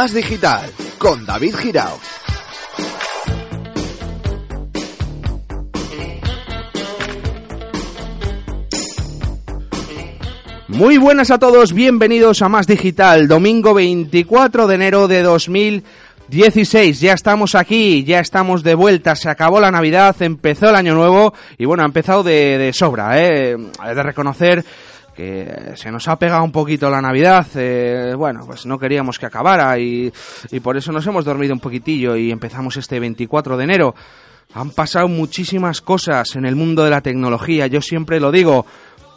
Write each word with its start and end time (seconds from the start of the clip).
Más 0.00 0.14
Digital 0.14 0.62
con 0.96 1.26
David 1.26 1.56
Girao. 1.56 1.98
Muy 10.68 10.98
buenas 10.98 11.32
a 11.32 11.40
todos, 11.40 11.72
bienvenidos 11.72 12.42
a 12.42 12.48
Más 12.48 12.68
Digital, 12.68 13.26
domingo 13.26 13.74
24 13.74 14.68
de 14.68 14.74
enero 14.76 15.08
de 15.08 15.22
2016. 15.22 17.00
Ya 17.00 17.14
estamos 17.14 17.56
aquí, 17.56 18.04
ya 18.04 18.20
estamos 18.20 18.62
de 18.62 18.76
vuelta, 18.76 19.16
se 19.16 19.28
acabó 19.28 19.58
la 19.58 19.72
Navidad, 19.72 20.14
empezó 20.20 20.68
el 20.70 20.76
Año 20.76 20.94
Nuevo 20.94 21.34
y 21.58 21.64
bueno, 21.64 21.82
ha 21.82 21.86
empezado 21.86 22.22
de, 22.22 22.56
de 22.56 22.72
sobra, 22.72 23.20
¿eh? 23.20 23.56
de 23.56 24.02
reconocer 24.04 24.64
que 25.18 25.72
se 25.74 25.90
nos 25.90 26.06
ha 26.06 26.16
pegado 26.16 26.44
un 26.44 26.52
poquito 26.52 26.88
la 26.88 27.02
Navidad, 27.02 27.44
eh, 27.56 28.14
bueno, 28.16 28.42
pues 28.46 28.66
no 28.66 28.78
queríamos 28.78 29.18
que 29.18 29.26
acabara 29.26 29.76
y, 29.76 30.12
y 30.52 30.60
por 30.60 30.76
eso 30.76 30.92
nos 30.92 31.04
hemos 31.08 31.24
dormido 31.24 31.52
un 31.52 31.58
poquitillo 31.58 32.14
y 32.14 32.30
empezamos 32.30 32.76
este 32.76 33.00
24 33.00 33.56
de 33.56 33.64
enero. 33.64 33.96
Han 34.54 34.70
pasado 34.70 35.08
muchísimas 35.08 35.80
cosas 35.80 36.36
en 36.36 36.46
el 36.46 36.54
mundo 36.54 36.84
de 36.84 36.90
la 36.90 37.00
tecnología, 37.00 37.66
yo 37.66 37.82
siempre 37.82 38.20
lo 38.20 38.30
digo, 38.30 38.64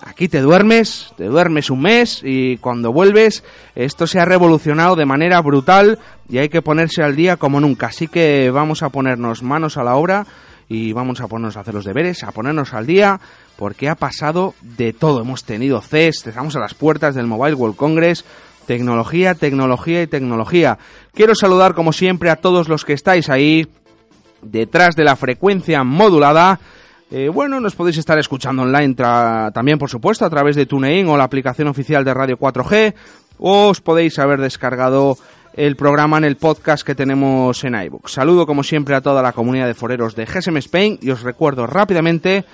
Aquí 0.03 0.27
te 0.27 0.41
duermes, 0.41 1.13
te 1.15 1.25
duermes 1.25 1.69
un 1.69 1.83
mes 1.83 2.21
y 2.23 2.57
cuando 2.57 2.91
vuelves 2.91 3.43
esto 3.75 4.07
se 4.07 4.20
ha 4.20 4.25
revolucionado 4.25 4.95
de 4.95 5.05
manera 5.05 5.39
brutal 5.41 5.99
y 6.27 6.39
hay 6.39 6.49
que 6.49 6.63
ponerse 6.63 7.03
al 7.03 7.15
día 7.15 7.37
como 7.37 7.59
nunca. 7.59 7.87
Así 7.87 8.07
que 8.07 8.49
vamos 8.49 8.81
a 8.81 8.89
ponernos 8.89 9.43
manos 9.43 9.77
a 9.77 9.83
la 9.83 9.93
obra 9.97 10.25
y 10.67 10.91
vamos 10.93 11.21
a 11.21 11.27
ponernos 11.27 11.55
a 11.55 11.59
hacer 11.59 11.75
los 11.75 11.85
deberes, 11.85 12.23
a 12.23 12.31
ponernos 12.31 12.73
al 12.73 12.87
día 12.87 13.20
porque 13.62 13.90
ha 13.90 13.93
pasado 13.93 14.55
de 14.63 14.91
todo. 14.91 15.21
Hemos 15.21 15.43
tenido 15.43 15.81
CES, 15.81 16.26
estamos 16.26 16.55
a 16.55 16.59
las 16.59 16.73
puertas 16.73 17.13
del 17.13 17.27
Mobile 17.27 17.54
World 17.54 17.76
Congress, 17.76 18.26
tecnología, 18.65 19.35
tecnología 19.35 20.01
y 20.01 20.07
tecnología. 20.07 20.79
Quiero 21.13 21.35
saludar 21.35 21.76
como 21.76 21.93
siempre 21.93 22.32
a 22.32 22.37
todos 22.37 22.67
los 22.67 22.85
que 22.85 22.93
estáis 22.93 23.29
ahí 23.29 23.67
detrás 24.41 24.95
de 24.95 25.04
la 25.04 25.15
frecuencia 25.15 25.84
modulada 25.84 26.59
eh, 27.12 27.29
bueno, 27.29 27.59
nos 27.59 27.76
podéis 27.76 27.98
estar 27.98 28.17
escuchando 28.17 28.63
online 28.63 28.95
también, 28.95 29.77
por 29.77 29.91
supuesto, 29.91 30.26
a 30.26 30.29
través 30.32 30.55
de 30.55 30.65
TuneIn 30.65 31.07
o 31.09 31.15
la 31.17 31.26
aplicación 31.26 31.67
oficial 31.67 32.04
de 32.04 32.13
Radio 32.15 32.39
4G. 32.39 32.95
O 33.37 33.67
os 33.67 33.82
podéis 33.82 34.17
haber 34.17 34.39
descargado 34.39 35.17
el 35.54 35.76
programa 35.76 36.17
en 36.17 36.23
el 36.23 36.37
podcast 36.37 36.84
que 36.84 36.95
tenemos 36.95 37.63
en 37.63 37.76
iBooks. 37.76 38.13
Saludo 38.13 38.48
como 38.48 38.63
siempre 38.63 38.95
a 38.95 39.01
toda 39.01 39.21
la 39.21 39.34
comunidad 39.34 39.67
de 39.67 39.76
foreros 39.76 40.15
de 40.15 40.26
GSM 40.26 40.57
Spain 40.57 40.98
y 41.01 41.12
os 41.12 41.21
recuerdo 41.21 41.67
rápidamente 41.67 42.45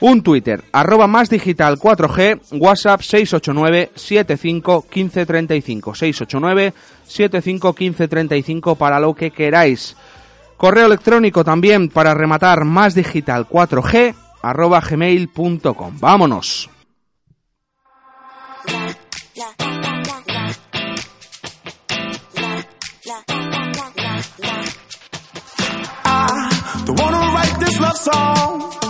un 0.00 0.22
Twitter, 0.22 0.62
arroba 0.72 1.06
más 1.06 1.28
digital 1.28 1.78
4G, 1.78 2.40
WhatsApp 2.52 3.00
689 3.00 3.90
75 3.94 4.86
15 4.88 5.26
35, 5.26 5.94
689 5.94 6.74
75 7.06 7.74
15 7.74 8.08
35 8.08 8.74
para 8.76 9.00
lo 9.00 9.14
que 9.14 9.30
queráis. 9.30 9.96
Correo 10.56 10.86
electrónico 10.86 11.44
también 11.44 11.88
para 11.88 12.14
rematar 12.14 12.64
más 12.64 12.94
digital 12.94 13.48
4G 13.48 14.14
arroba 14.42 14.80
gmail.com. 14.80 15.98
Vámonos. 15.98 16.70
I 27.80 27.94
don't. 28.04 28.87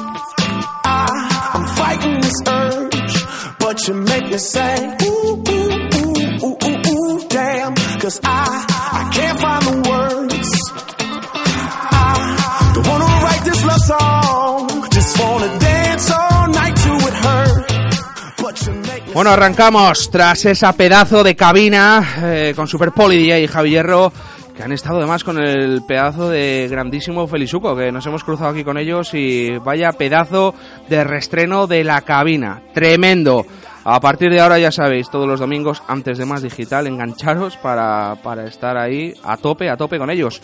Bueno, 19.14 19.30
arrancamos 19.30 20.10
tras 20.10 20.44
esa 20.44 20.72
pedazo 20.72 21.24
de 21.24 21.34
cabina 21.34 22.16
eh, 22.22 22.52
con 22.54 22.68
Super 22.68 22.92
Poli 22.92 23.32
y 23.32 23.46
Javi 23.46 23.70
Hierro, 23.70 24.12
que 24.56 24.62
han 24.62 24.72
estado 24.72 24.98
además 24.98 25.24
con 25.24 25.38
el 25.38 25.82
pedazo 25.86 26.28
de 26.28 26.68
grandísimo 26.70 27.26
Felizuco, 27.26 27.76
que 27.76 27.90
nos 27.90 28.06
hemos 28.06 28.22
cruzado 28.22 28.50
aquí 28.50 28.64
con 28.64 28.78
ellos 28.78 29.14
y 29.14 29.58
vaya 29.58 29.92
pedazo 29.92 30.54
de 30.88 31.04
restreno 31.04 31.66
de 31.66 31.84
la 31.84 32.02
cabina. 32.02 32.62
Tremendo. 32.72 33.44
A 33.90 34.00
partir 34.00 34.30
de 34.30 34.38
ahora 34.38 34.58
ya 34.58 34.70
sabéis, 34.70 35.08
todos 35.08 35.26
los 35.26 35.40
domingos 35.40 35.82
antes 35.88 36.18
de 36.18 36.26
más 36.26 36.42
digital, 36.42 36.86
engancharos 36.86 37.56
para, 37.56 38.16
para 38.22 38.44
estar 38.44 38.76
ahí 38.76 39.14
a 39.24 39.38
tope, 39.38 39.70
a 39.70 39.78
tope 39.78 39.96
con 39.96 40.10
ellos. 40.10 40.42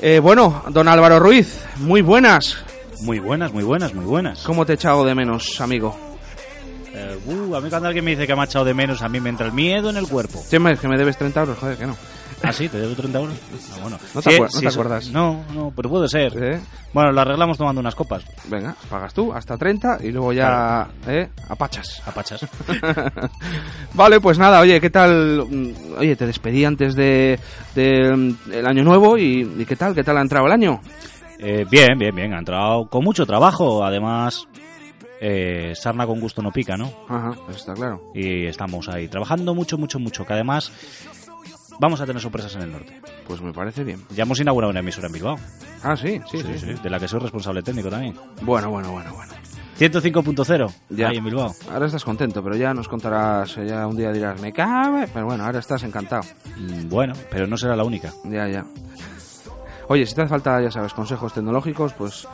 Eh, 0.00 0.18
bueno, 0.18 0.62
don 0.70 0.88
Álvaro 0.88 1.18
Ruiz, 1.18 1.62
muy 1.76 2.00
buenas. 2.00 2.56
Muy 3.02 3.18
buenas, 3.18 3.52
muy 3.52 3.64
buenas, 3.64 3.92
muy 3.92 4.06
buenas. 4.06 4.42
¿Cómo 4.44 4.64
te 4.64 4.72
he 4.72 4.74
echado 4.76 5.04
de 5.04 5.14
menos, 5.14 5.60
amigo? 5.60 5.94
Eh, 6.92 7.18
uh, 7.26 7.54
a 7.54 7.60
mí 7.60 7.68
cuando 7.70 7.88
alguien 7.88 8.04
me 8.04 8.12
dice 8.12 8.26
que 8.26 8.34
me 8.34 8.40
ha 8.42 8.44
echado 8.44 8.64
de 8.64 8.74
menos, 8.74 9.00
a 9.02 9.08
mí 9.08 9.20
me 9.20 9.30
entra 9.30 9.46
el 9.46 9.52
miedo 9.52 9.90
en 9.90 9.96
el 9.96 10.08
cuerpo. 10.08 10.42
Hombre, 10.56 10.72
es 10.74 10.80
que 10.80 10.88
me 10.88 10.96
debes 10.98 11.16
30 11.16 11.40
euros, 11.40 11.58
joder, 11.58 11.76
que 11.76 11.86
no. 11.86 11.96
Ah, 12.42 12.52
sí, 12.54 12.68
te 12.70 12.78
debo 12.80 12.94
30 12.94 13.18
euros. 13.20 13.34
Ah, 13.74 13.78
bueno. 13.82 13.98
No 14.14 14.22
te 14.22 14.30
Sí, 14.30 14.36
acuer- 14.36 14.42
no 14.44 14.48
sí, 14.50 14.60
te 14.60 14.66
eso- 14.68 14.80
acuerdas. 14.80 15.08
No, 15.10 15.44
no, 15.54 15.72
pero 15.76 15.90
puede 15.90 16.08
ser. 16.08 16.32
¿Eh? 16.42 16.58
Bueno, 16.94 17.12
lo 17.12 17.20
arreglamos 17.20 17.58
tomando 17.58 17.80
unas 17.80 17.94
copas. 17.94 18.24
Venga, 18.48 18.74
pagas 18.88 19.12
tú 19.12 19.30
hasta 19.32 19.58
30 19.58 19.98
y 20.02 20.10
luego 20.10 20.32
ya, 20.32 20.88
¿eh? 21.06 21.28
Apachas. 21.50 22.02
A 22.06 22.10
pachas. 22.12 22.40
vale, 23.94 24.20
pues 24.20 24.38
nada, 24.38 24.60
oye, 24.60 24.80
¿qué 24.80 24.90
tal? 24.90 25.44
Mm, 25.48 25.72
Oye, 25.98 26.16
te 26.16 26.26
despedí 26.26 26.64
antes 26.64 26.94
de, 26.94 27.38
de, 27.74 28.16
mm, 28.16 28.52
el 28.52 28.66
año 28.66 28.84
nuevo 28.84 29.18
y, 29.18 29.40
y 29.58 29.64
¿qué 29.66 29.76
tal? 29.76 29.94
¿Qué 29.94 30.02
tal 30.02 30.16
ha 30.16 30.22
entrado 30.22 30.46
el 30.46 30.52
año? 30.52 30.80
Eh, 31.38 31.66
bien, 31.70 31.98
bien, 31.98 32.14
bien. 32.14 32.32
Ha 32.34 32.38
entrado 32.38 32.86
con 32.86 33.04
mucho 33.04 33.26
trabajo. 33.26 33.84
Además, 33.84 34.46
eh, 35.20 35.74
sarna 35.76 36.06
con 36.06 36.18
gusto 36.20 36.42
no 36.42 36.50
pica, 36.50 36.76
¿no? 36.76 36.90
Ajá, 37.08 37.32
eso 37.48 37.58
está 37.58 37.74
claro. 37.74 38.10
Y 38.14 38.46
estamos 38.46 38.88
ahí 38.88 39.08
trabajando 39.08 39.54
mucho, 39.54 39.76
mucho, 39.78 39.98
mucho. 39.98 40.24
Que 40.24 40.32
además 40.32 40.72
vamos 41.78 42.00
a 42.00 42.06
tener 42.06 42.20
sorpresas 42.22 42.54
en 42.56 42.62
el 42.62 42.72
norte. 42.72 43.00
Pues 43.26 43.40
me 43.40 43.52
parece 43.52 43.84
bien. 43.84 44.04
Ya 44.10 44.22
hemos 44.24 44.40
inaugurado 44.40 44.70
una 44.70 44.80
emisora 44.80 45.06
en 45.08 45.12
Bilbao. 45.12 45.36
Ah, 45.82 45.96
sí, 45.96 46.20
sí, 46.30 46.38
sí. 46.42 46.58
sí. 46.58 46.74
De 46.82 46.90
la 46.90 46.98
que 46.98 47.08
soy 47.08 47.20
responsable 47.20 47.62
técnico 47.62 47.88
también. 47.90 48.14
Bueno, 48.42 48.70
bueno, 48.70 48.90
bueno, 48.92 49.12
bueno. 49.14 49.32
105.0 49.78 50.72
Ya. 50.90 51.08
ahí 51.08 51.16
en 51.16 51.24
Bilbao. 51.24 51.54
Ahora 51.72 51.86
estás 51.86 52.04
contento, 52.04 52.42
pero 52.42 52.54
ya 52.54 52.74
nos 52.74 52.86
contarás, 52.86 53.56
ya 53.56 53.86
un 53.86 53.96
día 53.96 54.12
dirás, 54.12 54.38
me 54.40 54.52
cabe, 54.52 55.08
pero 55.12 55.24
bueno, 55.24 55.44
ahora 55.46 55.58
estás 55.58 55.82
encantado. 55.84 56.22
Mm, 56.58 56.88
Bueno, 56.90 57.14
pero 57.30 57.46
no 57.46 57.56
será 57.56 57.74
la 57.76 57.84
única. 57.84 58.12
Ya, 58.24 58.46
ya. 58.46 58.66
Oye, 59.88 60.04
si 60.06 60.14
te 60.14 60.20
hace 60.20 60.28
falta, 60.28 60.60
ya 60.60 60.70
sabes, 60.70 60.92
consejos 60.92 61.32
tecnológicos, 61.32 61.94
pues 61.94 62.28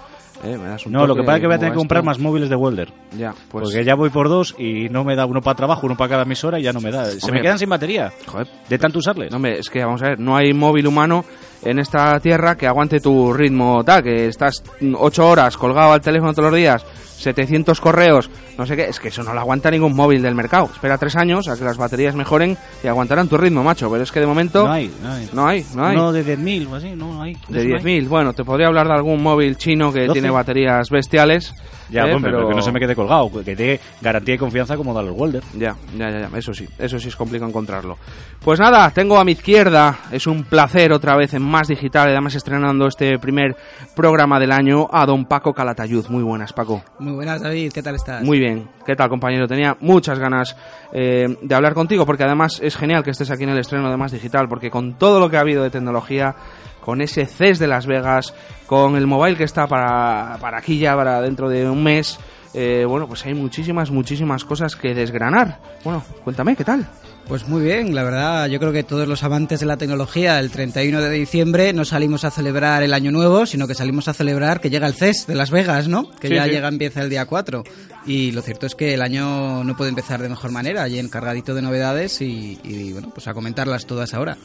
eh, 0.45 0.57
me 0.59 0.69
das 0.69 0.87
un 0.87 0.93
No, 0.93 1.07
lo 1.07 1.15
que 1.15 1.23
pasa 1.23 1.37
es 1.37 1.41
que 1.41 1.47
voy 1.47 1.55
a 1.55 1.57
¿cómo 1.57 1.61
tener 1.61 1.73
que 1.73 1.79
comprar 1.79 1.99
esto? 2.01 2.07
más 2.07 2.19
móviles 2.19 2.49
de 2.49 2.57
welder. 2.57 2.93
Ya, 3.19 3.35
pues... 3.51 3.65
porque 3.65 3.85
ya 3.85 3.95
voy 3.95 4.11
por 4.11 4.29
dos 4.29 4.55
y 4.59 4.89
no 4.89 5.05
me 5.05 5.17
da 5.17 5.27
uno 5.27 5.41
para 5.41 5.55
trabajo, 5.57 5.87
uno 5.87 5.97
para 5.97 6.11
cada 6.11 6.23
emisora 6.23 6.59
y 6.59 6.63
ya 6.63 6.73
no 6.73 6.81
me 6.81 6.91
da. 6.91 7.07
Se 7.07 7.19
Hombre. 7.25 7.33
me 7.39 7.43
quedan 7.43 7.59
sin 7.59 7.69
batería 7.69 8.13
Joder, 8.27 8.49
de 8.69 8.79
tanto 8.79 8.99
usarles. 8.99 9.31
No, 9.31 9.37
hombre, 9.37 9.59
es 9.59 9.69
que 9.71 9.85
vamos 9.85 10.03
a 10.03 10.09
ver, 10.11 10.21
no 10.21 10.37
hay 10.37 10.53
móvil 10.53 10.87
humano 10.87 11.25
en 11.71 11.78
esta 11.78 12.19
tierra 12.21 12.56
que 12.56 12.66
aguante 12.66 13.00
tu 13.00 13.32
ritmo 13.32 13.82
tal, 13.84 14.03
que 14.03 14.28
estás 14.28 14.62
mm, 14.81 14.94
ocho 14.99 15.28
horas 15.28 15.56
colgado 15.56 15.93
al 15.93 16.00
teléfono 16.00 16.32
todos 16.32 16.50
los 16.50 16.59
días, 16.59 16.84
700 17.19 17.81
correos, 17.81 18.31
no 18.59 18.66
sé 18.66 18.77
qué, 18.77 18.84
es 18.84 19.00
que 19.00 19.09
eso 19.09 19.22
no 19.22 19.32
lo 19.32 19.41
aguanta 19.41 19.71
ningún 19.71 19.94
móvil 19.94 20.22
del 20.22 20.34
mercado. 20.34 20.69
Espera 20.72 20.99
tres 20.99 21.16
años 21.16 21.49
a 21.49 21.56
que 21.56 21.65
las 21.65 21.76
baterías 21.76 22.15
mejoren 22.15 22.56
y 22.84 22.87
aguantarán 22.87 23.28
tu 23.28 23.37
ritmo, 23.37 23.65
macho, 23.65 23.91
pero 23.91 24.03
es 24.03 24.12
que 24.12 24.21
de 24.21 24.26
momento 24.26 24.65
no 24.65 24.72
hay, 24.72 24.91
no 25.03 25.12
hay. 25.12 25.28
no 25.32 25.47
hay, 25.47 25.66
no 25.75 25.87
hay. 25.87 26.22
De 26.22 26.37
10.000 26.37 26.71
o 26.71 26.75
así, 26.75 26.91
no 26.94 27.22
hay. 27.22 27.34
de 27.49 27.60
eso 27.60 27.69
no 27.69 27.76
hay. 27.76 28.03
10.000, 28.03 28.09
bueno, 28.09 28.32
te 28.32 28.44
podría 28.44 28.69
hablar 28.69 28.87
de 28.87 28.94
algún 28.94 29.22
móvil 29.22 29.56
chino 29.56 29.93
que 29.93 30.06
12. 30.06 30.12
tiene 30.12 30.31
baterías 30.31 30.88
bestiales. 30.91 31.55
Ya, 31.91 32.06
eh, 32.06 32.15
hombre, 32.15 32.33
pero... 32.33 32.49
que 32.49 32.55
no 32.55 32.62
se 32.62 32.73
me 32.73 32.81
quede 32.81 32.94
colgado, 32.94 33.31
que 33.44 33.55
dé 33.55 33.81
garantía 34.00 34.35
y 34.35 34.38
confianza 34.38 34.77
como 34.77 34.93
da 34.93 35.03
los 35.03 35.17
welder. 35.17 35.43
Ya, 35.55 35.77
ya, 35.97 36.11
ya, 36.11 36.29
ya, 36.29 36.38
eso 36.38 36.53
sí, 36.53 36.67
eso 36.79 36.99
sí 36.99 37.09
es 37.09 37.17
complicado 37.17 37.49
encontrarlo. 37.49 37.99
Pues 38.43 38.61
nada, 38.61 38.91
tengo 38.91 39.19
a 39.19 39.25
mi 39.25 39.33
izquierda, 39.33 39.99
es 40.11 40.27
un 40.27 40.44
placer 40.44 40.93
otra 40.93 41.17
vez 41.17 41.35
en 41.35 41.43
Más 41.43 41.69
Digital, 41.69 42.09
además 42.09 42.35
estrenando 42.35 42.87
este 42.87 43.19
primer 43.19 43.56
programa 43.94 44.38
del 44.38 44.53
año, 44.53 44.88
a 44.91 45.06
don 45.06 45.27
Paco 45.27 45.53
Calatayud. 45.53 46.06
Muy 46.09 46.23
buenas, 46.23 46.53
Paco. 46.53 46.83
Muy 46.99 47.12
buenas, 47.12 47.43
David. 47.43 47.73
¿Qué 47.73 47.83
tal 47.83 47.94
estás? 47.94 48.23
Muy 48.23 48.39
bien, 48.39 48.69
¿qué 48.85 48.97
tal, 48.97 49.09
compañero? 49.09 49.47
Tenía 49.47 49.77
muchas 49.81 50.19
ganas 50.19 50.56
eh, 50.93 51.27
de 51.41 51.55
hablar 51.55 51.75
contigo, 51.75 52.06
porque 52.06 52.25
además 52.25 52.61
es 52.62 52.77
genial 52.77 53.03
que 53.03 53.11
estés 53.11 53.31
aquí 53.31 53.44
en 53.44 53.50
el 53.50 53.59
estreno 53.59 53.91
de 53.91 53.97
Más 53.97 54.12
Digital, 54.12 54.49
porque 54.49 54.71
con 54.71 54.94
todo 54.99 55.21
lo 55.21 55.31
que 55.31 55.37
ha 55.37 55.41
habido 55.41 55.62
de 55.62 55.71
tecnología, 55.71 56.35
con 56.87 57.00
ese 57.03 57.27
CES 57.27 57.59
de 57.59 57.67
Las 57.67 57.85
Vegas, 57.85 58.33
con 58.69 58.94
el 58.94 59.09
mobile 59.09 59.37
que 59.37 59.43
está 59.43 59.67
para, 59.67 60.38
para 60.41 60.59
aquí 60.59 60.79
ya, 60.79 60.94
para 60.94 61.21
dentro 61.21 61.49
de 61.49 61.69
un 61.69 61.83
mes, 61.83 62.17
eh, 62.55 62.85
bueno, 62.88 63.09
pues 63.09 63.27
hay 63.27 63.35
muchísimas, 63.35 63.91
muchísimas 63.91 64.44
cosas 64.44 64.77
que 64.77 64.94
desgranar. 64.94 65.59
Bueno, 65.83 66.05
cuéntame, 66.23 66.55
¿qué 66.55 66.62
tal? 66.65 66.87
Pues 67.27 67.49
muy 67.49 67.61
bien, 67.61 67.93
la 67.93 68.05
verdad, 68.05 68.47
yo 68.47 68.61
creo 68.61 68.71
que 68.73 68.85
todos 68.85 69.09
los 69.09 69.25
amantes 69.25 69.59
de 69.59 69.67
la 69.67 69.77
tecnología, 69.77 70.38
el 70.38 70.53
31 70.53 71.00
de 71.00 71.11
diciembre 71.11 71.73
no 71.73 71.85
salimos 71.85 72.23
a 72.25 72.31
celebrar 72.31 72.85
el 72.85 72.94
Año 72.94 73.11
Nuevo, 73.11 73.47
sino 73.47 73.67
que 73.67 73.75
salimos 73.75 74.06
a 74.06 74.15
celebrar 74.15 74.61
que 74.61 74.71
llega 74.71 74.87
el 74.87 74.94
CES 74.94 75.27
de 75.27 75.35
Las 75.35 75.50
Vegas, 75.50 75.89
¿no? 75.89 76.09
Que 76.21 76.29
Sí, 76.29 76.35
ya 76.37 76.44
sí. 76.44 76.50
llega, 76.50 76.69
empieza 76.69 77.03
el 77.03 77.11
día 77.11 77.27
4. 77.27 77.65
Y 78.06 78.31
lo 78.31 78.43
cierto 78.43 78.67
es 78.67 78.77
que 78.77 78.94
el 78.94 79.03
año 79.03 79.65
no 79.65 79.77
puede 79.77 79.89
empezar 79.91 80.23
de 80.23 80.29
mejor 80.29 80.53
manera, 80.53 80.85
allí 80.85 81.00
encargadito 81.00 81.53
de 81.53 81.62
novedades 81.62 82.21
y, 82.21 82.61
y, 82.62 82.93
bueno, 82.93 83.11
pues 83.12 83.27
a 83.27 83.35
comentarlas 83.35 83.87
todas 83.87 84.15
ahora. 84.15 84.37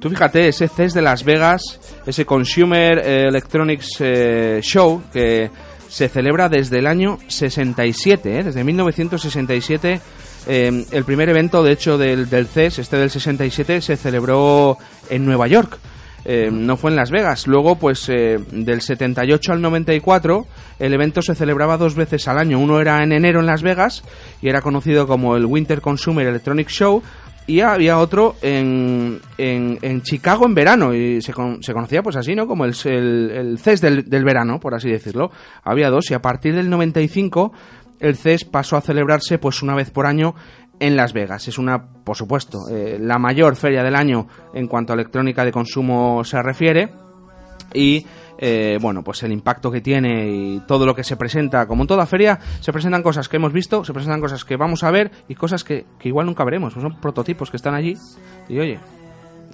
Tú 0.00 0.10
fíjate, 0.10 0.48
ese 0.48 0.68
CES 0.68 0.94
de 0.94 1.02
Las 1.02 1.24
Vegas, 1.24 1.62
ese 2.06 2.24
Consumer 2.24 2.98
eh, 2.98 3.28
Electronics 3.28 3.96
eh, 4.00 4.60
Show, 4.62 5.02
que 5.12 5.50
se 5.88 6.08
celebra 6.08 6.48
desde 6.48 6.78
el 6.78 6.86
año 6.86 7.18
67, 7.28 8.38
¿eh? 8.38 8.44
desde 8.44 8.62
1967. 8.62 10.00
eh, 10.48 10.84
el 10.90 11.04
primer 11.04 11.28
evento, 11.28 11.62
de 11.62 11.72
hecho, 11.72 11.96
del, 11.98 12.28
del 12.28 12.46
CES, 12.46 12.80
este 12.80 12.96
del 12.96 13.10
67, 13.10 13.80
se 13.80 13.96
celebró 13.96 14.76
en 15.08 15.24
Nueva 15.24 15.48
York. 15.48 15.78
Eh, 16.28 16.50
no 16.52 16.76
fue 16.76 16.90
en 16.90 16.96
Las 16.96 17.12
Vegas. 17.12 17.46
Luego, 17.46 17.76
pues 17.76 18.08
eh, 18.08 18.38
del 18.50 18.80
78 18.80 19.52
al 19.52 19.62
94, 19.62 20.44
el 20.80 20.92
evento 20.92 21.22
se 21.22 21.36
celebraba 21.36 21.76
dos 21.78 21.94
veces 21.94 22.26
al 22.26 22.38
año. 22.38 22.58
Uno 22.58 22.80
era 22.80 23.00
en 23.04 23.12
enero 23.12 23.38
en 23.38 23.46
Las 23.46 23.62
Vegas 23.62 24.02
y 24.42 24.48
era 24.48 24.60
conocido 24.60 25.06
como 25.06 25.36
el 25.36 25.46
Winter 25.46 25.80
Consumer 25.80 26.26
Electronic 26.26 26.68
Show. 26.68 27.00
Y 27.48 27.60
había 27.60 27.98
otro 27.98 28.34
en, 28.42 29.20
en, 29.38 29.78
en 29.82 30.02
Chicago 30.02 30.46
en 30.46 30.54
verano 30.54 30.92
y 30.94 31.22
se, 31.22 31.32
con- 31.32 31.62
se 31.62 31.72
conocía 31.72 32.02
pues 32.02 32.16
así, 32.16 32.34
¿no? 32.34 32.46
Como 32.48 32.64
el, 32.64 32.74
el, 32.84 33.58
CES 33.58 33.80
del, 33.80 34.04
del 34.10 34.24
verano, 34.24 34.58
por 34.58 34.74
así 34.74 34.90
decirlo. 34.90 35.30
Había 35.62 35.88
dos 35.90 36.10
y 36.10 36.14
a 36.14 36.20
partir 36.22 36.54
del 36.56 36.68
95 36.68 37.52
el 38.00 38.16
CES 38.16 38.44
pasó 38.46 38.76
a 38.76 38.80
celebrarse 38.80 39.38
pues 39.38 39.62
una 39.62 39.74
vez 39.76 39.90
por 39.90 40.06
año 40.06 40.34
en 40.80 40.96
Las 40.96 41.12
Vegas. 41.12 41.46
Es 41.46 41.56
una, 41.56 41.86
por 42.04 42.16
supuesto, 42.16 42.58
eh, 42.70 42.98
la 43.00 43.18
mayor 43.18 43.54
feria 43.54 43.82
del 43.84 43.94
año 43.94 44.26
en 44.52 44.66
cuanto 44.66 44.92
a 44.92 44.96
electrónica 44.96 45.44
de 45.44 45.52
consumo 45.52 46.24
se 46.24 46.42
refiere 46.42 46.90
y 47.72 48.04
eh, 48.38 48.78
bueno 48.80 49.02
pues 49.02 49.22
el 49.22 49.32
impacto 49.32 49.70
que 49.70 49.80
tiene 49.80 50.28
y 50.28 50.60
todo 50.66 50.84
lo 50.86 50.94
que 50.94 51.04
se 51.04 51.16
presenta 51.16 51.66
como 51.66 51.82
en 51.82 51.88
toda 51.88 52.06
feria 52.06 52.38
se 52.60 52.72
presentan 52.72 53.02
cosas 53.02 53.28
que 53.28 53.36
hemos 53.36 53.52
visto 53.52 53.84
se 53.84 53.92
presentan 53.92 54.20
cosas 54.20 54.44
que 54.44 54.56
vamos 54.56 54.82
a 54.84 54.90
ver 54.90 55.10
y 55.28 55.34
cosas 55.34 55.64
que, 55.64 55.86
que 55.98 56.08
igual 56.08 56.26
nunca 56.26 56.44
veremos 56.44 56.74
pues 56.74 56.82
son 56.82 57.00
prototipos 57.00 57.50
que 57.50 57.56
están 57.56 57.74
allí 57.74 57.96
y 58.48 58.58
oye 58.58 58.78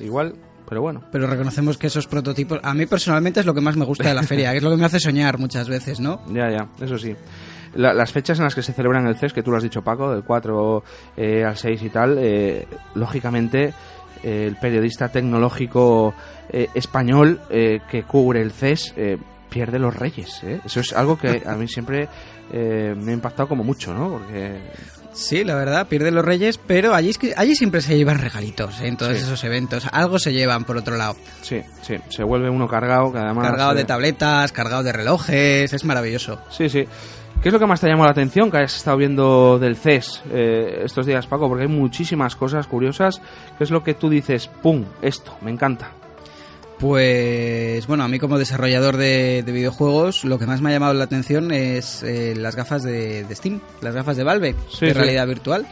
igual 0.01 0.35
pero 0.69 0.81
bueno 0.81 1.03
Pero 1.13 1.27
reconocemos 1.27 1.77
que 1.77 1.89
esos 1.89 2.07
prototipos, 2.07 2.59
a 2.63 2.73
mí 2.73 2.87
personalmente 2.87 3.41
es 3.41 3.47
lo 3.47 3.53
que 3.53 3.61
más 3.61 3.77
me 3.77 3.85
gusta 3.85 4.09
de 4.09 4.15
la 4.15 4.23
feria, 4.23 4.53
que 4.53 4.57
es 4.59 4.63
lo 4.63 4.71
que 4.71 4.77
me 4.79 4.87
hace 4.87 4.99
soñar 5.01 5.39
muchas 5.39 5.69
veces, 5.69 6.01
¿no? 6.01 6.23
Ya, 6.33 6.51
ya, 6.51 6.69
eso 6.81 6.97
sí. 6.97 7.15
La- 7.75 7.93
las 7.93 8.11
fechas 8.11 8.39
en 8.39 8.45
las 8.45 8.55
que 8.55 8.63
se 8.63 8.73
celebran 8.73 9.07
el 9.07 9.17
CES, 9.17 9.35
que 9.35 9.43
tú 9.43 9.51
lo 9.51 9.59
has 9.59 9.63
dicho 9.63 9.83
Paco, 9.83 10.11
del 10.13 10.25
4 10.25 10.83
eh, 11.19 11.45
al 11.45 11.59
6 11.59 11.83
y 11.83 11.91
tal, 11.91 12.17
eh, 12.19 12.67
lógicamente 12.95 13.75
eh, 14.23 14.47
el 14.49 14.57
periodista 14.57 15.11
tecnológico 15.11 16.15
eh, 16.53 16.69
español 16.75 17.41
eh, 17.51 17.81
que 17.91 18.03
cubre 18.05 18.43
el 18.43 18.53
CES 18.53 18.95
eh, 18.97 19.19
pierde 19.49 19.79
los 19.79 19.95
reyes. 19.95 20.43
Eso 20.65 20.81
es 20.81 20.93
algo 20.93 21.19
que 21.19 21.43
a 21.47 21.55
mí 21.57 21.69
siempre 21.69 22.09
me 22.53 23.11
ha 23.11 23.15
impactado 23.15 23.49
como 23.49 23.65
mucho, 23.65 23.93
¿no? 23.95 24.11
Porque 24.11 24.61
Sí, 25.15 25.45
la 25.45 25.55
verdad, 25.55 25.89
pierden 25.89 26.15
los 26.15 26.25
reyes, 26.25 26.59
pero 26.59 26.95
allí, 26.95 27.13
allí 27.37 27.55
siempre 27.55 27.83
se 27.83 27.97
llevan 27.99 28.19
regalitos 28.19 28.81
en 28.81 28.97
todos 28.97 29.19
Sí. 29.19 29.23
esos 29.25 29.45
eventos. 29.45 29.87
Algo 29.93 30.19
se 30.19 30.33
llevan, 30.33 30.65
por 30.65 30.79
otro 30.79 30.97
lado. 30.97 31.17
sí, 31.43 31.61
sí, 31.83 31.97
se 32.09 32.25
vuelve 32.25 32.49
uno 32.49 32.67
cargado, 32.67 33.13
que 33.13 33.19
además... 33.19 33.47
cargado 33.47 33.75
de 33.75 33.85
tabletas, 33.85 34.53
cargado 34.53 34.83
de 34.83 34.93
relojes, 34.93 35.71
es 35.73 35.85
maravilloso. 35.85 36.41
Sí, 36.51 36.69
sí. 36.71 36.87
¿Qué 37.43 37.49
es 37.49 37.53
lo 37.53 37.59
que 37.59 37.67
más 37.67 37.81
te 37.81 37.89
llamó 37.89 38.05
la 38.05 38.13
atención 38.13 38.51
que 38.51 38.59
has 38.59 38.75
estado 38.77 38.97
viendo 38.97 39.59
del 39.59 39.77
CES 39.77 40.23
eh, 40.31 40.83
estos 40.85 41.05
días, 41.05 41.27
Paco? 41.27 41.49
Porque 41.49 41.65
hay 41.65 41.69
muchísimas 41.69 42.35
cosas 42.37 42.67
curiosas. 42.67 43.21
¿Qué 43.59 43.65
es 43.65 43.71
lo 43.71 43.83
que 43.83 43.93
tú 43.95 44.09
dices? 44.09 44.49
¡Pum! 44.63 44.85
Esto, 45.03 45.37
me 45.43 45.51
encanta. 45.51 45.91
Pues 46.83 47.87
bueno, 47.87 48.03
a 48.03 48.09
mí 48.09 48.19
como 48.19 48.41
desarrollador 48.41 48.97
de, 48.97 49.45
de 49.47 49.53
videojuegos, 49.53 50.25
lo 50.25 50.37
que 50.41 50.47
más 50.47 50.61
me 50.61 50.71
ha 50.71 50.73
llamado 50.73 50.93
la 50.95 51.05
atención 51.05 51.53
es 51.53 52.03
eh, 52.03 52.35
las 52.37 52.57
gafas 52.57 52.83
de, 52.83 53.23
de 53.23 53.35
Steam, 53.37 53.61
las 53.81 53.95
gafas 53.95 54.17
de 54.17 54.25
Valve, 54.25 54.57
Sí, 54.69 54.87
de 54.87 54.93
sí. 54.93 54.99
realidad 54.99 55.29
virtual. 55.29 55.65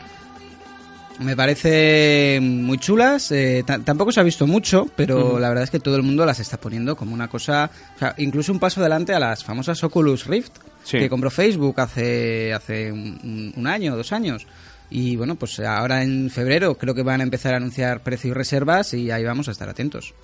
Me 1.18 1.34
parece 1.34 2.38
muy 2.40 2.78
chulas, 2.78 3.32
eh, 3.32 3.64
ta- 3.66 3.80
tampoco 3.80 4.12
se 4.12 4.20
ha 4.20 4.22
visto 4.22 4.46
mucho, 4.46 4.86
pero 4.94 5.40
la 5.40 5.48
verdad 5.48 5.64
es 5.64 5.70
que 5.70 5.80
todo 5.80 5.96
el 5.96 6.04
mundo 6.04 6.24
las 6.24 6.38
está 6.38 6.58
poniendo 6.60 6.94
como 6.96 7.12
una 7.12 7.26
cosa, 7.26 7.68
o 7.96 7.98
sea, 7.98 8.14
incluso 8.18 8.52
un 8.52 8.60
paso 8.60 8.80
adelante 8.80 9.12
a 9.12 9.18
las 9.18 9.42
famosas 9.42 9.82
Oculus 9.82 10.26
Rift, 10.28 10.52
Sí. 10.84 10.98
que 10.98 11.10
compró 11.10 11.28
Facebook 11.28 11.78
hace, 11.80 12.54
hace 12.54 12.90
un, 12.92 13.52
un 13.56 13.66
año, 13.66 13.96
dos 13.96 14.12
años. 14.12 14.46
Y 14.90 15.16
bueno, 15.16 15.36
pues 15.36 15.60
ahora 15.60 16.02
en 16.02 16.30
febrero 16.30 16.74
creo 16.76 16.94
que 16.94 17.04
van 17.04 17.20
a 17.20 17.24
empezar 17.24 17.54
a 17.54 17.58
anunciar 17.58 18.00
precio 18.00 18.30
y 18.30 18.34
reservas 18.34 18.92
y 18.92 19.10
ahí 19.12 19.24
vamos 19.24 19.48
a 19.48 19.52
estar 19.52 19.68
atentos. 19.68 20.14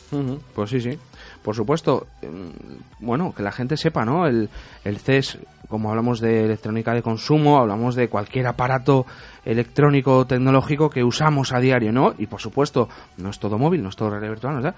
Pues 0.55 0.71
sí, 0.71 0.81
sí. 0.81 0.99
Por 1.43 1.55
supuesto, 1.55 2.09
mm, 2.23 3.05
bueno, 3.05 3.33
que 3.33 3.45
la 3.45 3.53
gente 3.53 3.77
sepa, 3.77 4.05
¿no? 4.05 4.27
El, 4.27 4.51
el 4.85 4.99
CES, 4.99 5.39
como 5.69 5.91
hablamos 5.91 6.21
de 6.21 6.45
electrónica 6.45 6.93
de 6.95 7.03
consumo, 7.03 7.59
hablamos 7.59 7.95
de 7.95 8.09
cualquier 8.09 8.49
aparato 8.49 9.07
electrónico 9.45 10.27
tecnológico 10.27 10.91
que 10.91 11.05
usamos 11.05 11.53
a 11.53 11.61
diario, 11.61 11.93
¿no? 11.93 12.15
Y 12.19 12.27
por 12.27 12.41
supuesto, 12.41 12.89
no 13.19 13.31
es 13.31 13.39
todo 13.39 13.59
móvil, 13.59 13.85
no 13.85 13.91
es 13.91 13.97
todo 13.97 14.11
realidad 14.11 14.33
virtual, 14.33 14.61
¿no? 14.61 14.75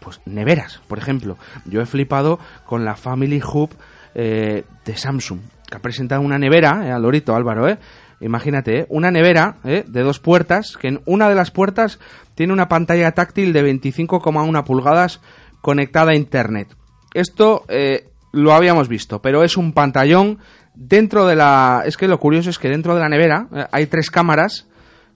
Pues 0.00 0.20
neveras, 0.26 0.80
por 0.88 0.98
ejemplo. 0.98 1.38
Yo 1.64 1.80
he 1.80 1.86
flipado 1.86 2.40
con 2.66 2.84
la 2.84 2.96
Family 2.96 3.40
Hub 3.40 3.70
eh, 4.14 4.64
de 4.84 4.96
Samsung, 4.96 5.38
que 5.68 5.76
ha 5.76 5.80
presentado 5.80 6.22
una 6.22 6.38
nevera, 6.38 6.86
eh, 6.86 6.90
al 6.90 7.02
lorito 7.02 7.36
Álvaro, 7.36 7.68
¿eh? 7.68 7.78
Imagínate, 8.20 8.80
¿eh? 8.80 8.86
una 8.88 9.10
nevera 9.10 9.58
¿eh? 9.64 9.84
de 9.86 10.02
dos 10.02 10.18
puertas, 10.18 10.76
que 10.76 10.88
en 10.88 11.00
una 11.06 11.28
de 11.28 11.34
las 11.34 11.50
puertas 11.50 11.98
tiene 12.34 12.52
una 12.52 12.68
pantalla 12.68 13.12
táctil 13.12 13.52
de 13.52 13.64
25,1 13.64 14.64
pulgadas 14.64 15.20
conectada 15.60 16.12
a 16.12 16.16
Internet. 16.16 16.76
Esto 17.14 17.64
eh, 17.68 18.08
lo 18.32 18.52
habíamos 18.52 18.88
visto, 18.88 19.20
pero 19.22 19.44
es 19.44 19.56
un 19.56 19.72
pantallón 19.72 20.38
dentro 20.74 21.26
de 21.26 21.36
la... 21.36 21.82
Es 21.86 21.96
que 21.96 22.08
lo 22.08 22.18
curioso 22.18 22.50
es 22.50 22.58
que 22.58 22.68
dentro 22.68 22.94
de 22.94 23.00
la 23.00 23.08
nevera 23.08 23.48
eh, 23.54 23.66
hay 23.70 23.86
tres 23.86 24.10
cámaras 24.10 24.68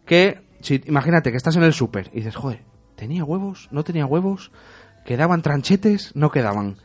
que, 0.07 0.41
si, 0.61 0.83
imagínate 0.87 1.31
que 1.31 1.37
estás 1.37 1.57
en 1.57 1.63
el 1.63 1.73
súper 1.73 2.11
y 2.13 2.19
dices, 2.19 2.37
joder, 2.37 2.63
¿tenía 2.97 3.25
huevos? 3.25 3.69
¿No 3.71 3.85
tenía 3.85 4.07
huevos? 4.07 4.51
¿Quedaban 5.05 5.43
tranchetes? 5.43 6.13
No 6.15 6.31
quedaban. 6.31 6.77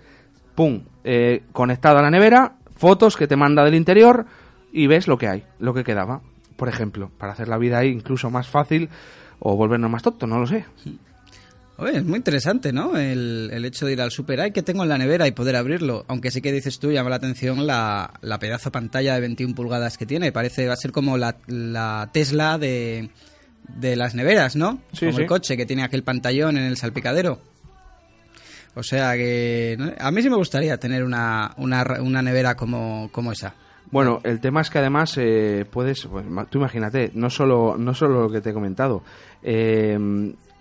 Pum, 0.56 0.84
eh, 1.04 1.44
conectado 1.52 2.00
a 2.00 2.02
la 2.02 2.10
nevera, 2.10 2.56
fotos 2.76 3.16
que 3.16 3.28
te 3.28 3.36
manda 3.36 3.64
del 3.64 3.76
interior 3.76 4.26
y 4.72 4.88
ves 4.88 5.08
lo 5.08 5.18
que 5.18 5.28
hay, 5.28 5.44
lo 5.60 5.74
que 5.74 5.84
quedaba. 5.84 6.22
Por 6.56 6.70
ejemplo, 6.70 7.12
para 7.18 7.34
hacer 7.34 7.48
la 7.48 7.58
vida 7.58 7.80
ahí 7.80 7.90
incluso 7.90 8.30
más 8.30 8.48
fácil 8.48 8.90
o 9.40 9.56
volvernos 9.56 9.92
más 9.92 10.02
tontos, 10.02 10.28
no 10.28 10.40
lo 10.40 10.48
sé. 10.48 10.66
Oye, 11.80 11.98
es 11.98 12.04
muy 12.04 12.18
interesante, 12.18 12.74
¿no? 12.74 12.98
El, 12.98 13.52
el 13.54 13.64
hecho 13.64 13.86
de 13.86 13.94
ir 13.94 14.02
al 14.02 14.10
super, 14.10 14.42
ay, 14.42 14.52
que 14.52 14.64
tengo 14.64 14.82
en 14.82 14.90
la 14.90 14.98
nevera 14.98 15.28
y 15.28 15.32
poder 15.32 15.56
abrirlo. 15.56 16.06
Aunque 16.08 16.32
sí 16.32 16.42
que 16.42 16.52
dices 16.52 16.80
tú, 16.80 16.92
llama 16.92 17.12
la 17.12 17.18
atención 17.18 17.68
la, 17.68 18.16
la 18.22 18.40
pedazo 18.40 18.72
pantalla 18.72 19.14
de 19.14 19.22
21 19.22 19.54
pulgadas 19.54 19.98
que 20.00 20.08
tiene. 20.08 20.32
Parece, 20.32 20.66
va 20.68 20.74
a 20.74 20.78
ser 20.78 20.92
como 20.92 21.18
la, 21.18 21.38
la 21.46 22.10
Tesla 22.12 22.58
de, 22.58 23.12
de 23.68 23.96
las 23.96 24.16
neveras, 24.16 24.56
¿no? 24.56 24.82
Sí, 24.92 25.06
como 25.06 25.18
sí. 25.18 25.22
el 25.22 25.28
coche 25.28 25.56
que 25.56 25.68
tiene 25.68 25.84
aquel 25.84 26.02
pantallón 26.02 26.58
en 26.58 26.64
el 26.64 26.78
salpicadero. 26.78 27.40
O 28.74 28.82
sea 28.82 29.14
que 29.14 29.78
a 30.00 30.12
mí 30.12 30.22
sí 30.24 30.30
me 30.32 30.36
gustaría 30.36 30.80
tener 30.80 31.04
una, 31.04 31.54
una, 31.58 31.84
una 32.00 32.22
nevera 32.24 32.56
como, 32.56 33.10
como 33.12 33.32
esa. 33.32 33.54
Bueno, 33.90 34.20
el 34.24 34.42
tema 34.42 34.62
es 34.62 34.70
que 34.70 34.80
además 34.80 35.18
eh, 35.18 35.66
puedes, 35.70 36.06
pues, 36.06 36.26
tú 36.50 36.60
imagínate, 36.60 37.12
no 37.14 37.30
solo, 37.30 37.76
no 37.78 37.94
solo 37.94 38.22
lo 38.24 38.30
que 38.30 38.42
te 38.42 38.50
he 38.50 38.54
comentado, 38.54 39.02
eh, 39.42 39.98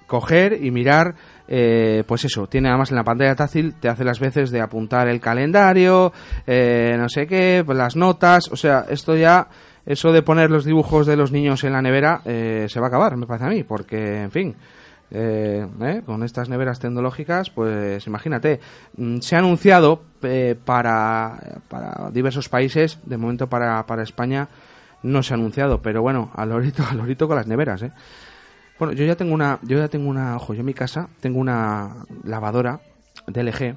coger 0.06 0.64
y 0.64 0.70
mirar, 0.70 1.14
eh, 1.48 2.04
pues 2.06 2.24
eso, 2.24 2.46
tiene 2.46 2.68
además 2.68 2.90
en 2.90 2.96
la 2.96 3.04
pantalla 3.04 3.34
táctil, 3.34 3.74
te 3.74 3.88
hace 3.88 4.04
las 4.04 4.20
veces 4.20 4.50
de 4.50 4.60
apuntar 4.60 5.08
el 5.08 5.20
calendario, 5.20 6.12
eh, 6.46 6.96
no 6.98 7.08
sé 7.08 7.26
qué, 7.26 7.62
pues 7.64 7.76
las 7.76 7.96
notas, 7.96 8.48
o 8.50 8.56
sea, 8.56 8.86
esto 8.88 9.16
ya, 9.16 9.48
eso 9.84 10.12
de 10.12 10.22
poner 10.22 10.50
los 10.50 10.64
dibujos 10.64 11.06
de 11.06 11.16
los 11.16 11.32
niños 11.32 11.64
en 11.64 11.72
la 11.72 11.82
nevera, 11.82 12.20
eh, 12.24 12.66
se 12.68 12.80
va 12.80 12.86
a 12.86 12.88
acabar, 12.88 13.16
me 13.16 13.26
parece 13.26 13.46
a 13.46 13.50
mí, 13.50 13.64
porque, 13.64 14.22
en 14.22 14.30
fin, 14.30 14.56
eh, 15.10 15.66
¿eh? 15.80 16.02
con 16.04 16.22
estas 16.24 16.48
neveras 16.48 16.80
tecnológicas, 16.80 17.50
pues 17.50 18.06
imagínate, 18.06 18.60
mm, 18.96 19.18
se 19.20 19.36
ha 19.36 19.38
anunciado 19.38 20.02
eh, 20.22 20.56
para, 20.64 21.60
para 21.68 22.10
diversos 22.10 22.48
países, 22.48 22.98
de 23.04 23.16
momento 23.16 23.48
para, 23.48 23.86
para 23.86 24.02
España 24.02 24.48
no 25.02 25.22
se 25.22 25.34
ha 25.34 25.36
anunciado, 25.36 25.80
pero 25.80 26.02
bueno, 26.02 26.30
al 26.34 26.48
lorito, 26.48 26.82
al 26.84 27.16
con 27.16 27.36
las 27.36 27.46
neveras, 27.46 27.82
¿eh? 27.82 27.92
Bueno, 28.78 28.92
yo 28.92 29.06
ya 29.06 29.14
tengo 29.14 29.32
una, 29.32 29.58
yo 29.62 29.78
ya 29.78 29.88
tengo 29.88 30.08
una, 30.08 30.36
ojo, 30.36 30.52
yo 30.52 30.60
en 30.60 30.66
mi 30.66 30.74
casa 30.74 31.08
tengo 31.20 31.38
una 31.38 32.04
lavadora 32.24 32.80
de 33.26 33.42
LG, 33.42 33.74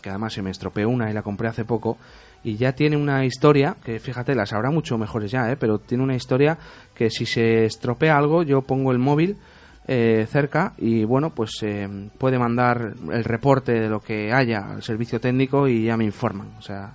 que 0.00 0.10
además 0.10 0.34
se 0.34 0.42
me 0.42 0.50
estropeó 0.50 0.88
una 0.88 1.10
y 1.10 1.14
la 1.14 1.22
compré 1.22 1.48
hace 1.48 1.64
poco, 1.64 1.98
y 2.44 2.56
ya 2.56 2.74
tiene 2.74 2.96
una 2.96 3.24
historia, 3.24 3.76
que 3.82 3.98
fíjate, 3.98 4.34
las 4.34 4.52
habrá 4.52 4.70
mucho 4.70 4.98
mejores 4.98 5.30
ya, 5.32 5.50
¿eh? 5.50 5.56
pero 5.56 5.78
tiene 5.78 6.04
una 6.04 6.14
historia 6.14 6.58
que 6.94 7.10
si 7.10 7.26
se 7.26 7.64
estropea 7.64 8.16
algo, 8.16 8.42
yo 8.42 8.62
pongo 8.62 8.92
el 8.92 8.98
móvil 8.98 9.38
eh, 9.86 10.26
cerca 10.30 10.72
y 10.78 11.04
bueno, 11.04 11.30
pues 11.30 11.50
eh, 11.62 11.88
puede 12.18 12.38
mandar 12.38 12.94
el 13.12 13.24
reporte 13.24 13.72
de 13.72 13.88
lo 13.88 14.00
que 14.00 14.32
haya 14.32 14.70
al 14.72 14.82
servicio 14.82 15.20
técnico 15.20 15.68
y 15.68 15.84
ya 15.84 15.96
me 15.96 16.04
informan. 16.04 16.52
O 16.58 16.62
sea, 16.62 16.94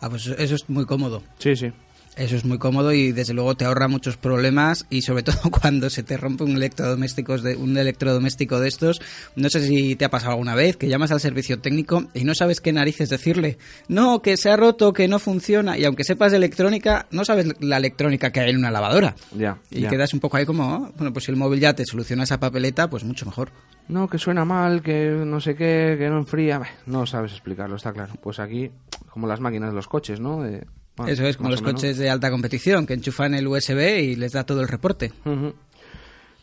Ah, 0.00 0.10
pues 0.10 0.26
eso 0.26 0.54
es 0.54 0.68
muy 0.68 0.84
cómodo. 0.84 1.22
sí, 1.38 1.56
sí. 1.56 1.72
Eso 2.16 2.34
es 2.34 2.46
muy 2.46 2.56
cómodo 2.56 2.92
y 2.94 3.12
desde 3.12 3.34
luego 3.34 3.54
te 3.56 3.66
ahorra 3.66 3.88
muchos 3.88 4.16
problemas 4.16 4.86
y 4.88 5.02
sobre 5.02 5.22
todo 5.22 5.36
cuando 5.60 5.90
se 5.90 6.02
te 6.02 6.16
rompe 6.16 6.44
un 6.44 6.56
electrodoméstico 6.56 7.36
de, 7.36 7.56
un 7.56 7.76
electrodoméstico 7.76 8.58
de 8.58 8.68
estos. 8.68 9.02
No 9.36 9.50
sé 9.50 9.60
si 9.66 9.96
te 9.96 10.06
ha 10.06 10.10
pasado 10.10 10.32
alguna 10.32 10.54
vez 10.54 10.78
que 10.78 10.88
llamas 10.88 11.10
al 11.12 11.20
servicio 11.20 11.58
técnico 11.60 12.06
y 12.14 12.24
no 12.24 12.34
sabes 12.34 12.62
qué 12.62 12.72
narices 12.72 13.10
decirle. 13.10 13.58
No, 13.88 14.22
que 14.22 14.38
se 14.38 14.48
ha 14.50 14.56
roto, 14.56 14.94
que 14.94 15.08
no 15.08 15.18
funciona 15.18 15.76
y 15.76 15.84
aunque 15.84 16.04
sepas 16.04 16.30
de 16.32 16.38
electrónica, 16.38 17.06
no 17.10 17.24
sabes 17.26 17.48
la 17.60 17.76
electrónica 17.76 18.32
que 18.32 18.40
hay 18.40 18.50
en 18.50 18.56
una 18.56 18.70
lavadora. 18.70 19.14
Ya, 19.36 19.58
Y 19.70 19.82
ya. 19.82 19.90
quedas 19.90 20.14
un 20.14 20.20
poco 20.20 20.38
ahí 20.38 20.46
como, 20.46 20.64
"Ah, 20.72 20.90
bueno, 20.96 21.12
pues 21.12 21.26
si 21.26 21.30
el 21.32 21.36
móvil 21.36 21.60
ya 21.60 21.74
te 21.74 21.84
soluciona 21.84 22.22
esa 22.24 22.40
papeleta, 22.40 22.88
pues 22.88 23.04
mucho 23.04 23.26
mejor. 23.26 23.50
No, 23.88 24.08
que 24.08 24.16
suena 24.18 24.46
mal, 24.46 24.82
que 24.82 25.10
no 25.10 25.38
sé 25.38 25.54
qué, 25.54 25.96
que 25.98 26.08
no 26.08 26.16
enfría. 26.18 26.62
No 26.86 27.04
sabes 27.04 27.32
explicarlo, 27.32 27.76
está 27.76 27.92
claro. 27.92 28.14
Pues 28.22 28.38
aquí, 28.40 28.70
como 29.10 29.26
las 29.26 29.40
máquinas 29.40 29.68
de 29.68 29.76
los 29.76 29.86
coches, 29.86 30.18
¿no? 30.18 30.42
De- 30.42 30.64
bueno, 30.96 31.12
Eso 31.12 31.24
es, 31.26 31.36
como 31.36 31.50
los 31.50 31.62
coches 31.62 31.98
de 31.98 32.08
alta 32.10 32.30
competición, 32.30 32.86
que 32.86 32.94
enchufan 32.94 33.34
el 33.34 33.46
USB 33.46 33.98
y 34.02 34.16
les 34.16 34.32
da 34.32 34.44
todo 34.44 34.60
el 34.60 34.68
reporte. 34.68 35.12
Ujú. 35.24 35.52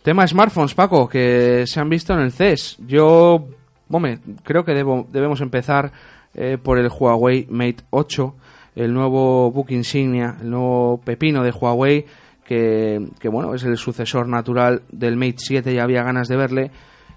Tema 0.03 0.27
smartphones, 0.27 0.73
Paco, 0.73 1.07
que 1.07 1.63
se 1.65 1.79
han 1.79 1.89
visto 1.89 2.13
en 2.13 2.19
el 2.19 2.31
CES. 2.33 2.77
Yo, 2.85 3.47
hombre, 3.89 4.19
creo 4.43 4.65
que 4.65 4.73
debo- 4.73 5.07
debemos 5.11 5.39
empezar 5.41 5.91
eh, 6.35 6.57
por 6.61 6.77
el 6.77 6.89
Huawei 6.89 7.47
Mate 7.49 7.83
8, 7.91 8.35
el 8.75 8.93
nuevo 8.93 9.49
book 9.51 9.67
insignia, 9.71 10.35
el 10.41 10.49
nuevo 10.49 10.99
pepino 11.05 11.41
de 11.43 11.51
Huawei, 11.51 12.05
que, 12.45 13.07
que, 13.19 13.29
bueno, 13.29 13.55
es 13.55 13.63
el 13.63 13.77
sucesor 13.77 14.27
natural 14.27 14.81
del 14.91 15.15
Mate 15.15 15.35
7, 15.37 15.73
ya 15.73 15.83
había 15.83 16.03
ganas 16.03 16.27
de 16.27 16.35
verle. 16.35 16.71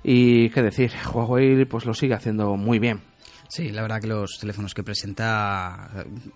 Y 0.05 0.51
qué 0.51 0.63
decir, 0.63 0.93
Huawei 1.13 1.65
pues 1.65 1.85
lo 1.87 1.93
sigue 1.95 2.15
haciendo 2.15 2.57
muy 2.57 2.79
bien. 2.79 3.01
Sí, 3.49 3.71
la 3.71 3.83
verdad 3.83 4.01
que 4.01 4.09
los 4.09 4.39
teléfonos 4.39 4.75
que 4.75 4.83
presenta 4.83 5.89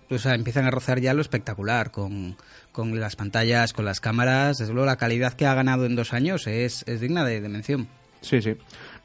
o 0.09 0.17
sea, 0.17 0.35
empiezan 0.35 0.65
a 0.65 0.71
rozar 0.71 0.99
ya 0.99 1.13
lo 1.13 1.21
espectacular 1.21 1.91
con, 1.91 2.37
con 2.71 2.99
las 2.99 3.15
pantallas, 3.15 3.73
con 3.73 3.85
las 3.85 3.99
cámaras. 3.99 4.57
Desde 4.57 4.73
luego 4.73 4.85
la 4.85 4.97
calidad 4.97 5.33
que 5.33 5.45
ha 5.45 5.53
ganado 5.53 5.85
en 5.85 5.95
dos 5.95 6.13
años 6.13 6.47
es, 6.47 6.83
es 6.87 7.01
digna 7.01 7.25
de, 7.25 7.41
mención. 7.41 7.87
Sí, 8.21 8.41
sí. 8.41 8.55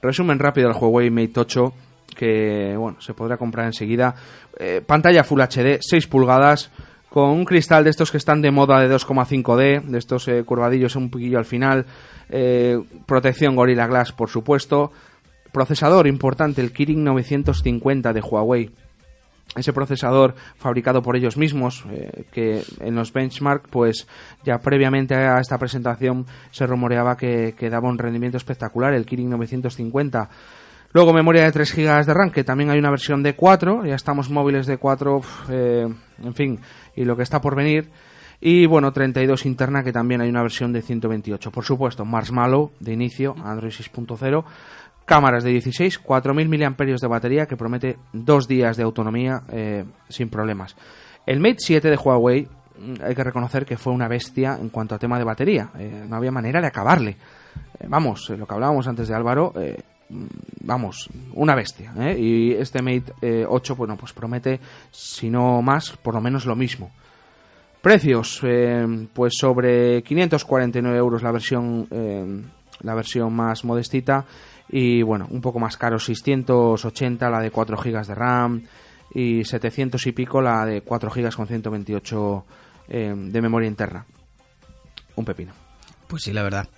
Resumen 0.02 0.38
rápido 0.38 0.68
del 0.68 0.76
Huawei 0.76 1.10
Mate 1.10 1.40
8 1.40 1.74
que 2.14 2.74
bueno, 2.76 3.00
se 3.00 3.14
podrá 3.14 3.36
comprar 3.36 3.66
enseguida. 3.66 4.14
Eh, 4.58 4.82
pantalla 4.84 5.24
Full 5.24 5.40
HD, 5.40 5.78
6 5.80 6.06
pulgadas, 6.06 6.70
con 7.10 7.30
un 7.30 7.44
cristal 7.44 7.84
de 7.84 7.90
estos 7.90 8.10
que 8.10 8.16
están 8.16 8.42
de 8.42 8.50
moda 8.50 8.80
de 8.80 8.94
2,5D, 8.94 9.82
de 9.82 9.98
estos 9.98 10.28
eh, 10.28 10.42
curvadillos 10.44 10.96
un 10.96 11.10
poquillo 11.10 11.38
al 11.38 11.44
final, 11.44 11.86
eh, 12.28 12.78
protección 13.06 13.56
Gorilla 13.56 13.86
Glass, 13.86 14.12
por 14.12 14.28
supuesto, 14.28 14.92
procesador 15.56 16.06
importante, 16.06 16.60
el 16.60 16.70
Kirin 16.70 17.02
950 17.02 18.12
de 18.12 18.20
Huawei. 18.20 18.70
Ese 19.56 19.72
procesador 19.72 20.34
fabricado 20.58 21.00
por 21.00 21.16
ellos 21.16 21.38
mismos, 21.38 21.82
eh, 21.90 22.24
que 22.30 22.62
en 22.80 22.94
los 22.94 23.10
benchmark, 23.10 23.70
pues 23.70 24.06
ya 24.44 24.58
previamente 24.58 25.14
a 25.14 25.40
esta 25.40 25.56
presentación 25.56 26.26
se 26.50 26.66
rumoreaba 26.66 27.16
que, 27.16 27.54
daba 27.70 27.88
un 27.88 27.96
rendimiento 27.96 28.36
espectacular, 28.36 28.92
el 28.92 29.06
Kirin 29.06 29.30
950. 29.30 30.28
Luego 30.92 31.14
memoria 31.14 31.44
de 31.44 31.52
3 31.52 31.74
GB 31.74 32.04
de 32.04 32.12
RAM, 32.12 32.30
que 32.30 32.44
también 32.44 32.68
hay 32.68 32.78
una 32.78 32.90
versión 32.90 33.22
de 33.22 33.34
4, 33.34 33.86
ya 33.86 33.94
estamos 33.94 34.28
móviles 34.28 34.66
de 34.66 34.76
4, 34.76 35.16
uf, 35.16 35.48
eh, 35.48 35.88
en 36.22 36.34
fin, 36.34 36.60
y 36.94 37.06
lo 37.06 37.16
que 37.16 37.22
está 37.22 37.40
por 37.40 37.56
venir. 37.56 37.88
Y 38.40 38.66
bueno, 38.66 38.92
32 38.92 39.46
interna, 39.46 39.82
que 39.82 39.92
también 39.92 40.20
hay 40.20 40.28
una 40.28 40.42
versión 40.42 40.72
de 40.72 40.82
128. 40.82 41.50
Por 41.50 41.64
supuesto, 41.64 42.04
Marshmallow 42.04 42.72
de 42.80 42.92
inicio, 42.92 43.34
Android 43.42 43.72
6.0. 43.72 44.44
Cámaras 45.06 45.44
de 45.44 45.50
16, 45.50 46.02
4.000 46.02 46.48
mAh 46.48 46.98
de 47.00 47.06
batería, 47.06 47.46
que 47.46 47.56
promete 47.56 47.96
dos 48.12 48.48
días 48.48 48.76
de 48.76 48.82
autonomía 48.82 49.42
eh, 49.52 49.84
sin 50.08 50.28
problemas. 50.28 50.74
El 51.24 51.38
Mate 51.38 51.58
7 51.58 51.90
de 51.90 51.96
Huawei, 51.96 52.48
mm, 52.78 52.94
hay 53.04 53.14
que 53.14 53.22
reconocer 53.22 53.64
que 53.64 53.76
fue 53.76 53.92
una 53.92 54.08
bestia 54.08 54.58
en 54.60 54.68
cuanto 54.68 54.96
a 54.96 54.98
tema 54.98 55.16
de 55.16 55.24
batería. 55.24 55.70
Eh, 55.78 56.06
no 56.08 56.16
había 56.16 56.32
manera 56.32 56.60
de 56.60 56.66
acabarle. 56.66 57.16
Eh, 57.78 57.86
vamos, 57.88 58.30
lo 58.30 58.46
que 58.46 58.54
hablábamos 58.54 58.88
antes 58.88 59.06
de 59.06 59.14
Álvaro, 59.14 59.52
mm, 60.08 60.24
vamos, 60.62 61.08
una 61.34 61.54
bestia. 61.54 61.92
Y 62.16 62.54
este 62.54 62.82
Mate 62.82 63.12
eh, 63.22 63.46
8, 63.48 63.76
bueno, 63.76 63.96
pues 63.96 64.12
promete, 64.12 64.58
si 64.90 65.30
no 65.30 65.62
más, 65.62 65.96
por 66.02 66.14
lo 66.14 66.20
menos 66.20 66.46
lo 66.46 66.56
mismo. 66.56 66.90
Precios, 67.80 68.40
pues 69.12 69.34
sobre 69.38 70.02
549 70.02 70.98
euros 70.98 71.22
la 71.22 71.30
versión, 71.30 71.86
la 72.80 72.94
versión 72.96 73.32
más 73.32 73.64
modestita 73.64 74.24
y 74.68 75.02
bueno, 75.02 75.26
un 75.30 75.40
poco 75.40 75.58
más 75.58 75.76
caro, 75.76 75.98
680 75.98 77.30
la 77.30 77.40
de 77.40 77.50
4 77.50 77.76
GB 77.76 78.06
de 78.06 78.14
RAM 78.14 78.62
y 79.14 79.44
700 79.44 80.06
y 80.06 80.12
pico 80.12 80.40
la 80.40 80.64
de 80.64 80.82
4 80.82 81.10
GB 81.10 81.34
con 81.34 81.46
128 81.46 82.44
eh, 82.88 83.14
de 83.16 83.42
memoria 83.42 83.68
interna. 83.68 84.04
Un 85.14 85.24
pepino. 85.24 85.52
Pues 86.06 86.22
sí, 86.22 86.32
la 86.32 86.42
verdad. 86.42 86.68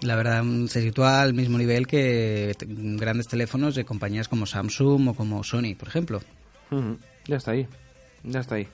La 0.00 0.16
verdad 0.16 0.42
mm, 0.42 0.66
se 0.66 0.82
sitúa 0.82 1.22
al 1.22 1.34
mismo 1.34 1.58
nivel 1.58 1.86
que 1.86 2.54
grandes 2.68 3.28
teléfonos 3.28 3.74
de 3.74 3.84
compañías 3.84 4.28
como 4.28 4.46
Samsung 4.46 5.08
o 5.08 5.14
como 5.14 5.44
Sony, 5.44 5.74
por 5.78 5.88
ejemplo. 5.88 6.20
Ya 7.26 7.36
está 7.36 7.52
ahí. 7.52 7.68
Ya 8.24 8.40
está 8.40 8.56
ahí. 8.56 8.66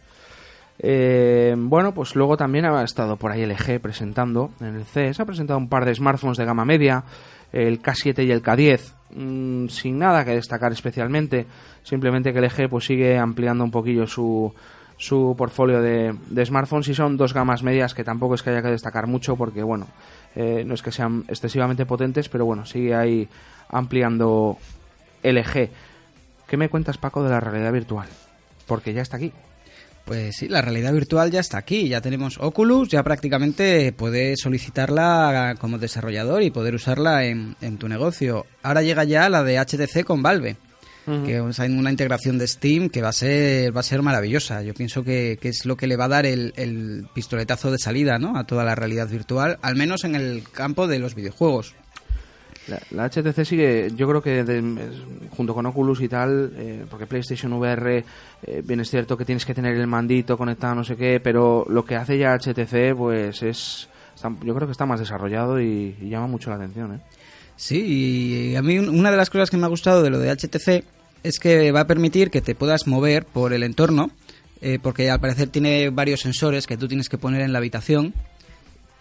Eh, 0.83 1.55
bueno, 1.59 1.93
pues 1.93 2.17
luego 2.17 2.39
también 2.39 2.65
ha 2.65 2.83
estado 2.83 3.17
por 3.17 3.31
ahí 3.31 3.45
LG 3.45 3.81
presentando 3.81 4.51
en 4.61 4.77
el 4.77 4.85
CES. 4.87 5.21
Ha 5.21 5.27
presentado 5.27 5.59
un 5.59 5.69
par 5.69 5.85
de 5.85 5.95
smartphones 5.95 6.39
de 6.39 6.47
gama 6.47 6.65
media, 6.65 7.05
el 7.53 7.83
K7 7.83 8.25
y 8.25 8.31
el 8.31 8.43
K10, 8.43 8.81
mm, 9.15 9.69
sin 9.69 9.99
nada 9.99 10.25
que 10.25 10.33
destacar 10.33 10.73
especialmente. 10.73 11.47
Simplemente 11.83 12.33
que 12.33 12.41
LG 12.41 12.69
pues 12.69 12.85
sigue 12.85 13.19
ampliando 13.19 13.65
un 13.65 13.71
poquillo 13.71 14.07
su, 14.07 14.53
su 14.97 15.35
portfolio 15.37 15.81
de, 15.81 16.15
smartphones 16.45 16.89
y 16.89 16.95
son 16.95 17.17
dos 17.17 17.33
gamas 17.33 17.63
medias 17.63 17.95
que 17.95 18.05
tampoco 18.05 18.35
es 18.35 18.43
que 18.43 18.51
haya 18.51 18.63
que 18.63 18.69
destacar 18.69 19.07
mucho 19.07 19.35
porque, 19.35 19.63
bueno, 19.63 19.87
eh, 20.37 20.63
no 20.67 20.75
es 20.75 20.83
que 20.83 20.93
sean 20.93 21.25
excesivamente 21.27 21.87
potentes, 21.87 22.29
pero 22.29 22.45
bueno, 22.45 22.67
sigue 22.67 22.95
ahí 22.95 23.27
ampliando 23.71 24.59
LG. 25.23 25.71
¿Qué 26.47 26.57
me 26.57 26.69
cuentas, 26.69 26.99
Paco, 26.99 27.23
de 27.23 27.31
la 27.31 27.41
realidad 27.41 27.73
virtual? 27.73 28.09
Porque 28.67 28.93
ya 28.93 29.03
está 29.03 29.17
aquí. 29.17 29.33
Pues 30.11 30.39
sí, 30.39 30.49
la 30.49 30.61
realidad 30.61 30.93
virtual 30.93 31.31
ya 31.31 31.39
está 31.39 31.59
aquí. 31.59 31.89
Ya 31.89 32.01
tenemos 32.01 32.37
Oculus, 32.41 32.89
ya 32.89 33.05
prácticamente 33.05 33.93
puedes 33.93 34.41
solicitarla 34.41 35.55
como 35.61 35.79
desarrollador 35.79 36.43
y 36.43 36.51
poder 36.51 36.75
usarla 36.75 37.27
en, 37.27 37.55
en 37.61 37.79
tu 37.79 37.89
negocio. 37.89 38.45
Ahora 38.65 38.83
llega 38.83 39.05
ya 39.05 39.29
la 39.29 39.45
de 39.45 39.61
HTC 39.61 40.03
con 40.03 40.21
Valve. 40.21 40.57
que 41.07 41.37
es 41.37 41.59
una 41.61 41.93
integración 41.93 42.39
de 42.39 42.49
Steam 42.49 42.89
que 42.89 43.03
va 43.03 43.11
a 43.11 43.13
ser 43.13 43.75
va 43.75 43.83
a 43.83 43.85
ser 43.85 44.03
maravillosa. 44.03 44.65
Yo 44.65 44.75
pienso 44.75 45.05
que, 45.05 45.39
que 45.41 45.49
es 45.49 45.65
lo 45.65 45.77
que 45.77 45.87
le 45.87 45.95
va 45.95 46.07
a 46.07 46.09
dar 46.09 46.27
el, 46.27 46.55
el 46.57 47.07
pistoletazo 47.15 47.71
de 47.71 47.79
salida 47.79 48.19
¿no? 48.19 48.37
a 48.37 48.43
toda 48.43 48.65
la 48.65 48.75
realidad 48.75 49.07
virtual, 49.07 49.61
al 49.63 49.77
menos 49.77 50.03
en 50.03 50.17
el 50.17 50.43
campo 50.43 50.89
de 50.89 50.99
los 50.99 51.15
videojuegos. 51.15 51.77
La, 52.69 52.79
la 52.91 53.09
HTC 53.11 53.45
sigue, 53.45 53.91
yo 53.97 54.07
creo 54.09 54.23
que 54.23 54.45
de- 54.45 54.89
junto 55.31 55.55
con 55.55 55.67
Oculus 55.67 56.01
y 56.03 56.09
tal, 56.09 56.53
eh, 56.57 56.85
porque 56.89 57.07
PlayStation 57.07 57.53
VR, 57.55 58.05
eh, 58.43 58.63
bien 58.65 58.81
es 58.81 58.91
cierto 58.91 59.17
que 59.17 59.25
tienes 59.25 59.45
que 59.45 59.55
tener 59.55 59.75
el 59.77 59.87
mandito 59.87 60.37
conectado, 60.37 60.75
no 60.75 60.85
sé 60.85 60.95
qué, 60.97 61.21
pero 61.21 61.67
lo 61.69 61.85
que 61.85 61.97
hace 61.97 62.19
ya 62.19 62.35
HTC, 62.35 62.95
pues 62.97 63.43
es, 63.43 63.89
está- 64.15 64.33
yo 64.45 64.55
creo 64.55 64.69
que 64.69 64.73
está 64.73 64.87
más 64.87 65.01
desarrollado 65.01 65.61
y, 65.61 65.97
llama 66.03 66.27
mucho 66.27 66.51
la 66.51 66.57
atención, 66.57 66.95
¿eh? 66.97 67.01
Sí, 67.57 68.53
y 68.53 68.57
a 68.57 68.63
mí 68.63 68.79
un- 68.79 68.89
una 68.91 69.11
de 69.11 69.17
las 69.17 69.31
cosas 69.31 69.51
que 69.51 69.57
me 69.57 69.65
ha 69.65 69.69
gustado 69.69 70.03
de 70.03 70.11
lo 70.11 70.19
de 70.19 70.31
HTC 70.31 70.85
es 71.23 71.39
que 71.41 71.73
va 71.73 71.81
a 71.81 71.87
permitir 71.87 72.31
que 72.31 72.41
te 72.41 72.55
puedas 72.55 72.87
mover 72.87 73.25
por 73.27 73.53
el 73.53 73.63
entorno, 73.63 74.11
eh, 74.63 74.79
porque 74.81 75.11
al 75.11 75.21
parecer 75.21 75.49
tiene 75.49 75.91
varios 75.91 76.21
sensores 76.21 76.67
que 76.67 76.77
tú 76.77 76.89
tienes 76.89 77.09
que 77.09 77.19
poner 77.19 77.41
en 77.41 77.53
la 77.53 77.59
habitación. 77.59 78.15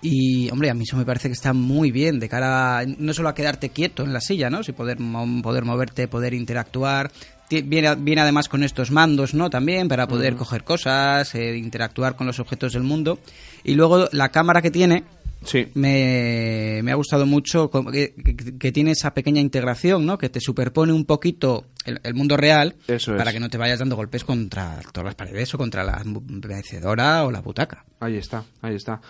Y, 0.01 0.49
hombre, 0.51 0.69
a 0.69 0.73
mí 0.73 0.83
eso 0.83 0.95
me 0.95 1.05
parece 1.05 1.27
que 1.27 1.33
está 1.33 1.51
muy 1.53 1.91
bien, 1.91 2.19
de 2.19 2.29
cara 2.29 2.79
a- 2.79 2.85
no 2.85 3.13
solo 3.13 3.29
a 3.29 3.35
quedarte 3.35 3.69
quieto 3.69 4.03
en 4.03 4.13
la 4.13 4.21
silla, 4.21 4.49
¿no? 4.49 4.63
Si 4.63 4.71
poder, 4.71 4.97
poder 5.43 5.65
moverte, 5.65 6.07
poder 6.07 6.33
interactuar. 6.33 7.11
Viene, 7.49 7.95
viene 7.95 8.21
además 8.21 8.47
con 8.47 8.63
estos 8.63 8.91
mandos, 8.91 9.33
¿no? 9.33 9.49
También 9.49 9.87
para 9.87 10.07
poder 10.07 10.35
coger 10.35 10.63
cosas, 10.63 11.33
eh, 11.35 11.57
interactuar 11.57 12.15
con 12.15 12.27
los 12.27 12.39
objetos 12.39 12.73
del 12.73 12.83
mundo. 12.83 13.19
Y 13.63 13.73
luego 13.75 14.07
la 14.11 14.29
cámara 14.29 14.61
que 14.61 14.69
tiene, 14.71 15.03
Sí. 15.43 15.67
me, 15.73 16.81
me 16.83 16.91
ha 16.91 16.95
gustado 16.95 17.25
mucho 17.25 17.69
que, 17.69 18.13
que- 18.13 18.57
que 18.57 18.71
tiene 18.71 18.91
esa 18.91 19.13
pequeña 19.13 19.41
integración, 19.41 20.05
¿no? 20.05 20.17
Que 20.17 20.29
te 20.29 20.39
superpone 20.39 20.93
un 20.93 21.05
poquito 21.05 21.65
el, 21.85 21.99
el 22.03 22.13
mundo 22.13 22.37
real 22.37 22.75
Eso 22.87 23.13
es. 23.13 23.17
para 23.17 23.31
que 23.33 23.39
no 23.39 23.49
te 23.49 23.57
vayas 23.57 23.79
dando 23.79 23.95
golpes 23.95 24.23
contra 24.23 24.79
todas 24.93 25.05
las 25.05 25.15
paredes 25.15 25.53
o 25.53 25.57
contra 25.57 25.83
la 25.83 26.03
mecedora 26.05 27.23
o 27.25 27.31
la 27.31 27.41
butaca. 27.41 27.83
Ahí 27.99 28.17
está, 28.17 28.43
ahí 28.61 28.75
está. 28.75 29.01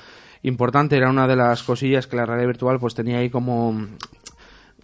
Importante, 0.43 0.96
era 0.98 1.10
una 1.10 1.27
de 1.27 1.36
las 1.36 1.63
cosillas 1.63 2.08
que 2.08 2.15
la 2.15 2.25
realidad 2.25 2.48
virtual 2.48 2.79
pues 2.79 2.96
tenía 2.96 3.17
ahí 3.17 3.29
como 3.29 3.88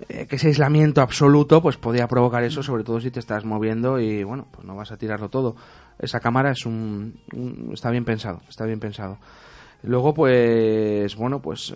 eh, 0.09 0.25
que 0.27 0.35
ese 0.35 0.47
aislamiento 0.47 1.01
absoluto 1.01 1.61
pues 1.61 1.77
podía 1.77 2.07
provocar 2.07 2.43
eso, 2.43 2.61
sobre 2.61 2.83
todo 2.83 2.99
si 2.99 3.11
te 3.11 3.19
estás 3.19 3.45
moviendo 3.45 3.99
y 3.99 4.23
bueno, 4.23 4.47
pues 4.51 4.65
no 4.67 4.75
vas 4.75 4.91
a 4.91 4.97
tirarlo 4.97 5.29
todo. 5.29 5.55
Esa 5.99 6.19
cámara 6.19 6.51
es 6.51 6.65
un, 6.65 7.15
un- 7.33 7.69
está 7.73 7.89
bien 7.89 8.03
pensado, 8.03 8.41
está 8.49 8.65
bien 8.65 8.79
pensado. 8.81 9.17
Luego, 9.83 10.15
pues, 10.15 11.15
bueno, 11.15 11.41
pues, 11.43 11.75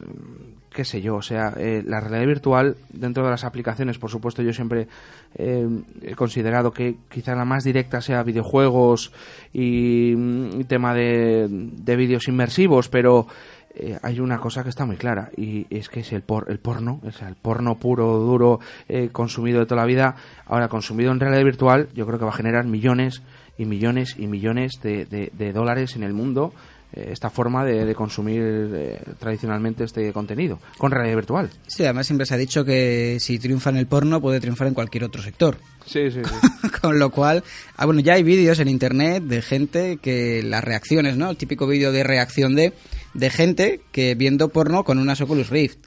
qué 0.71 0.83
sé 0.83 0.99
yo, 0.99 1.17
o 1.17 1.21
sea, 1.21 1.53
eh, 1.57 1.83
la 1.85 1.99
realidad 1.99 2.25
virtual 2.25 2.75
dentro 2.89 3.23
de 3.23 3.29
las 3.29 3.43
aplicaciones, 3.43 3.99
por 3.99 4.09
supuesto, 4.09 4.41
yo 4.41 4.51
siempre 4.51 4.87
eh, 5.35 5.67
he 6.01 6.15
considerado 6.15 6.71
que 6.71 6.95
quizá 7.11 7.35
la 7.35 7.45
más 7.45 7.63
directa 7.63 8.01
sea 8.01 8.23
videojuegos 8.23 9.11
y, 9.53 10.15
mm, 10.17 10.59
y 10.61 10.63
tema 10.63 10.95
de, 10.95 11.47
de 11.49 11.95
vídeos 11.95 12.27
inmersivos, 12.27 12.89
pero 12.89 13.27
eh, 13.75 13.97
hay 14.01 14.19
una 14.19 14.37
cosa 14.39 14.63
que 14.63 14.69
está 14.69 14.85
muy 14.85 14.95
clara 14.97 15.29
y 15.37 15.65
es 15.69 15.89
que 15.89 16.01
es 16.01 16.11
el, 16.11 16.21
por, 16.21 16.49
el 16.49 16.59
porno, 16.59 16.99
o 17.05 17.11
sea, 17.11 17.27
el 17.27 17.35
porno 17.35 17.77
puro, 17.77 18.17
duro, 18.19 18.59
eh, 18.87 19.09
consumido 19.11 19.59
de 19.59 19.65
toda 19.65 19.81
la 19.81 19.87
vida, 19.87 20.15
ahora 20.45 20.67
consumido 20.67 21.11
en 21.11 21.19
realidad 21.19 21.43
virtual, 21.43 21.89
yo 21.93 22.05
creo 22.05 22.19
que 22.19 22.25
va 22.25 22.31
a 22.31 22.35
generar 22.35 22.65
millones 22.65 23.21
y 23.57 23.65
millones 23.65 24.15
y 24.17 24.27
millones 24.27 24.73
de, 24.81 25.05
de- 25.05 25.31
de 25.37 25.53
dólares 25.53 25.95
en 25.95 26.03
el 26.03 26.13
mundo 26.13 26.53
eh, 26.93 27.09
esta 27.11 27.29
forma 27.29 27.63
de, 27.65 27.85
de 27.85 27.93
consumir 27.93 28.41
eh, 28.43 28.99
tradicionalmente 29.19 29.83
este 29.83 30.11
contenido 30.13 30.59
con 30.77 30.89
realidad 30.91 31.17
virtual. 31.17 31.49
Sí, 31.67 31.83
además 31.83 32.07
siempre 32.07 32.25
se 32.25 32.33
ha 32.33 32.37
dicho 32.37 32.65
que 32.65 33.17
si 33.19 33.37
triunfa 33.37 33.69
en 33.69 33.77
el 33.77 33.85
porno 33.85 34.19
puede 34.21 34.39
triunfar 34.39 34.67
en 34.67 34.73
cualquier 34.73 35.03
otro 35.03 35.21
sector. 35.21 35.57
Sí, 35.85 36.09
sí, 36.09 36.21
sí. 36.23 36.69
Con 36.81 36.97
lo 36.99 37.09
cual, 37.11 37.43
ah, 37.77 37.85
bueno, 37.85 37.99
ya 38.01 38.13
hay 38.13 38.23
vídeos 38.23 38.59
en 38.59 38.69
internet 38.69 39.23
de 39.23 39.41
gente 39.41 39.97
que 40.01 40.41
las 40.43 40.63
reacciones, 40.63 41.17
¿no? 41.17 41.29
El 41.29 41.37
típico 41.37 41.67
vídeo 41.67 41.91
de 41.91 42.03
reacción 42.03 42.55
de, 42.55 42.73
de 43.13 43.29
gente 43.29 43.81
que 43.91 44.15
viendo 44.15 44.49
porno 44.49 44.83
con 44.83 44.97
unas 44.99 45.21
Oculus 45.21 45.49
Rift. 45.49 45.79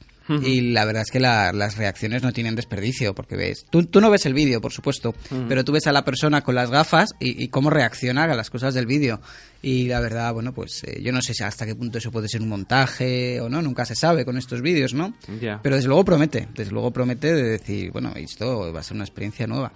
Y 0.43 0.71
la 0.73 0.85
verdad 0.85 1.03
es 1.03 1.11
que 1.11 1.19
la- 1.21 1.53
las 1.53 1.77
reacciones 1.77 2.23
no 2.23 2.33
tienen 2.33 2.55
desperdicio, 2.55 3.13
porque 3.13 3.37
ves, 3.37 3.67
tú, 3.69 3.85
tú 3.87 4.01
no 4.01 4.09
ves 4.09 4.25
el 4.25 4.33
vídeo, 4.35 4.61
por 4.61 4.73
supuesto, 4.73 5.15
pero 5.49 5.65
tú 5.65 5.73
ves 5.73 5.87
a 5.89 5.93
la 5.93 6.05
persona 6.05 6.43
con 6.43 6.55
las 6.55 6.71
gafas 6.71 7.11
y, 7.19 7.43
y 7.43 7.49
cómo 7.49 7.71
reacciona 7.71 8.23
a 8.25 8.35
las 8.35 8.49
cosas 8.49 8.73
del 8.73 8.87
vídeo. 8.87 9.21
Y 9.63 9.89
la 9.89 10.01
verdad, 10.01 10.33
bueno, 10.33 10.55
pues 10.55 10.85
eh, 10.85 11.03
yo 11.03 11.13
no 11.13 11.21
sé 11.21 11.35
si 11.35 11.43
hasta 11.43 11.67
qué 11.67 11.75
punto 11.75 11.99
eso 11.99 12.13
puede 12.13 12.29
ser 12.29 12.41
un 12.41 12.49
montaje 12.49 13.41
o 13.41 13.49
no, 13.49 13.61
nunca 13.63 13.85
se 13.85 13.97
sabe 13.97 14.25
con 14.25 14.39
estos 14.39 14.63
vídeos, 14.63 14.95
¿no? 14.95 15.13
Ya. 15.41 15.61
Pero 15.61 15.75
desde 15.75 15.89
luego 15.89 16.05
promete, 16.05 16.49
desde 16.55 16.71
luego 16.71 16.93
promete 16.93 17.35
de 17.35 17.43
decir, 17.43 17.91
bueno, 17.91 18.13
esto 18.15 18.73
va 18.73 18.79
a 18.81 18.83
ser 18.85 18.95
una 18.95 19.05
experiencia 19.05 19.47
nueva. 19.49 19.73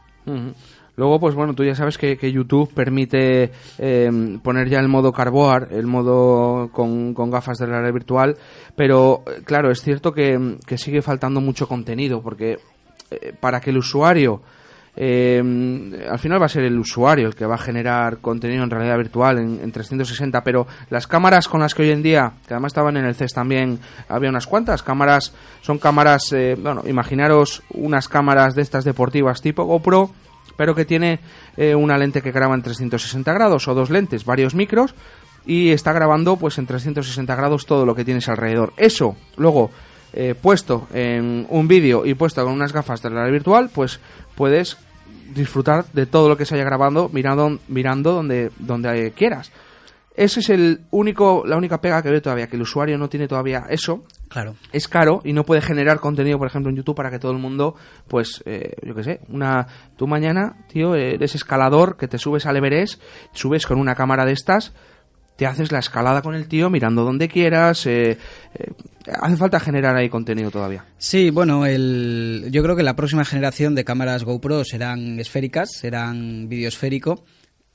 Luego, 0.96 1.20
pues 1.20 1.34
bueno, 1.34 1.54
tú 1.54 1.62
ya 1.62 1.74
sabes 1.74 1.98
que, 1.98 2.16
que 2.16 2.32
YouTube 2.32 2.72
permite 2.72 3.50
eh, 3.78 4.38
poner 4.42 4.68
ya 4.68 4.80
el 4.80 4.88
modo 4.88 5.12
carboard, 5.12 5.72
el 5.72 5.86
modo 5.86 6.70
con, 6.72 7.12
con 7.12 7.30
gafas 7.30 7.58
de 7.58 7.66
realidad 7.66 7.92
virtual, 7.92 8.36
pero 8.74 9.22
claro, 9.44 9.70
es 9.70 9.82
cierto 9.82 10.12
que, 10.12 10.56
sigue 10.76 11.02
faltando 11.02 11.40
mucho 11.42 11.68
contenido, 11.68 12.22
porque 12.22 12.58
eh, 13.10 13.34
para 13.38 13.60
que 13.60 13.70
el 13.70 13.76
usuario, 13.76 14.40
eh, 14.96 15.38
al 16.10 16.18
final 16.18 16.40
va 16.40 16.46
a 16.46 16.48
ser 16.48 16.64
el 16.64 16.78
usuario 16.78 17.26
el 17.26 17.34
que 17.34 17.44
va 17.44 17.56
a 17.56 17.58
generar 17.58 18.16
contenido 18.18 18.64
en 18.64 18.70
realidad 18.70 18.96
virtual 18.96 19.38
en, 19.38 19.60
en 19.62 19.70
360, 19.70 20.42
pero 20.42 20.66
las 20.88 21.06
cámaras 21.06 21.46
con 21.46 21.60
las 21.60 21.74
que 21.74 21.82
hoy 21.82 21.90
en 21.90 22.02
día, 22.02 22.32
que 22.48 22.54
además 22.54 22.70
estaban 22.70 22.96
en 22.96 23.04
el 23.04 23.14
CES 23.14 23.34
también, 23.34 23.80
había 24.08 24.30
unas 24.30 24.46
cuantas 24.46 24.82
cámaras, 24.82 25.34
son 25.60 25.76
cámaras, 25.76 26.32
eh, 26.32 26.56
bueno, 26.58 26.82
imaginaros 26.86 27.62
unas 27.74 28.08
cámaras 28.08 28.54
de 28.54 28.62
estas 28.62 28.84
deportivas 28.84 29.42
tipo 29.42 29.64
GoPro, 29.64 30.10
pero 30.56 30.74
que 30.74 30.84
tiene 30.84 31.20
eh, 31.56 31.74
una 31.74 31.98
lente 31.98 32.22
que 32.22 32.32
graba 32.32 32.54
en 32.54 32.62
360 32.62 33.32
grados 33.32 33.68
o 33.68 33.74
dos 33.74 33.90
lentes, 33.90 34.24
varios 34.24 34.54
micros 34.54 34.94
y 35.46 35.70
está 35.70 35.92
grabando 35.92 36.36
pues 36.36 36.58
en 36.58 36.66
360 36.66 37.34
grados 37.34 37.66
todo 37.66 37.86
lo 37.86 37.94
que 37.94 38.04
tienes 38.04 38.28
alrededor. 38.28 38.72
Eso, 38.76 39.16
luego 39.36 39.70
eh, 40.12 40.34
puesto 40.40 40.88
en 40.92 41.46
un 41.48 41.68
vídeo 41.68 42.04
y 42.04 42.14
puesto 42.14 42.42
con 42.44 42.52
unas 42.52 42.72
gafas 42.72 43.02
de 43.02 43.08
realidad 43.10 43.32
virtual, 43.32 43.70
pues 43.72 44.00
puedes 44.34 44.76
disfrutar 45.34 45.84
de 45.92 46.06
todo 46.06 46.28
lo 46.28 46.36
que 46.36 46.44
se 46.44 46.54
haya 46.54 46.64
grabado 46.64 47.10
mirando 47.12 47.58
mirando 47.68 48.12
donde 48.12 48.50
donde 48.58 49.12
quieras. 49.12 49.52
Ese 50.14 50.40
es 50.40 50.50
el 50.50 50.80
único 50.90 51.44
la 51.46 51.56
única 51.56 51.80
pega 51.80 52.02
que 52.02 52.10
veo 52.10 52.22
todavía 52.22 52.46
que 52.48 52.56
el 52.56 52.62
usuario 52.62 52.96
no 52.98 53.08
tiene 53.08 53.28
todavía 53.28 53.66
eso 53.68 54.02
Claro. 54.28 54.56
es 54.72 54.88
caro 54.88 55.20
y 55.24 55.32
no 55.32 55.44
puede 55.44 55.60
generar 55.60 56.00
contenido, 56.00 56.38
por 56.38 56.48
ejemplo, 56.48 56.70
en 56.70 56.76
YouTube 56.76 56.96
para 56.96 57.10
que 57.10 57.18
todo 57.18 57.32
el 57.32 57.38
mundo, 57.38 57.74
pues, 58.08 58.42
eh, 58.44 58.74
yo 58.82 58.94
qué 58.94 59.04
sé, 59.04 59.20
una, 59.28 59.66
tú 59.96 60.06
mañana, 60.06 60.66
tío, 60.68 60.94
eres 60.94 61.34
escalador, 61.34 61.96
que 61.96 62.08
te 62.08 62.18
subes 62.18 62.46
al 62.46 62.56
Everest, 62.56 63.00
subes 63.32 63.66
con 63.66 63.78
una 63.78 63.94
cámara 63.94 64.24
de 64.24 64.32
estas, 64.32 64.72
te 65.36 65.46
haces 65.46 65.70
la 65.70 65.78
escalada 65.78 66.22
con 66.22 66.34
el 66.34 66.48
tío 66.48 66.70
mirando 66.70 67.04
donde 67.04 67.28
quieras, 67.28 67.86
eh, 67.86 68.18
eh, 68.54 68.72
hace 69.20 69.36
falta 69.36 69.60
generar 69.60 69.94
ahí 69.96 70.08
contenido 70.08 70.50
todavía. 70.50 70.84
Sí, 70.98 71.30
bueno, 71.30 71.66
el, 71.66 72.48
yo 72.50 72.62
creo 72.62 72.74
que 72.74 72.82
la 72.82 72.96
próxima 72.96 73.24
generación 73.24 73.74
de 73.74 73.84
cámaras 73.84 74.24
GoPro 74.24 74.64
serán 74.64 75.20
esféricas, 75.20 75.70
serán 75.72 76.48
vídeo 76.48 76.68
esférico. 76.68 77.24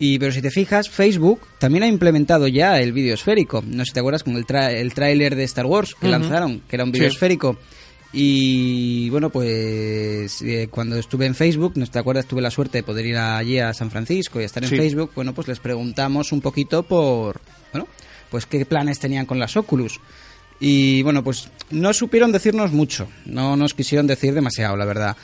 Y, 0.04 0.18
pero 0.18 0.32
si 0.32 0.42
te 0.42 0.50
fijas, 0.50 0.90
Facebook 0.90 1.42
también 1.60 1.84
ha 1.84 1.88
implementado 1.88 2.48
ya 2.48 2.80
el 2.80 2.92
vídeo 2.92 3.14
esférico. 3.14 3.64
No 3.68 3.84
sé 3.86 3.90
si 3.90 3.94
te 3.94 4.00
acuerdas 4.00 4.24
con 4.24 4.36
el, 4.36 4.46
el 4.50 4.94
tráiler 4.96 5.36
de 5.36 5.44
Star 5.44 5.68
Wars 5.68 5.94
que 5.94 6.08
lanzaron, 6.08 6.62
que 6.68 6.76
era 6.76 6.84
un 6.86 6.92
vídeo 6.92 7.08
Sí. 7.08 7.14
esférico. 7.14 7.58
Y 8.14 9.10
bueno, 9.10 9.30
pues 9.30 10.42
eh, 10.42 10.68
cuando 10.70 10.98
estuve 10.98 11.28
en 11.28 11.36
Facebook, 11.36 11.74
no 11.76 11.86
te 11.88 12.00
acuerdas, 12.00 12.26
tuve 12.26 12.42
la 12.42 12.52
suerte 12.52 12.80
de 12.80 12.84
poder 12.84 13.06
ir 13.06 13.18
allí 13.18 13.60
a 13.60 13.74
San 13.74 13.90
Francisco 13.92 14.42
y 14.42 14.44
estar 14.44 14.64
en 14.64 14.70
Sí. 14.70 14.76
Facebook. 14.78 15.12
Bueno, 15.16 15.34
pues 15.34 15.48
les 15.48 15.60
preguntamos 15.60 16.32
un 16.32 16.42
poquito 16.42 16.84
por, 16.84 17.40
bueno, 17.72 17.88
pues 18.30 18.46
qué 18.46 18.66
planes 18.66 19.00
tenían 19.00 19.26
con 19.26 19.40
las 19.40 19.56
Oculus. 19.56 20.00
Y 20.60 21.02
bueno, 21.04 21.24
pues 21.24 21.50
no 21.72 21.94
supieron 21.94 22.32
decirnos 22.32 22.72
mucho, 22.72 23.08
no 23.26 23.56
nos 23.56 23.74
quisieron 23.74 24.06
decir 24.08 24.34
demasiado, 24.34 24.76
la 24.76 24.86
verdad. 24.86 25.16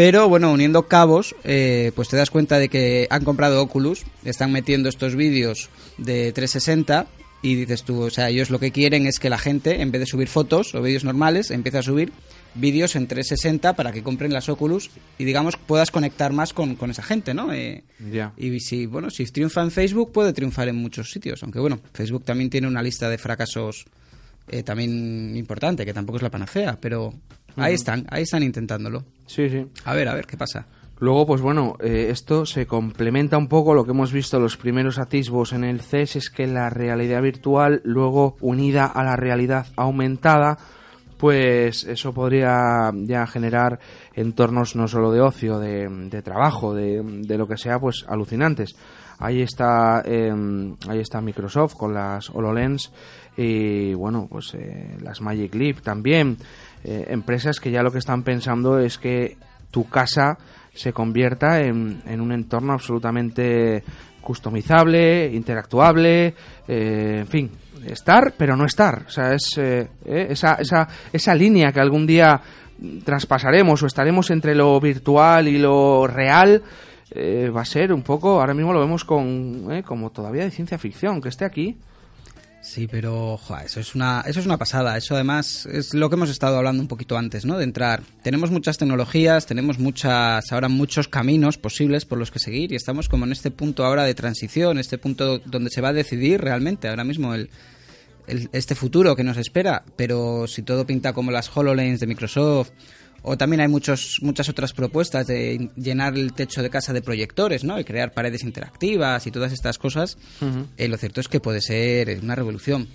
Pero 0.00 0.30
bueno, 0.30 0.50
uniendo 0.50 0.88
cabos, 0.88 1.36
eh, 1.44 1.92
pues 1.94 2.08
te 2.08 2.16
das 2.16 2.30
cuenta 2.30 2.58
de 2.58 2.70
que 2.70 3.06
han 3.10 3.22
comprado 3.22 3.60
Oculus, 3.60 4.06
están 4.24 4.50
metiendo 4.50 4.88
estos 4.88 5.14
vídeos 5.14 5.68
de 5.98 6.32
360 6.32 7.06
y 7.42 7.56
dices 7.56 7.82
tú, 7.82 8.04
o 8.04 8.08
sea, 8.08 8.30
ellos 8.30 8.48
lo 8.48 8.58
que 8.58 8.72
quieren 8.72 9.06
es 9.06 9.18
que 9.18 9.28
la 9.28 9.36
gente, 9.36 9.82
en 9.82 9.90
vez 9.90 10.00
de 10.00 10.06
subir 10.06 10.28
fotos 10.28 10.74
o 10.74 10.80
vídeos 10.80 11.04
normales, 11.04 11.50
empiece 11.50 11.76
a 11.76 11.82
subir 11.82 12.14
vídeos 12.54 12.96
en 12.96 13.08
360 13.08 13.76
para 13.76 13.92
que 13.92 14.02
compren 14.02 14.32
las 14.32 14.48
Oculus 14.48 14.88
y 15.18 15.24
digamos 15.26 15.58
puedas 15.58 15.90
conectar 15.90 16.32
más 16.32 16.54
con, 16.54 16.76
con 16.76 16.90
esa 16.90 17.02
gente, 17.02 17.34
¿no? 17.34 17.52
Eh, 17.52 17.84
y 18.38 18.60
si, 18.60 18.86
bueno, 18.86 19.10
si 19.10 19.26
triunfa 19.26 19.60
en 19.60 19.70
Facebook, 19.70 20.12
puede 20.12 20.32
triunfar 20.32 20.68
en 20.68 20.76
muchos 20.76 21.10
sitios. 21.10 21.42
Aunque 21.42 21.60
bueno, 21.60 21.78
Facebook 21.92 22.24
también 22.24 22.48
tiene 22.48 22.68
una 22.68 22.82
lista 22.82 23.10
de 23.10 23.18
fracasos 23.18 23.84
eh, 24.48 24.62
también 24.62 25.36
importante, 25.36 25.84
que 25.84 25.92
tampoco 25.92 26.16
es 26.16 26.22
la 26.22 26.30
panacea, 26.30 26.78
pero 26.80 27.12
ahí 27.56 27.74
están, 27.74 28.06
ahí 28.10 28.22
están 28.22 28.42
intentándolo. 28.42 29.04
Sí, 29.26 29.48
sí. 29.48 29.66
A 29.84 29.94
ver, 29.94 30.08
a 30.08 30.14
ver, 30.14 30.26
¿qué 30.26 30.36
pasa? 30.36 30.66
Luego, 30.98 31.26
pues 31.26 31.40
bueno, 31.40 31.76
eh, 31.80 32.08
esto 32.10 32.44
se 32.44 32.66
complementa 32.66 33.38
un 33.38 33.48
poco 33.48 33.72
lo 33.72 33.84
que 33.84 33.92
hemos 33.92 34.12
visto 34.12 34.38
los 34.38 34.58
primeros 34.58 34.98
atisbos 34.98 35.54
en 35.54 35.64
el 35.64 35.80
CES, 35.80 36.16
es 36.16 36.30
que 36.30 36.46
la 36.46 36.68
realidad 36.68 37.22
virtual, 37.22 37.80
luego 37.84 38.36
unida 38.40 38.84
a 38.84 39.02
la 39.02 39.16
realidad 39.16 39.66
aumentada, 39.76 40.58
pues 41.16 41.84
eso 41.84 42.12
podría 42.12 42.90
ya 42.94 43.26
generar 43.26 43.78
entornos 44.14 44.76
no 44.76 44.88
solo 44.88 45.10
de 45.10 45.20
ocio, 45.22 45.58
de, 45.58 45.88
de 45.88 46.22
trabajo, 46.22 46.74
de, 46.74 47.02
de 47.02 47.38
lo 47.38 47.48
que 47.48 47.56
sea, 47.56 47.78
pues 47.78 48.04
alucinantes. 48.06 48.74
Ahí 49.18 49.42
está, 49.42 50.02
eh, 50.06 50.32
ahí 50.88 50.98
está 50.98 51.20
Microsoft 51.20 51.74
con 51.74 51.92
las 51.92 52.30
HoloLens 52.30 52.90
y 53.36 53.92
bueno, 53.92 54.26
pues 54.30 54.54
eh, 54.54 54.96
las 55.02 55.20
Magic 55.20 55.54
Leap 55.54 55.82
también. 55.82 56.38
Eh, 56.84 57.06
empresas 57.08 57.60
que 57.60 57.70
ya 57.70 57.82
lo 57.82 57.92
que 57.92 57.98
están 57.98 58.22
pensando 58.22 58.78
es 58.78 58.98
que 58.98 59.36
tu 59.70 59.88
casa 59.88 60.38
se 60.74 60.92
convierta 60.92 61.60
en, 61.60 62.02
en 62.06 62.20
un 62.20 62.32
entorno 62.32 62.72
absolutamente 62.72 63.82
customizable, 64.20 65.30
interactuable, 65.32 66.34
eh, 66.68 67.18
en 67.20 67.26
fin, 67.26 67.50
estar 67.86 68.34
pero 68.36 68.56
no 68.56 68.64
estar. 68.64 69.04
O 69.06 69.10
sea, 69.10 69.34
es 69.34 69.56
eh, 69.58 69.88
eh, 70.04 70.28
esa, 70.30 70.54
esa, 70.54 70.88
esa 71.12 71.34
línea 71.34 71.72
que 71.72 71.80
algún 71.80 72.06
día 72.06 72.40
traspasaremos 73.04 73.82
o 73.82 73.86
estaremos 73.86 74.30
entre 74.30 74.54
lo 74.54 74.80
virtual 74.80 75.48
y 75.48 75.58
lo 75.58 76.06
real. 76.06 76.62
eh, 77.10 77.50
va 77.54 77.62
a 77.62 77.64
ser 77.64 77.92
un 77.92 78.02
poco, 78.02 78.40
ahora 78.40 78.54
mismo 78.54 78.72
lo 78.72 78.80
vemos 78.80 79.04
con, 79.04 79.66
eh, 79.70 79.82
como 79.82 80.10
todavía 80.10 80.44
de 80.44 80.50
ciencia 80.50 80.78
ficción, 80.78 81.20
que 81.20 81.28
esté 81.28 81.44
aquí. 81.44 81.76
Sí, 82.62 82.86
pero 82.86 83.40
eso 83.64 83.80
es 83.80 83.94
una 83.94 84.22
eso 84.26 84.38
es 84.38 84.44
una 84.46 84.58
pasada. 84.58 84.96
Eso 84.98 85.14
además 85.14 85.64
es 85.66 85.94
lo 85.94 86.10
que 86.10 86.16
hemos 86.16 86.28
estado 86.28 86.58
hablando 86.58 86.82
un 86.82 86.88
poquito 86.88 87.16
antes, 87.16 87.46
¿no? 87.46 87.56
De 87.56 87.64
entrar. 87.64 88.02
Tenemos 88.22 88.50
muchas 88.50 88.76
tecnologías, 88.76 89.46
tenemos 89.46 89.78
muchas 89.78 90.52
ahora 90.52 90.68
muchos 90.68 91.08
caminos 91.08 91.56
posibles 91.56 92.04
por 92.04 92.18
los 92.18 92.30
que 92.30 92.38
seguir 92.38 92.70
y 92.72 92.76
estamos 92.76 93.08
como 93.08 93.24
en 93.24 93.32
este 93.32 93.50
punto 93.50 93.84
ahora 93.84 94.04
de 94.04 94.14
transición, 94.14 94.78
este 94.78 94.98
punto 94.98 95.38
donde 95.38 95.70
se 95.70 95.80
va 95.80 95.88
a 95.88 95.92
decidir 95.94 96.42
realmente 96.42 96.88
ahora 96.88 97.02
mismo 97.02 97.34
el, 97.34 97.48
el- 98.26 98.50
este 98.52 98.74
futuro 98.74 99.16
que 99.16 99.24
nos 99.24 99.38
espera. 99.38 99.82
Pero 99.96 100.46
si 100.46 100.62
todo 100.62 100.86
pinta 100.86 101.14
como 101.14 101.30
las 101.30 101.50
Hololens 101.56 101.98
de 102.00 102.06
Microsoft 102.06 102.70
o 103.22 103.36
también 103.36 103.60
hay 103.60 103.68
muchos, 103.68 104.18
muchas 104.22 104.48
otras 104.48 104.72
propuestas 104.72 105.26
de 105.26 105.70
llenar 105.76 106.14
el 106.16 106.32
techo 106.32 106.62
de 106.62 106.70
casa 106.70 106.92
de 106.92 107.02
proyectores, 107.02 107.64
¿no? 107.64 107.78
Y 107.78 107.84
crear 107.84 108.12
paredes 108.12 108.42
interactivas 108.44 109.26
y 109.26 109.30
todas 109.30 109.52
estas 109.52 109.78
cosas. 109.78 110.16
Eh, 110.76 110.88
lo 110.88 110.96
cierto 110.96 111.20
es 111.20 111.28
que 111.28 111.40
puede 111.40 111.60
ser 111.60 112.18
una 112.22 112.34
revolución. 112.34 112.88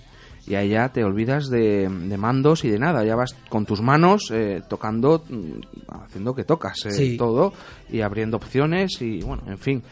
y 0.48 0.54
ahí 0.54 0.68
ya 0.70 0.88
te 0.90 1.02
olvidas 1.02 1.48
de, 1.50 1.88
de 1.88 2.16
mandos 2.16 2.64
y 2.64 2.68
de 2.70 2.78
nada, 2.78 3.04
ya 3.04 3.16
vas 3.16 3.34
con 3.48 3.66
tus 3.66 3.80
manos 3.80 4.30
eh, 4.32 4.62
tocando, 4.68 5.24
mm, 5.28 5.94
haciendo 6.04 6.34
que 6.36 6.44
tocas 6.44 6.86
eh, 6.86 6.90
Sí. 6.92 7.16
todo 7.16 7.52
y 7.90 8.00
abriendo 8.02 8.36
opciones 8.36 9.02
y 9.02 9.22
bueno, 9.22 9.42
en 9.48 9.58
fin, 9.58 9.82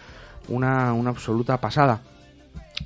una, 0.49 0.93
una 0.93 1.11
absoluta 1.11 1.61
pasada. 1.61 2.03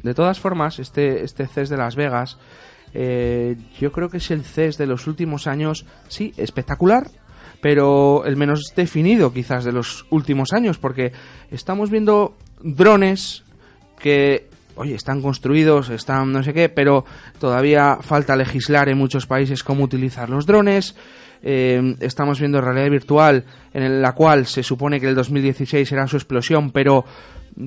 De 0.02 0.14
todas 0.14 0.38
formas, 0.40 0.78
este, 0.78 1.24
este 1.24 1.46
CES 1.46 1.68
de 1.68 1.76
Las 1.76 1.94
Vegas 1.94 2.38
eh, 2.94 3.56
yo 3.78 3.92
creo 3.92 4.08
que 4.08 4.16
es 4.16 4.30
el 4.30 4.44
CES 4.44 4.78
de 4.78 4.86
los 4.86 5.06
últimos 5.06 5.46
años, 5.46 5.84
sí, 6.08 6.32
espectacular, 6.38 7.10
pero 7.60 8.24
el 8.24 8.36
menos 8.36 8.72
definido 8.76 9.32
quizás 9.32 9.64
de 9.64 9.72
los 9.72 10.06
últimos 10.10 10.52
años, 10.52 10.78
porque 10.78 11.12
estamos 11.50 11.90
viendo 11.90 12.36
drones 12.62 13.44
que, 13.98 14.48
oye, 14.76 14.94
están 14.94 15.20
construidos, 15.22 15.90
están 15.90 16.32
no 16.32 16.42
sé 16.42 16.54
qué, 16.54 16.68
pero 16.68 17.04
todavía 17.38 17.98
falta 18.00 18.36
legislar 18.36 18.88
en 18.88 18.98
muchos 18.98 19.26
países 19.26 19.62
cómo 19.64 19.84
utilizar 19.84 20.30
los 20.30 20.46
drones. 20.46 20.94
Eh, 21.40 21.94
estamos 22.00 22.40
viendo 22.40 22.60
realidad 22.60 22.90
virtual 22.90 23.44
en 23.72 24.02
la 24.02 24.12
cual 24.12 24.46
se 24.46 24.64
supone 24.64 25.00
que 25.00 25.06
el 25.06 25.14
2016 25.14 25.88
será 25.88 26.06
su 26.08 26.16
explosión, 26.16 26.72
pero 26.72 27.04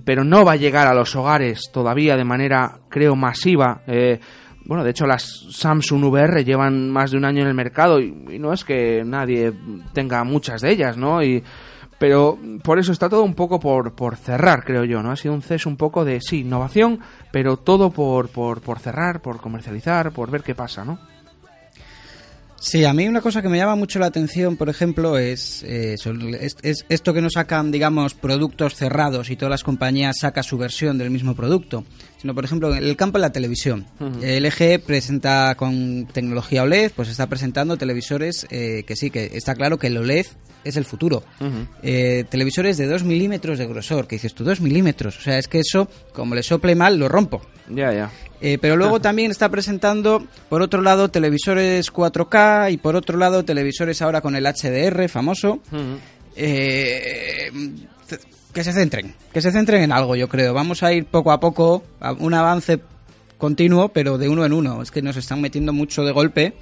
pero 0.05 0.23
no 0.23 0.45
va 0.45 0.53
a 0.53 0.57
llegar 0.57 0.87
a 0.87 0.93
los 0.93 1.15
hogares 1.15 1.69
todavía 1.71 2.15
de 2.15 2.23
manera, 2.23 2.79
creo, 2.89 3.15
masiva. 3.15 3.81
Eh, 3.87 4.19
bueno, 4.65 4.83
de 4.83 4.91
hecho 4.91 5.05
las 5.05 5.47
Samsung 5.51 6.03
VR 6.05 6.43
llevan 6.43 6.89
más 6.89 7.11
de 7.11 7.17
un 7.17 7.25
año 7.25 7.41
en 7.41 7.47
el 7.47 7.53
mercado 7.53 7.99
y, 7.99 8.11
no 8.39 8.53
es 8.53 8.63
que 8.63 9.03
nadie 9.05 9.53
tenga 9.93 10.23
muchas 10.23 10.61
de 10.61 10.71
ellas, 10.71 10.97
¿no? 10.97 11.23
Y, 11.23 11.43
pero 11.99 12.39
por 12.63 12.79
eso 12.79 12.91
está 12.91 13.09
todo 13.09 13.23
un 13.23 13.35
poco 13.35 13.59
por, 13.59 13.93
por 13.93 14.17
cerrar, 14.17 14.63
creo 14.63 14.85
yo, 14.85 15.03
¿no? 15.03 15.11
Ha 15.11 15.15
sido 15.15 15.33
un 15.33 15.41
CES 15.41 15.67
un 15.67 15.77
poco 15.77 16.03
de, 16.03 16.19
sí, 16.21 16.39
innovación, 16.39 16.99
pero 17.31 17.57
todo 17.57 17.91
por, 17.91 18.29
por, 18.29 18.61
por 18.61 18.79
cerrar, 18.79 19.21
por 19.21 19.39
comercializar, 19.39 20.11
por 20.11 20.31
ver 20.31 20.41
qué 20.41 20.55
pasa, 20.55 20.83
¿no? 20.83 20.99
Sí, 22.61 22.85
a 22.85 22.93
mí 22.93 23.07
una 23.07 23.21
cosa 23.21 23.41
que 23.41 23.49
me 23.49 23.57
llama 23.57 23.75
mucho 23.75 23.97
la 23.97 24.05
atención, 24.05 24.55
por 24.55 24.69
ejemplo, 24.69 25.17
es, 25.17 25.63
eh, 25.63 25.95
es 26.61 26.85
esto 26.89 27.11
que 27.11 27.19
no 27.19 27.31
sacan, 27.31 27.71
digamos, 27.71 28.13
productos 28.13 28.75
cerrados 28.75 29.31
y 29.31 29.35
todas 29.35 29.49
las 29.49 29.63
compañías 29.63 30.19
sacan 30.19 30.43
su 30.43 30.59
versión 30.59 30.99
del 30.99 31.09
mismo 31.09 31.35
producto, 31.35 31.85
sino, 32.21 32.35
por 32.35 32.45
ejemplo, 32.45 32.75
en 32.75 32.83
el 32.83 32.95
campo 32.95 33.17
de 33.17 33.21
la 33.23 33.31
televisión. 33.31 33.87
El 34.21 34.43
LG 34.45 34.83
presenta 34.85 35.55
con 35.55 36.05
tecnología 36.13 36.63
OLED, 36.63 36.91
pues 36.95 37.09
está 37.09 37.27
presentando 37.27 37.77
televisores 37.77 38.45
eh, 38.51 38.83
que 38.85 38.95
sí, 38.95 39.09
que 39.09 39.31
está 39.33 39.55
claro 39.55 39.79
que 39.79 39.87
el 39.87 39.97
OLED 39.97 40.27
es 40.63 40.77
el 40.77 40.85
futuro. 40.85 41.23
Eh, 41.81 42.23
televisores 42.29 42.77
de 42.77 42.85
2 42.85 43.03
milímetros 43.03 43.57
de 43.57 43.65
grosor, 43.65 44.05
que 44.07 44.17
dices 44.17 44.35
tú, 44.35 44.43
2 44.43 44.61
milímetros, 44.61 45.17
o 45.17 45.21
sea, 45.21 45.39
es 45.39 45.47
que 45.47 45.59
eso, 45.59 45.89
como 46.13 46.35
le 46.35 46.43
sople 46.43 46.75
mal, 46.75 46.97
lo 46.99 47.09
rompo. 47.09 47.41
Ya, 47.67 47.91
ya. 47.91 48.11
Eh, 48.41 48.57
pero 48.61 48.75
luego 48.77 48.99
también 49.01 49.31
está 49.31 49.49
presentando, 49.49 50.23
por 50.49 50.61
otro 50.61 50.81
lado, 50.81 51.09
televisores 51.09 51.91
4K 51.91 52.71
y 52.73 52.77
por 52.77 52.95
otro 52.95 53.17
lado, 53.17 53.43
televisores 53.43 54.01
ahora 54.03 54.21
con 54.21 54.35
el 54.35 54.45
HDR 54.45 55.07
famoso. 55.09 55.61
Eh, 56.35 57.51
c- 58.07 58.19
que 58.51 58.63
se 58.63 58.73
centren, 58.73 59.13
que 59.33 59.41
se 59.41 59.51
centren 59.51 59.83
en 59.83 59.91
algo, 59.91 60.15
yo 60.15 60.27
creo. 60.27 60.53
Vamos 60.53 60.83
a 60.83 60.93
ir 60.93 61.05
poco 61.05 61.31
a 61.31 61.39
poco, 61.39 61.83
a 61.99 62.13
un 62.13 62.33
avance 62.33 62.79
continuo, 63.37 63.89
pero 63.89 64.17
de 64.17 64.29
uno 64.29 64.45
en 64.45 64.53
uno. 64.53 64.81
Es 64.81 64.91
que 64.91 65.01
nos 65.01 65.17
están 65.17 65.41
metiendo 65.41 65.73
mucho 65.73 66.03
de 66.03 66.11
golpe 66.11 66.53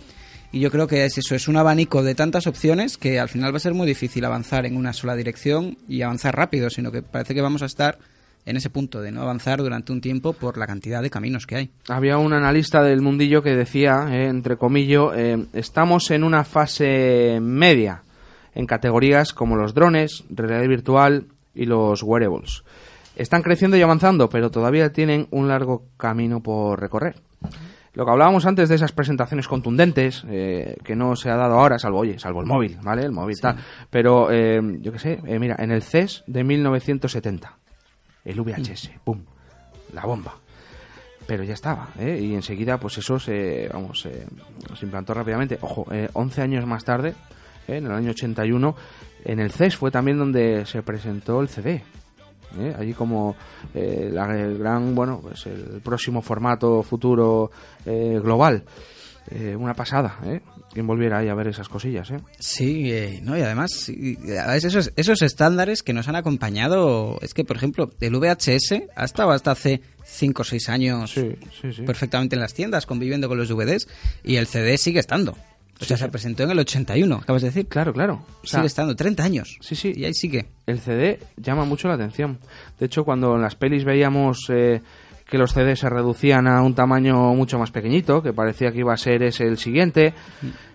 y 0.52 0.60
yo 0.60 0.71
creo 0.71 0.88
que 0.88 1.06
es 1.06 1.17
eso, 1.17 1.36
es 1.36 1.47
un 1.47 1.58
abanico 1.58 2.02
de 2.02 2.15
tantas 2.15 2.47
opciones 2.47 2.97
que 2.97 3.19
al 3.19 3.30
final 3.30 3.54
va 3.54 3.58
a 3.58 3.60
ser 3.60 3.73
muy 3.73 3.86
difícil 3.86 4.25
avanzar 4.25 4.65
en 4.65 4.78
una 4.78 4.93
sola 4.93 5.15
dirección 5.15 5.78
y 5.88 6.02
avanzar 6.02 6.36
rápido, 6.36 6.69
sino 6.69 6.91
que 6.91 7.04
parece 7.04 7.36
que 7.36 7.41
vamos 7.41 7.62
a 7.62 7.67
estar 7.67 7.99
en 8.45 8.58
ese 8.58 8.71
punto 8.71 9.02
de 9.02 9.12
no 9.12 9.21
avanzar 9.21 9.60
durante 9.60 9.91
un 9.91 10.02
tiempo 10.02 10.34
por 10.34 10.58
la 10.58 10.65
cantidad 10.65 11.04
de 11.04 11.12
caminos 11.12 11.45
que 11.45 11.56
hay. 11.56 11.69
Había 11.88 12.17
un 12.17 12.34
analista 12.34 12.82
del 12.82 13.02
mundillo 13.02 13.43
que 13.43 13.56
decía, 13.56 14.08
eh, 14.10 14.28
entre 14.28 14.58
comillas, 14.58 15.12
eh, 15.15 15.45
estamos 15.54 16.10
en 16.10 16.23
una 16.23 16.43
fase 16.43 17.39
media 17.39 18.02
en 18.56 18.65
categorías 18.65 19.34
como 19.34 19.56
los 19.56 19.75
drones, 19.75 20.23
realidad 20.30 20.67
virtual 20.67 21.28
y 21.60 21.65
los 21.65 22.04
wearables. 22.04 22.63
Están 23.15 23.41
creciendo 23.41 23.76
y 23.76 23.82
avanzando, 23.82 24.30
pero 24.30 24.50
todavía 24.50 24.93
tienen 24.93 25.28
un 25.32 25.48
largo 25.48 25.84
camino 25.98 26.41
por 26.41 26.80
recorrer. 26.80 27.15
Lo 27.93 28.06
que 28.06 28.12
hablábamos 28.12 28.45
antes 28.45 28.69
de 28.69 28.76
esas 28.76 28.91
presentaciones 28.91 29.48
contundentes, 29.48 30.24
eh, 30.30 30.78
que 30.84 30.95
no 30.95 31.15
se 31.15 31.30
ha 31.30 31.36
dado 31.36 31.60
ahora, 31.60 31.80
salvo, 31.80 32.00
oye, 32.00 32.17
salvo 32.19 32.39
el 32.41 32.48
móvil, 32.48 32.78
¿vale? 32.82 33.04
El 33.04 33.12
móvil 33.12 33.39
tal. 33.41 33.58
Pero, 33.89 34.32
eh, 34.32 34.62
yo 34.80 34.91
qué 34.91 35.00
sé, 35.00 35.19
eh, 35.26 35.39
mira, 35.39 35.56
en 35.60 35.72
el 35.72 35.82
CES 35.82 36.24
de 36.28 36.43
1970, 36.43 37.58
el 38.24 38.39
VHS, 38.39 38.91
¡pum! 39.04 39.24
La 39.93 40.06
bomba 40.06 40.36
pero 41.30 41.43
ya 41.43 41.54
estaba, 41.54 41.89
¿eh? 42.00 42.19
Y 42.19 42.34
enseguida, 42.34 42.80
pues 42.80 42.98
eso 42.98 43.19
se, 43.19 43.69
vamos, 43.72 44.04
eh, 44.08 44.26
se 44.74 44.86
implantó 44.86 45.13
rápidamente. 45.13 45.60
Ojo, 45.62 45.86
eh, 45.91 46.10
11 46.13 46.41
años 46.41 46.65
más 46.65 46.84
tarde, 46.84 47.13
¿eh? 47.67 47.78
en 47.78 47.86
el 47.86 47.91
año 47.91 48.10
81, 48.10 48.76
en 49.25 49.39
el 49.39 49.51
CES 49.51 49.75
fue 49.75 49.91
también 49.91 50.17
donde 50.17 50.65
se 50.65 50.82
presentó 50.84 51.41
el 51.41 51.49
CD. 51.49 51.84
¿eh? 52.60 52.75
Allí 52.77 52.93
como 52.93 53.36
eh, 53.73 54.10
la- 54.12 54.39
el 54.39 54.58
gran, 54.58 54.95
bueno, 54.95 55.19
pues 55.21 55.45
el 55.45 55.82
próximo 55.84 56.21
formato 56.21 56.82
futuro 56.84 57.51
eh, 57.86 58.19
global. 58.23 58.63
Eh, 59.32 59.55
una 59.55 59.75
pasada, 59.75 60.17
¿eh? 60.25 60.41
Quien 60.73 60.88
volviera 60.88 61.19
ahí 61.19 61.27
a 61.27 61.36
ver 61.36 61.47
esas 61.47 61.69
cosillas, 61.69 62.10
¿eh? 62.10 62.19
Sí, 62.39 62.91
eh, 62.91 63.19
no, 63.21 63.38
y 63.38 63.41
además, 63.41 63.69
sí, 63.71 64.17
esos, 64.55 64.91
esos 64.95 65.21
estándares 65.21 65.84
que 65.84 65.93
nos 65.93 66.08
han 66.08 66.15
acompañado, 66.15 67.19
es 67.21 67.36
que, 67.36 67.43
por 67.43 67.55
ejemplo, 67.55 67.91
el 67.99 68.15
VHS 68.15 68.84
ha 68.95 69.05
estado 69.05 69.29
hasta 69.32 69.51
hace 69.51 69.82
5 70.03 70.41
o 70.41 70.45
6 70.45 70.69
años 70.69 71.12
Sí, 71.12 71.36
sí, 71.62 71.73
sí. 71.73 71.82
perfectamente 71.84 72.36
en 72.36 72.41
las 72.41 72.55
tiendas, 72.55 72.88
conviviendo 72.88 73.27
con 73.27 73.38
los 73.38 73.49
DVDs, 73.49 73.88
y 74.23 74.38
el 74.38 74.47
CD 74.47 74.77
sigue 74.79 74.99
estando. 74.99 75.38
O 75.81 75.85
sea, 75.85 75.95
se 75.95 76.09
presentó 76.09 76.43
en 76.43 76.51
el 76.51 76.59
81, 76.59 77.15
acabas 77.15 77.41
de 77.41 77.47
decir. 77.49 77.67
Claro, 77.67 77.93
claro. 77.93 78.21
O 78.43 78.47
sea, 78.47 78.59
sigue 78.59 78.67
estando, 78.67 78.95
30 78.95 79.23
años. 79.23 79.57
Sí, 79.61 79.75
sí. 79.75 79.93
Y 79.95 80.03
ahí 80.03 80.13
sigue. 80.13 80.47
el 80.65 80.79
CD 80.79 81.19
llama 81.37 81.63
mucho 81.63 81.87
la 81.87 81.93
atención. 81.93 82.39
De 82.77 82.87
hecho, 82.87 83.05
cuando 83.05 83.35
en 83.35 83.41
las 83.41 83.55
pelis 83.55 83.85
veíamos 83.85 84.49
eh, 84.49 84.81
que 85.29 85.37
los 85.37 85.53
CDs 85.53 85.79
se 85.79 85.89
reducían 85.89 86.47
a 86.47 86.61
un 86.61 86.75
tamaño 86.75 87.33
mucho 87.33 87.57
más 87.57 87.71
pequeñito, 87.71 88.21
que 88.21 88.33
parecía 88.33 88.71
que 88.71 88.79
iba 88.79 88.93
a 88.93 88.97
ser 88.97 89.23
ese 89.23 89.45
el 89.45 89.57
siguiente, 89.57 90.13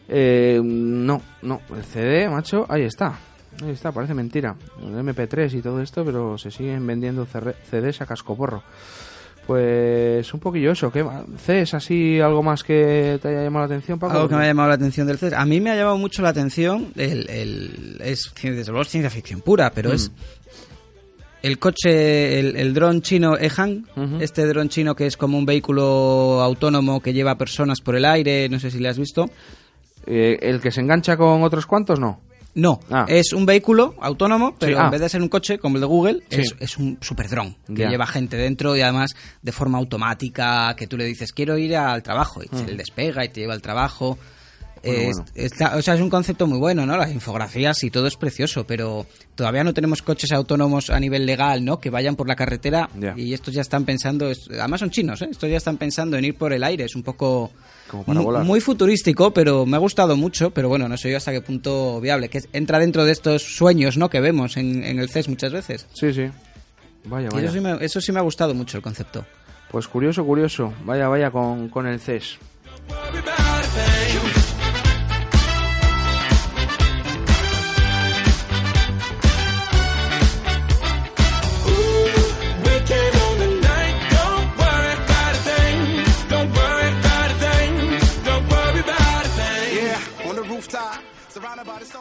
eh, 0.08 0.60
no, 0.62 1.20
no, 1.42 1.60
el 1.76 1.84
CD, 1.84 2.28
macho, 2.28 2.64
ahí 2.68 2.82
está. 2.82 3.18
Ahí 3.62 3.70
está, 3.70 3.92
parece 3.92 4.14
mentira. 4.14 4.56
El 4.80 4.94
MP3 4.94 5.52
y 5.54 5.62
todo 5.62 5.80
esto, 5.80 6.04
pero 6.04 6.38
se 6.38 6.50
siguen 6.50 6.86
vendiendo 6.86 7.26
CDs 7.26 8.00
a 8.00 8.06
cascoporro. 8.06 8.62
Pues 9.46 10.32
un 10.32 10.40
poquillo 10.40 10.72
eso, 10.72 10.90
¿qué? 10.90 11.04
¿CES 11.44 11.74
así 11.74 12.18
algo 12.20 12.42
más 12.42 12.64
que 12.64 13.18
te 13.20 13.28
haya 13.28 13.42
llamado 13.42 13.66
la 13.66 13.74
atención, 13.74 13.98
Paco? 13.98 14.14
Algo 14.14 14.28
que 14.28 14.36
me 14.36 14.44
ha 14.44 14.46
llamado 14.46 14.68
la 14.70 14.74
atención 14.76 15.06
del 15.06 15.18
CES. 15.18 15.34
A 15.34 15.44
mí 15.44 15.60
me 15.60 15.70
ha 15.70 15.76
llamado 15.76 15.98
mucho 15.98 16.22
la 16.22 16.30
atención, 16.30 16.92
el, 16.96 17.28
el- 17.28 18.00
es 18.02 18.32
desde 18.42 18.70
luego 18.72 18.82
es 18.82 18.88
ciencia 18.88 19.10
ficción 19.10 19.40
pura, 19.42 19.70
pero 19.74 19.92
es 19.92 20.10
el 21.42 21.58
coche, 21.58 22.40
el, 22.40 22.56
el 22.56 22.72
dron 22.72 23.02
chino 23.02 23.36
Ehan, 23.38 23.86
este 24.20 24.46
dron 24.46 24.70
chino 24.70 24.94
que 24.94 25.06
es 25.06 25.16
como 25.18 25.36
un 25.36 25.44
vehículo 25.44 26.40
autónomo 26.40 27.00
que 27.02 27.12
lleva 27.12 27.36
personas 27.36 27.82
por 27.82 27.96
el 27.96 28.06
aire, 28.06 28.48
no 28.48 28.58
sé 28.58 28.70
si 28.70 28.78
le 28.78 28.88
has 28.88 28.98
visto. 28.98 29.28
Eh, 30.06 30.38
¿El 30.40 30.60
que 30.62 30.70
se 30.70 30.80
engancha 30.80 31.16
con 31.18 31.42
otros 31.42 31.66
cuantos? 31.66 32.00
No. 32.00 32.20
No, 32.54 32.78
Ah. 32.90 33.04
es 33.08 33.32
un 33.32 33.46
vehículo 33.46 33.94
autónomo, 34.00 34.54
pero 34.58 34.78
ah. 34.80 34.84
en 34.84 34.90
vez 34.92 35.00
de 35.00 35.08
ser 35.08 35.20
un 35.22 35.28
coche 35.28 35.58
como 35.58 35.76
el 35.76 35.80
de 35.80 35.86
Google, 35.86 36.22
Sí. 36.30 36.40
es, 36.42 36.54
es 36.60 36.76
un 36.78 36.98
super 37.00 37.28
dron 37.28 37.56
que 37.66 37.86
lleva 37.88 38.06
gente 38.06 38.36
dentro 38.36 38.76
y 38.76 38.80
además 38.80 39.14
de 39.42 39.52
forma 39.52 39.78
automática, 39.78 40.74
que 40.76 40.86
tú 40.86 40.96
le 40.96 41.04
dices 41.04 41.32
quiero 41.32 41.58
ir 41.58 41.76
al 41.76 42.02
trabajo 42.02 42.42
y 42.42 42.48
se 42.56 42.66
le 42.66 42.76
despega 42.76 43.24
y 43.24 43.28
te 43.28 43.40
lleva 43.40 43.54
al 43.54 43.62
trabajo. 43.62 44.18
Bueno, 44.84 45.00
Es- 45.10 45.16
bueno. 45.16 45.30
está- 45.34 45.76
o 45.76 45.82
sea, 45.82 45.94
es 45.94 46.00
un 46.00 46.10
concepto 46.10 46.46
muy 46.46 46.58
bueno, 46.58 46.84
¿no? 46.86 46.96
Las 46.96 47.10
infografías 47.12 47.82
y 47.84 47.90
todo 47.90 48.06
es 48.06 48.16
precioso, 48.16 48.66
pero 48.66 49.06
todavía 49.34 49.64
no 49.64 49.72
tenemos 49.74 50.02
coches 50.02 50.32
autónomos 50.32 50.90
a 50.90 51.00
nivel 51.00 51.26
legal, 51.26 51.64
¿no? 51.64 51.80
Que 51.80 51.90
vayan 51.90 52.16
por 52.16 52.28
la 52.28 52.36
carretera 52.36 52.88
y 53.16 53.32
estos 53.34 53.54
ya 53.54 53.62
están 53.62 53.84
pensando, 53.84 54.30
además 54.50 54.80
son 54.80 54.90
chinos, 54.90 55.22
¿eh? 55.22 55.28
Estos 55.30 55.48
ya 55.50 55.56
están 55.56 55.76
pensando 55.76 56.16
en 56.16 56.24
ir 56.24 56.34
por 56.36 56.52
el 56.52 56.62
aire, 56.64 56.84
es 56.84 56.94
un 56.94 57.02
poco 57.02 57.50
Como 57.90 58.04
para 58.04 58.18
mu- 58.20 58.24
volar. 58.26 58.44
muy 58.44 58.60
futurístico, 58.60 59.32
pero 59.32 59.66
me 59.66 59.76
ha 59.76 59.80
gustado 59.80 60.16
mucho, 60.16 60.50
pero 60.50 60.68
bueno, 60.68 60.88
no 60.88 60.96
sé 60.96 61.10
yo 61.10 61.16
hasta 61.16 61.32
qué 61.32 61.40
punto 61.40 62.00
viable, 62.00 62.28
que 62.28 62.40
entra 62.52 62.78
dentro 62.78 63.04
de 63.04 63.12
estos 63.12 63.42
sueños, 63.56 63.96
¿no? 63.96 64.10
Que 64.10 64.20
vemos 64.20 64.56
en, 64.56 64.84
en 64.84 64.98
el 64.98 65.08
CES 65.08 65.28
muchas 65.28 65.52
veces. 65.52 65.86
Sí, 65.94 66.12
sí. 66.12 66.26
Vaya, 67.06 67.28
vaya. 67.30 67.44
eso 67.46 67.54
sí, 67.54 67.60
me, 67.60 67.84
eso 67.84 68.00
sí 68.00 68.12
me 68.12 68.18
ha 68.18 68.22
gustado 68.22 68.54
mucho 68.54 68.76
el 68.78 68.82
concepto. 68.82 69.24
Pues 69.70 69.88
curioso, 69.88 70.24
curioso. 70.24 70.72
Vaya, 70.84 71.08
vaya 71.08 71.30
con, 71.30 71.68
con 71.68 71.86
el 71.86 71.98
CES. 72.00 72.38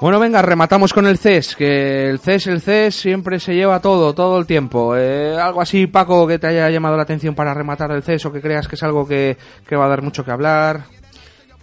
Bueno, 0.04 0.20
venga, 0.20 0.42
rematamos 0.42 0.92
con 0.92 1.08
el 1.08 1.18
CES. 1.18 1.56
Que 1.56 2.10
el 2.10 2.20
CES, 2.20 2.48
el 2.48 2.60
CES 2.62 2.94
siempre 2.94 3.40
se 3.40 3.56
lleva 3.56 3.80
todo, 3.80 4.14
todo 4.14 4.38
el 4.38 4.46
tiempo. 4.46 4.98
Eh, 4.98 5.34
algo 5.40 5.62
así, 5.62 5.88
Paco, 5.88 6.28
que 6.28 6.38
te 6.38 6.48
haya 6.48 6.70
llamado 6.70 6.98
la 6.98 7.04
atención 7.04 7.34
para 7.34 7.54
rematar 7.54 7.90
el 7.94 8.04
CES 8.04 8.26
o 8.26 8.34
que 8.34 8.42
creas 8.42 8.68
que 8.68 8.76
es 8.76 8.84
algo 8.84 9.08
que, 9.08 9.38
que 9.66 9.78
va 9.78 9.86
a 9.86 9.88
dar 9.88 10.02
mucho 10.02 10.26
que 10.26 10.32
hablar. 10.32 10.84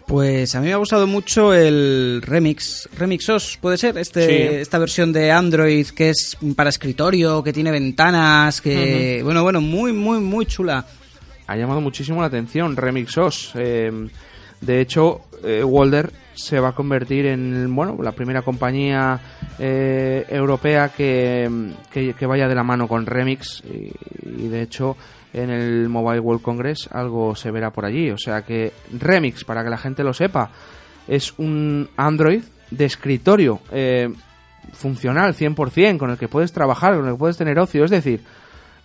Pues 0.07 0.55
a 0.55 0.61
mí 0.63 0.69
me 0.69 0.73
ha 0.73 0.79
gustado 0.79 1.07
mucho 1.07 1.53
el 1.53 2.23
Remix. 2.25 2.89
Remixos, 2.97 3.59
puede 3.61 3.77
ser, 3.77 3.99
este, 3.99 4.27
Sí. 4.27 4.55
esta 4.63 4.79
versión 4.79 5.13
de 5.13 5.31
Android 5.31 5.89
que 5.89 6.09
es 6.09 6.39
para 6.57 6.71
escritorio, 6.71 7.43
que 7.45 7.53
tiene 7.53 7.71
ventanas, 7.71 8.63
que... 8.63 9.21
Bueno, 9.23 9.43
bueno, 9.43 9.61
muy, 9.61 9.93
muy, 9.93 10.19
muy 10.19 10.47
chula. 10.47 10.87
ha 11.47 11.57
llamado 11.57 11.83
muchísimo 11.83 12.23
la 12.23 12.29
atención. 12.29 12.75
Remixos. 12.75 13.53
Eh, 13.57 14.09
de 14.61 14.81
hecho, 14.81 15.23
eh, 15.43 15.65
Walder 15.65 16.13
se 16.35 16.61
va 16.61 16.69
a 16.69 16.75
convertir 16.75 17.27
en 17.27 17.75
bueno 17.75 17.97
la 18.03 18.13
primera 18.13 18.43
compañía 18.43 19.21
eh, 19.59 20.25
europea 20.29 20.91
que, 20.91 21.73
que, 21.93 22.27
vaya 22.27 22.49
de 22.49 22.55
la 22.55 22.63
mano 22.63 22.89
con 22.89 23.05
Remix 23.05 23.63
y, 23.65 23.93
y 24.25 24.49
de 24.49 24.63
hecho 24.63 24.97
en 25.33 25.51
el 25.51 25.89
Mobile 25.89 26.21
World 26.21 26.43
Congress 26.43 26.89
algo 26.93 27.35
se 27.35 27.51
verá 27.51 27.71
por 27.71 27.85
allí. 27.85 28.11
O 28.11 28.19
sea 28.19 28.43
que 28.43 28.73
Remix, 28.99 29.45
para 29.45 29.63
que 29.63 29.71
la 29.71 29.79
gente 29.79 30.05
lo 30.05 30.13
sepa, 30.13 30.51
es 31.07 31.35
un 31.39 31.89
Android 31.97 32.43
de 32.71 32.85
escritorio 32.85 33.61
eh, 33.73 34.09
funcional 34.73 35.35
100%, 35.35 35.99
con 35.99 36.11
el 36.11 36.19
que 36.19 36.29
puedes 36.29 36.53
trabajar, 36.53 36.97
con 36.97 37.07
el 37.07 37.13
que 37.13 37.19
puedes 37.19 37.37
tener 37.37 37.59
ocio. 37.59 37.85
Es 37.85 37.91
decir, 37.91 38.23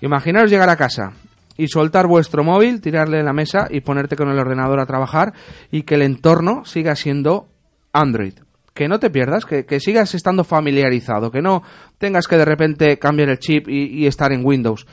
imaginaros 0.02 0.50
llegar 0.50 0.70
a 0.70 0.76
casa 0.76 1.14
y 1.58 1.68
soltar 1.68 2.08
vuestro 2.08 2.44
móvil, 2.44 2.82
tirarle 2.82 3.24
la 3.24 3.34
mesa 3.34 3.68
y 3.70 3.82
ponerte 3.82 4.16
con 4.16 4.30
el 4.30 4.40
ordenador 4.40 4.80
a 4.80 4.86
trabajar 4.86 5.34
y 5.72 5.84
que 5.84 5.96
el 5.96 6.02
entorno 6.02 6.66
siga 6.66 6.96
siendo 6.96 7.48
Android. 7.94 8.34
Que 8.74 8.90
no 8.90 9.00
te 9.00 9.10
pierdas, 9.10 9.46
que, 9.46 9.66
que 9.66 9.80
sigas 9.80 10.14
estando 10.16 10.44
familiarizado, 10.44 11.32
que 11.32 11.42
no 11.42 11.64
tengas 11.98 12.28
que 12.28 12.38
de 12.38 12.46
repente 12.46 13.00
cambiar 13.00 13.30
el 13.30 13.40
chip 13.40 13.70
y, 13.70 13.86
y 13.86 14.06
estar 14.06 14.34
en 14.34 14.46
Windows. 14.46 14.86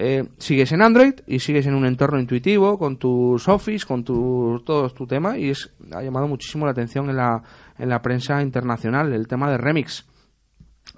Eh, 0.00 0.28
sigues 0.38 0.70
en 0.70 0.82
Android 0.82 1.14
y 1.26 1.40
sigues 1.40 1.66
en 1.66 1.74
un 1.74 1.84
entorno 1.84 2.20
intuitivo 2.20 2.78
con 2.78 2.98
tus 2.98 3.48
Office, 3.48 3.84
con 3.84 4.04
tu, 4.04 4.62
todo 4.64 4.88
tu 4.90 5.08
tema 5.08 5.36
y 5.36 5.50
es, 5.50 5.72
ha 5.92 6.02
llamado 6.02 6.28
muchísimo 6.28 6.66
la 6.66 6.70
atención 6.70 7.10
en 7.10 7.16
la, 7.16 7.42
en 7.76 7.88
la 7.88 8.00
prensa 8.00 8.40
internacional 8.40 9.12
el 9.12 9.26
tema 9.26 9.50
de 9.50 9.58
Remix. 9.58 10.06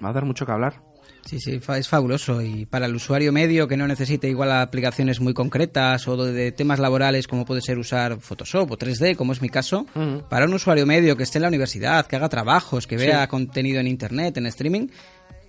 Va 0.05 0.11
a 0.11 0.13
dar 0.13 0.27
mucho 0.27 0.45
que 0.45 0.53
hablar. 0.53 0.90
Sí, 1.31 1.39
sí, 1.39 1.61
es 1.77 1.89
fabuloso. 1.89 2.43
Y 2.43 2.67
para 2.67 2.87
el 2.87 2.95
usuario 2.97 3.31
medio 3.31 3.69
que 3.69 3.77
no 3.77 3.87
necesite 3.87 4.29
igual 4.29 4.51
aplicaciones 4.51 5.21
muy 5.21 5.33
concretas 5.33 6.09
o 6.09 6.17
de, 6.17 6.51
temas 6.51 6.81
laborales 6.81 7.29
como 7.29 7.45
puede 7.45 7.61
ser 7.61 7.79
usar 7.79 8.19
Photoshop 8.19 8.73
o 8.73 8.77
3D, 8.77 9.15
como 9.15 9.33
es 9.33 9.41
mi 9.41 9.49
caso, 9.49 9.87
para 10.29 10.47
un 10.47 10.55
usuario 10.55 10.87
medio 10.87 11.17
que 11.17 11.23
esté 11.23 11.39
en 11.39 11.43
la 11.43 11.49
universidad, 11.49 12.05
que 12.07 12.17
haga 12.17 12.29
trabajos, 12.29 12.89
que 12.89 12.99
Sí. 12.99 13.07
vea 13.07 13.29
contenido 13.29 13.79
en 13.79 13.87
Internet, 13.87 14.39
en 14.39 14.47
streaming, 14.47 14.89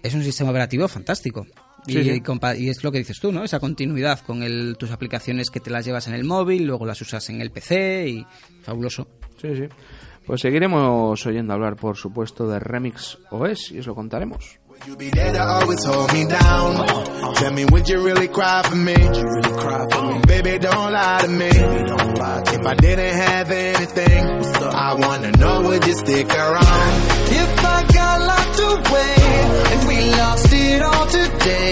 es 0.03 0.13
un 0.13 0.23
sistema 0.23 0.51
operativo 0.51 0.87
fantástico. 0.87 1.47
Sí, 1.87 1.97
y, 1.97 2.03
sí. 2.03 2.21
y 2.59 2.69
es 2.69 2.83
lo 2.83 2.91
que 2.91 2.99
dices 2.99 3.19
tú, 3.19 3.31
¿no? 3.31 3.43
Esa 3.43 3.59
continuidad 3.59 4.19
con 4.19 4.43
el, 4.43 4.75
tus 4.77 4.91
aplicaciones 4.91 5.49
que 5.49 5.59
te 5.59 5.71
las 5.71 5.83
llevas 5.83 6.07
en 6.07 6.13
el 6.13 6.25
móvil, 6.25 6.65
luego 6.67 6.85
las 6.85 7.01
usas 7.01 7.27
en 7.31 7.41
el 7.41 7.49
PC 7.49 8.07
y 8.07 8.25
fabuloso. 8.61 9.07
Sí, 9.41 9.47
sí. 9.55 9.63
Pues 10.27 10.41
seguiremos 10.41 11.25
oyendo 11.25 11.53
hablar, 11.53 11.75
por 11.75 11.97
supuesto, 11.97 12.47
de 12.47 12.59
Remix 12.59 13.17
OS 13.31 13.71
y 13.71 13.79
os 13.79 13.87
lo 13.87 13.95
contaremos. 13.95 14.59
You 14.87 14.95
be 14.95 15.11
there 15.11 15.31
to 15.31 15.43
always 15.43 15.85
hold 15.85 16.11
me 16.11 16.25
down. 16.25 17.35
Tell 17.35 17.53
me, 17.53 17.65
would 17.65 17.87
you 17.87 18.03
really 18.03 18.27
cry 18.27 18.63
for 18.63 18.75
me? 18.75 18.93
You 18.93 19.23
really 19.23 19.57
cry 19.61 19.85
for 19.91 20.01
me? 20.01 20.21
Baby, 20.25 20.57
don't 20.57 20.91
lie 20.91 21.19
to 21.21 21.27
me. 21.27 21.49
If 21.49 22.65
I 22.65 22.75
didn't 22.75 23.15
have 23.15 23.51
anything, 23.51 24.25
I 24.73 24.95
wanna 24.95 25.31
know, 25.33 25.61
would 25.67 25.85
you 25.85 25.93
stick 25.93 26.27
around? 26.29 26.93
If 27.29 27.65
I 27.65 27.83
got 27.93 28.21
locked 28.21 28.59
away 28.59 29.15
and 29.71 29.87
we 29.87 30.11
lost 30.17 30.49
it 30.51 30.81
all 30.81 31.05
today, 31.05 31.71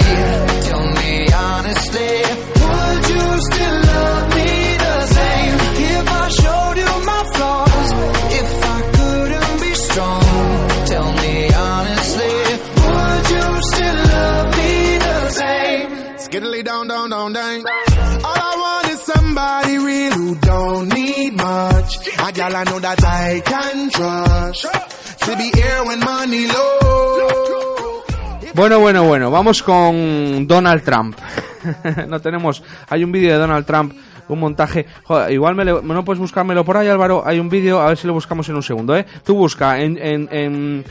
tell 0.69 0.85
me 0.99 1.27
honestly, 1.33 2.13
would 2.61 3.09
you 3.09 3.41
still 3.51 3.88
Bueno, 28.53 28.79
bueno, 28.79 29.03
bueno, 29.03 29.31
vamos 29.31 29.61
con 29.63 30.47
Donald 30.47 30.83
Trump. 30.83 31.17
no 32.07 32.19
tenemos. 32.19 32.63
Hay 32.89 33.03
un 33.03 33.11
vídeo 33.11 33.31
de 33.33 33.37
Donald 33.39 33.65
Trump, 33.65 33.93
un 34.27 34.39
montaje. 34.39 34.85
Joder, 35.03 35.31
igual 35.31 35.55
me 35.55 35.65
le- 35.65 35.81
no 35.81 36.03
puedes 36.03 36.19
buscármelo 36.19 36.65
por 36.65 36.75
ahí, 36.77 36.87
Álvaro. 36.87 37.23
Hay 37.25 37.39
un 37.39 37.49
vídeo, 37.49 37.79
a 37.79 37.87
ver 37.89 37.97
si 37.97 38.07
lo 38.07 38.13
buscamos 38.13 38.47
en 38.49 38.55
un 38.55 38.63
segundo, 38.63 38.95
¿eh? 38.97 39.05
Tú 39.23 39.35
busca 39.35 39.79
en, 39.79 39.97
en, 39.97 40.27
en, 40.31 40.85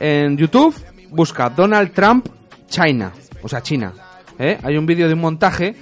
en 0.00 0.36
YouTube, 0.36 0.74
busca 1.10 1.50
Donald 1.50 1.92
Trump 1.92 2.26
China, 2.68 3.12
o 3.42 3.48
sea, 3.48 3.60
China. 3.62 3.92
¿eh? 4.38 4.58
Hay 4.62 4.76
un 4.76 4.86
vídeo 4.86 5.06
de 5.06 5.14
un 5.14 5.20
montaje. 5.20 5.76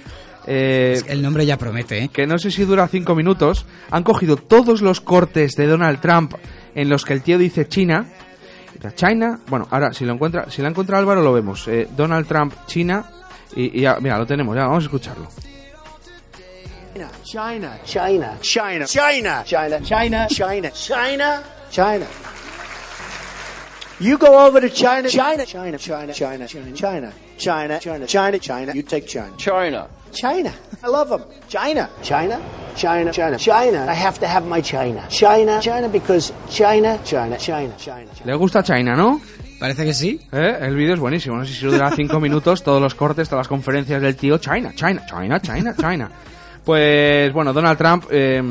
Eh, 0.53 1.01
El 1.07 1.21
nombre 1.21 1.45
ya 1.45 1.57
promete, 1.57 2.03
¿eh? 2.03 2.09
que 2.09 2.27
no 2.27 2.37
sé 2.37 2.51
si 2.51 2.65
dura 2.65 2.87
cinco 2.87 3.15
minutos, 3.15 3.65
han 3.89 4.03
cogido 4.03 4.35
todos 4.35 4.81
los 4.81 4.99
cortes 4.99 5.53
de 5.55 5.67
Donald 5.67 6.01
Trump 6.01 6.33
en 6.75 6.89
los 6.89 7.05
que 7.05 7.13
el 7.13 7.21
tío 7.21 7.37
dice 7.37 7.67
China. 7.67 8.05
China, 8.95 9.39
bueno, 9.47 9.67
ahora 9.69 9.93
si 9.93 10.05
lo 10.05 10.13
encuentra, 10.13 10.49
si 10.49 10.61
la 10.61 10.69
encuentra 10.69 10.97
Álvaro 10.97 11.21
lo 11.21 11.31
vemos. 11.33 11.67
Eh, 11.67 11.87
Donald 11.95 12.27
Trump, 12.27 12.53
China, 12.65 13.05
y, 13.55 13.79
y 13.79 13.81
ya, 13.81 13.97
mira, 14.01 14.17
lo 14.17 14.25
tenemos, 14.25 14.55
ya, 14.55 14.63
vamos 14.63 14.83
a 14.83 14.87
escucharlo. 14.87 15.27
China, 17.23 17.79
China, 17.85 18.37
China, 18.41 18.85
China, 18.87 19.43
China, 19.45 19.81
China, 19.83 20.27
China, 20.27 20.71
China, 20.71 21.43
China. 21.69 22.05
You 23.99 24.17
go 24.17 24.47
over 24.47 24.59
to 24.59 24.69
China, 24.69 25.07
China, 25.07 25.45
China, 25.45 25.77
China, 25.77 26.11
China, 26.11 26.47
China, 26.47 26.73
China, 26.73 27.13
China, 27.37 27.79
China, 27.79 28.07
China, 28.07 28.39
China. 28.39 28.73
You 28.73 28.81
take 28.81 29.05
China. 29.05 29.31
China. 29.37 29.87
China. 30.11 30.51
I 30.83 30.87
love 30.87 31.09
them. 31.09 31.21
China. 31.47 31.89
China. 32.01 32.39
China. 32.75 33.11
China. 33.11 33.37
China. 33.37 33.85
I 33.89 33.95
have 33.95 34.19
to 34.19 34.27
have 34.27 34.45
my 34.45 34.61
China. 34.61 35.03
China. 35.09 35.59
China 35.61 35.87
because 35.87 36.33
China. 36.49 36.97
China. 37.03 37.37
China. 37.37 37.73
China. 37.77 38.11
Le 38.25 38.35
gusta 38.35 38.63
China, 38.63 38.95
¿no? 38.95 39.21
Parece 39.59 39.85
que 39.85 39.93
sí. 39.93 40.19
¿Eh? 40.31 40.57
El 40.61 40.75
vídeo 40.75 40.95
es 40.95 40.99
buenísimo, 40.99 41.37
no 41.37 41.45
sé 41.45 41.53
si 41.53 41.65
dura 41.67 41.91
cinco 41.91 42.19
minutos, 42.21 42.63
todos 42.63 42.81
los 42.81 42.95
cortes, 42.95 43.29
todas 43.29 43.41
las 43.41 43.47
conferencias 43.47 44.01
del 44.01 44.15
tío, 44.15 44.39
China, 44.39 44.71
China, 44.73 45.03
China, 45.05 45.39
China, 45.39 45.75
China. 45.77 46.11
Pues 46.65 47.31
bueno, 47.33 47.53
Donald 47.53 47.77
Trump, 47.77 48.05
eh, 48.11 48.41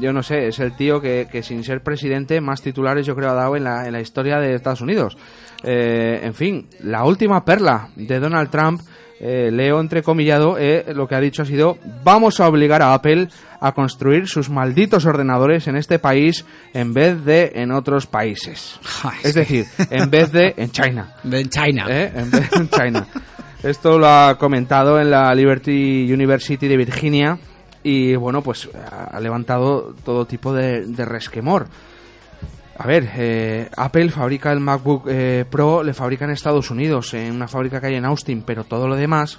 yo 0.00 0.12
no 0.12 0.22
sé, 0.22 0.48
es 0.48 0.58
el 0.58 0.76
tío 0.76 1.00
que, 1.00 1.28
que 1.30 1.42
sin 1.42 1.62
ser 1.62 1.80
presidente 1.82 2.40
más 2.40 2.60
titulares 2.60 3.06
yo 3.06 3.14
creo 3.14 3.30
ha 3.30 3.34
dado 3.34 3.56
en 3.56 3.64
la, 3.64 3.86
en 3.86 3.92
la 3.92 4.00
historia 4.00 4.38
de 4.38 4.54
Estados 4.54 4.80
Unidos. 4.80 5.16
Eh, 5.62 6.20
en 6.22 6.34
fin, 6.34 6.68
la 6.80 7.04
última 7.04 7.44
perla 7.44 7.88
de 7.94 8.18
Donald 8.18 8.50
Trump, 8.50 8.82
eh, 9.24 9.52
leo 9.52 9.78
entrecomillado, 9.78 10.58
eh, 10.58 10.84
lo 10.94 11.06
que 11.06 11.14
ha 11.14 11.20
dicho 11.20 11.42
ha 11.42 11.46
sido, 11.46 11.78
vamos 12.02 12.40
a 12.40 12.48
obligar 12.48 12.82
a 12.82 12.92
Apple 12.92 13.28
a 13.60 13.70
construir 13.70 14.26
sus 14.26 14.50
malditos 14.50 15.06
ordenadores 15.06 15.68
en 15.68 15.76
este 15.76 16.00
país 16.00 16.44
en 16.74 16.92
vez 16.92 17.24
de 17.24 17.52
en 17.54 17.70
otros 17.70 18.08
países. 18.08 18.80
Es 19.22 19.34
decir, 19.34 19.66
en 19.90 20.10
vez 20.10 20.32
de 20.32 20.54
en 20.56 20.72
China. 20.72 21.14
En 21.24 21.48
China. 21.48 21.86
¿eh? 21.88 22.12
En 22.16 22.32
vez 22.32 22.50
de 22.50 22.56
en 22.56 22.68
China. 22.68 23.06
Esto 23.62 23.96
lo 23.96 24.08
ha 24.08 24.36
comentado 24.36 25.00
en 25.00 25.12
la 25.12 25.32
Liberty 25.36 26.12
University 26.12 26.66
de 26.66 26.76
Virginia 26.76 27.38
y 27.84 28.16
bueno, 28.16 28.42
pues 28.42 28.68
ha 28.74 29.20
levantado 29.20 29.94
todo 30.04 30.26
tipo 30.26 30.52
de, 30.52 30.84
de 30.84 31.04
resquemor. 31.04 31.68
A 32.78 32.86
ver, 32.86 33.10
eh, 33.16 33.68
Apple 33.76 34.10
fabrica 34.10 34.50
el 34.52 34.60
MacBook 34.60 35.06
eh, 35.08 35.44
Pro, 35.48 35.82
le 35.82 35.94
fabrica 35.94 36.24
en 36.24 36.30
Estados 36.32 36.70
Unidos, 36.70 37.12
en 37.14 37.34
una 37.34 37.46
fábrica 37.46 37.80
que 37.80 37.88
hay 37.88 37.94
en 37.94 38.04
Austin, 38.04 38.42
pero 38.42 38.64
todo 38.64 38.88
lo 38.88 38.96
demás, 38.96 39.38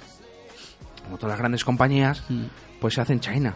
como 1.04 1.16
todas 1.16 1.32
las 1.32 1.38
grandes 1.38 1.64
compañías, 1.64 2.22
pues 2.80 2.94
se 2.94 3.00
hace 3.00 3.12
en 3.12 3.20
China. 3.20 3.54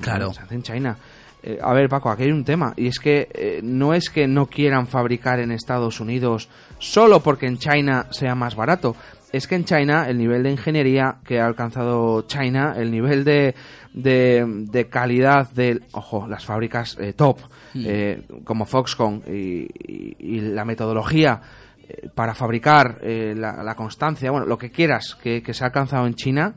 Claro. 0.00 0.32
Se 0.32 0.40
hace 0.40 0.54
en 0.54 0.62
China. 0.62 0.96
Eh, 1.42 1.58
a 1.60 1.72
ver, 1.72 1.88
Paco, 1.88 2.10
aquí 2.10 2.22
hay 2.22 2.30
un 2.30 2.44
tema. 2.44 2.72
Y 2.76 2.86
es 2.86 2.98
que 2.98 3.28
eh, 3.34 3.60
no 3.62 3.94
es 3.94 4.10
que 4.10 4.28
no 4.28 4.46
quieran 4.46 4.86
fabricar 4.86 5.40
en 5.40 5.50
Estados 5.50 6.00
Unidos 6.00 6.48
solo 6.78 7.20
porque 7.20 7.46
en 7.46 7.58
China 7.58 8.06
sea 8.10 8.34
más 8.34 8.54
barato. 8.54 8.94
Es 9.32 9.48
que 9.48 9.56
en 9.56 9.64
China 9.64 10.08
el 10.08 10.18
nivel 10.18 10.42
de 10.42 10.52
ingeniería 10.52 11.16
que 11.24 11.40
ha 11.40 11.46
alcanzado 11.46 12.22
China, 12.22 12.74
el 12.76 12.90
nivel 12.90 13.24
de, 13.24 13.54
de, 13.92 14.44
de 14.46 14.88
calidad 14.88 15.50
de, 15.50 15.80
ojo, 15.92 16.26
las 16.28 16.44
fábricas 16.44 16.96
eh, 17.00 17.14
top, 17.14 17.38
eh, 17.74 18.22
como 18.44 18.64
Foxconn, 18.66 19.22
y, 19.28 19.66
y- 19.66 20.16
y 20.18 20.40
la 20.40 20.64
metodología 20.64 21.40
eh, 21.88 22.08
para 22.14 22.34
fabricar 22.34 22.98
eh, 23.02 23.34
la, 23.36 23.62
la 23.62 23.74
constancia, 23.74 24.30
bueno, 24.30 24.46
lo 24.46 24.58
que 24.58 24.70
quieras 24.70 25.16
que, 25.22 25.42
que 25.42 25.54
se 25.54 25.64
ha 25.64 25.68
alcanzado 25.68 26.06
en 26.06 26.14
China, 26.14 26.54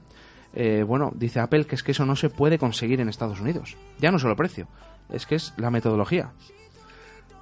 eh, 0.53 0.83
bueno, 0.87 1.11
dice 1.15 1.39
Apple 1.39 1.65
que 1.65 1.75
es 1.75 1.83
que 1.83 1.91
eso 1.91 2.05
no 2.05 2.15
se 2.15 2.29
puede 2.29 2.57
conseguir 2.57 3.01
en 3.01 3.09
Estados 3.09 3.39
Unidos. 3.41 3.75
Ya 3.99 4.11
no 4.11 4.19
solo 4.19 4.35
precio, 4.35 4.67
es 5.11 5.25
que 5.25 5.35
es 5.35 5.53
la 5.57 5.69
metodología. 5.71 6.31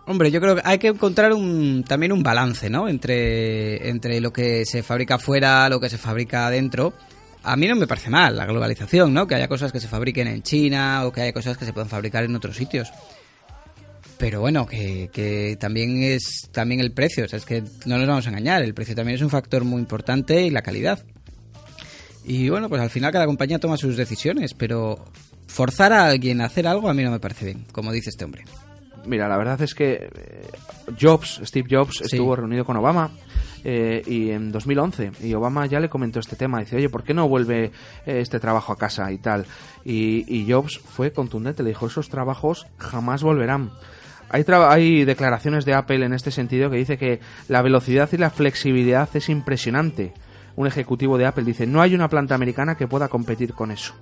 Hombre, 0.05 0.31
yo 0.31 0.41
creo 0.41 0.55
que 0.55 0.61
hay 0.65 0.79
que 0.79 0.87
encontrar 0.89 1.31
un, 1.31 1.85
también 1.87 2.11
un 2.11 2.23
balance, 2.23 2.69
¿no? 2.69 2.89
Entre, 2.89 3.87
entre 3.89 4.19
lo 4.19 4.33
que 4.33 4.65
se 4.65 4.83
fabrica 4.83 5.15
afuera, 5.15 5.69
lo 5.69 5.79
que 5.79 5.89
se 5.89 5.97
fabrica 5.97 6.45
adentro. 6.47 6.93
A 7.43 7.55
mí 7.55 7.67
no 7.67 7.75
me 7.75 7.87
parece 7.87 8.09
mal 8.09 8.35
la 8.35 8.45
globalización, 8.45 9.13
¿no? 9.13 9.27
Que 9.27 9.35
haya 9.35 9.47
cosas 9.47 9.71
que 9.71 9.79
se 9.79 9.87
fabriquen 9.87 10.27
en 10.27 10.41
China 10.43 11.05
o 11.05 11.11
que 11.13 11.21
haya 11.21 11.31
cosas 11.33 11.57
que 11.57 11.63
se 11.65 11.71
puedan 11.71 11.87
fabricar 11.89 12.23
en 12.25 12.35
otros 12.35 12.57
sitios. 12.57 12.91
Pero 14.17 14.39
bueno, 14.41 14.65
que, 14.65 15.09
que 15.11 15.57
también 15.59 16.01
es 16.03 16.49
también 16.51 16.79
el 16.79 16.93
precio, 16.93 17.25
o 17.25 17.27
sea, 17.27 17.37
es 17.37 17.45
que 17.45 17.63
no 17.85 17.97
nos 17.97 18.07
vamos 18.07 18.25
a 18.25 18.29
engañar, 18.29 18.61
el 18.61 18.73
precio 18.73 18.95
también 18.95 19.15
es 19.15 19.21
un 19.21 19.29
factor 19.29 19.63
muy 19.63 19.79
importante 19.79 20.43
y 20.43 20.49
la 20.49 20.61
calidad. 20.61 21.03
Y 22.23 22.49
bueno, 22.49 22.69
pues 22.69 22.81
al 22.81 22.89
final 22.89 23.11
cada 23.11 23.25
compañía 23.25 23.59
toma 23.59 23.77
sus 23.77 23.97
decisiones, 23.97 24.53
pero 24.53 25.03
forzar 25.47 25.93
a 25.93 26.07
alguien 26.07 26.41
a 26.41 26.45
hacer 26.45 26.67
algo 26.67 26.89
a 26.89 26.93
mí 26.93 27.03
no 27.03 27.11
me 27.11 27.19
parece 27.19 27.45
bien, 27.45 27.65
como 27.71 27.91
dice 27.91 28.09
este 28.09 28.25
hombre. 28.25 28.45
Mira, 29.05 29.27
la 29.27 29.37
verdad 29.37 29.61
es 29.61 29.75
que 29.75 30.09
eh, 30.15 30.47
Jobs, 30.99 31.41
Steve 31.43 31.67
Jobs, 31.69 32.01
estuvo 32.01 32.35
reunido 32.35 32.63
con 32.63 32.77
Obama 32.77 33.11
eh, 33.65 34.01
y 34.05 34.31
en 34.31 34.51
2011 34.51 35.11
y 35.21 35.33
Obama 35.33 35.65
ya 35.65 35.79
le 35.81 35.89
comentó 35.89 36.19
este 36.19 36.37
tema. 36.37 36.59
Dice, 36.59 36.77
oye, 36.77 36.89
¿por 36.89 37.03
qué 37.03 37.13
no 37.13 37.27
vuelve 37.27 37.65
eh, 37.65 37.71
este 38.05 38.39
trabajo 38.39 38.71
a 38.71 38.77
casa 38.77 39.11
y 39.11 39.17
tal? 39.17 39.45
Y, 39.83 40.23
y 40.33 40.49
Jobs 40.49 40.79
fue 40.79 41.11
contundente, 41.11 41.63
le 41.63 41.69
dijo, 41.69 41.87
esos 41.87 42.07
trabajos 42.07 42.65
jamás 42.77 43.23
volverán. 43.23 43.71
Hay, 44.33 44.43
hay 44.47 45.05
declaraciones 45.05 45.63
de 45.63 45.73
Apple 45.73 46.05
en 46.05 46.11
este 46.11 46.29
sentido 46.29 46.69
que 46.69 46.75
dice 46.75 46.97
que 46.97 47.21
la 47.47 47.61
velocidad 47.61 48.09
y 48.11 48.17
la 48.17 48.29
flexibilidad 48.29 49.07
es 49.13 49.29
impresionante. 49.29 50.13
Un 50.57 50.67
ejecutivo 50.67 51.17
de 51.17 51.25
Apple 51.25 51.45
dice, 51.45 51.65
no 51.65 51.81
hay 51.81 51.95
una 51.95 52.09
planta 52.09 52.35
americana 52.35 52.75
que 52.75 52.87
pueda 52.87 53.07
competir 53.07 53.53
con 53.53 53.71
eso. 53.71 53.93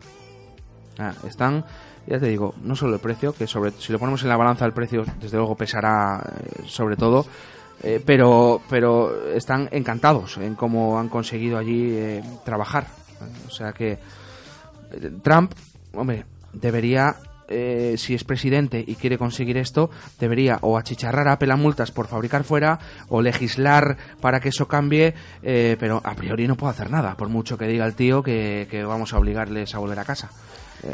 Ah, 0.98 1.14
están, 1.28 1.64
ya 2.08 2.20
te 2.20 2.28
digo, 2.28 2.56
no 2.64 2.76
solo 2.76 2.96
el 2.96 3.00
precio, 3.00 3.34
que 3.34 3.46
sobre 3.46 3.72
si 3.72 3.94
lo 3.94 4.00
ponemos 4.00 4.24
en 4.24 4.30
la 4.30 4.38
balanza 4.38 4.66
el 4.66 4.74
precio, 4.74 5.06
desde 5.22 5.38
luego 5.38 5.56
pesará 5.56 6.20
eh, 6.20 6.64
sobre 6.66 6.96
todo, 6.96 7.26
eh, 7.84 8.02
pero, 8.06 8.62
pero 8.70 9.32
están 9.32 9.68
encantados 9.72 10.38
en 10.38 10.56
cómo 10.56 11.00
han 11.00 11.10
conseguido 11.10 11.58
allí 11.58 11.92
eh, 11.92 12.24
trabajar. 12.46 12.88
O 13.48 13.50
sea 13.50 13.74
que 13.74 13.92
eh, 13.92 15.12
Trump, 15.24 15.54
hombre, 15.94 16.26
debería, 16.54 17.16
eh, 17.52 17.96
si 17.98 18.14
es 18.14 18.24
presidente 18.24 18.84
y 18.86 18.96
quiere 18.96 19.18
conseguir 19.18 19.58
esto, 19.58 19.90
debería 20.20 20.60
o 20.62 20.78
achicharrar 20.78 21.28
a 21.28 21.34
Apple 21.34 21.52
a 21.52 21.56
multas 21.56 21.92
por 21.92 22.08
fabricar 22.08 22.44
fuera 22.44 22.80
o 23.10 23.22
legislar 23.22 23.98
para 24.22 24.40
que 24.40 24.50
eso 24.50 24.68
cambie, 24.68 25.14
eh, 25.44 25.78
pero 25.80 26.02
a 26.04 26.16
priori 26.16 26.48
no 26.48 26.56
puede 26.56 26.72
hacer 26.72 26.90
nada, 26.90 27.16
por 27.16 27.30
mucho 27.30 27.58
que 27.58 27.68
diga 27.68 27.86
el 27.86 27.96
tío 27.96 28.24
que 28.24 28.84
vamos 28.88 29.14
a 29.14 29.18
obligarles 29.18 29.76
a 29.76 29.80
volver 29.80 30.00
a 30.00 30.06
casa. 30.06 30.30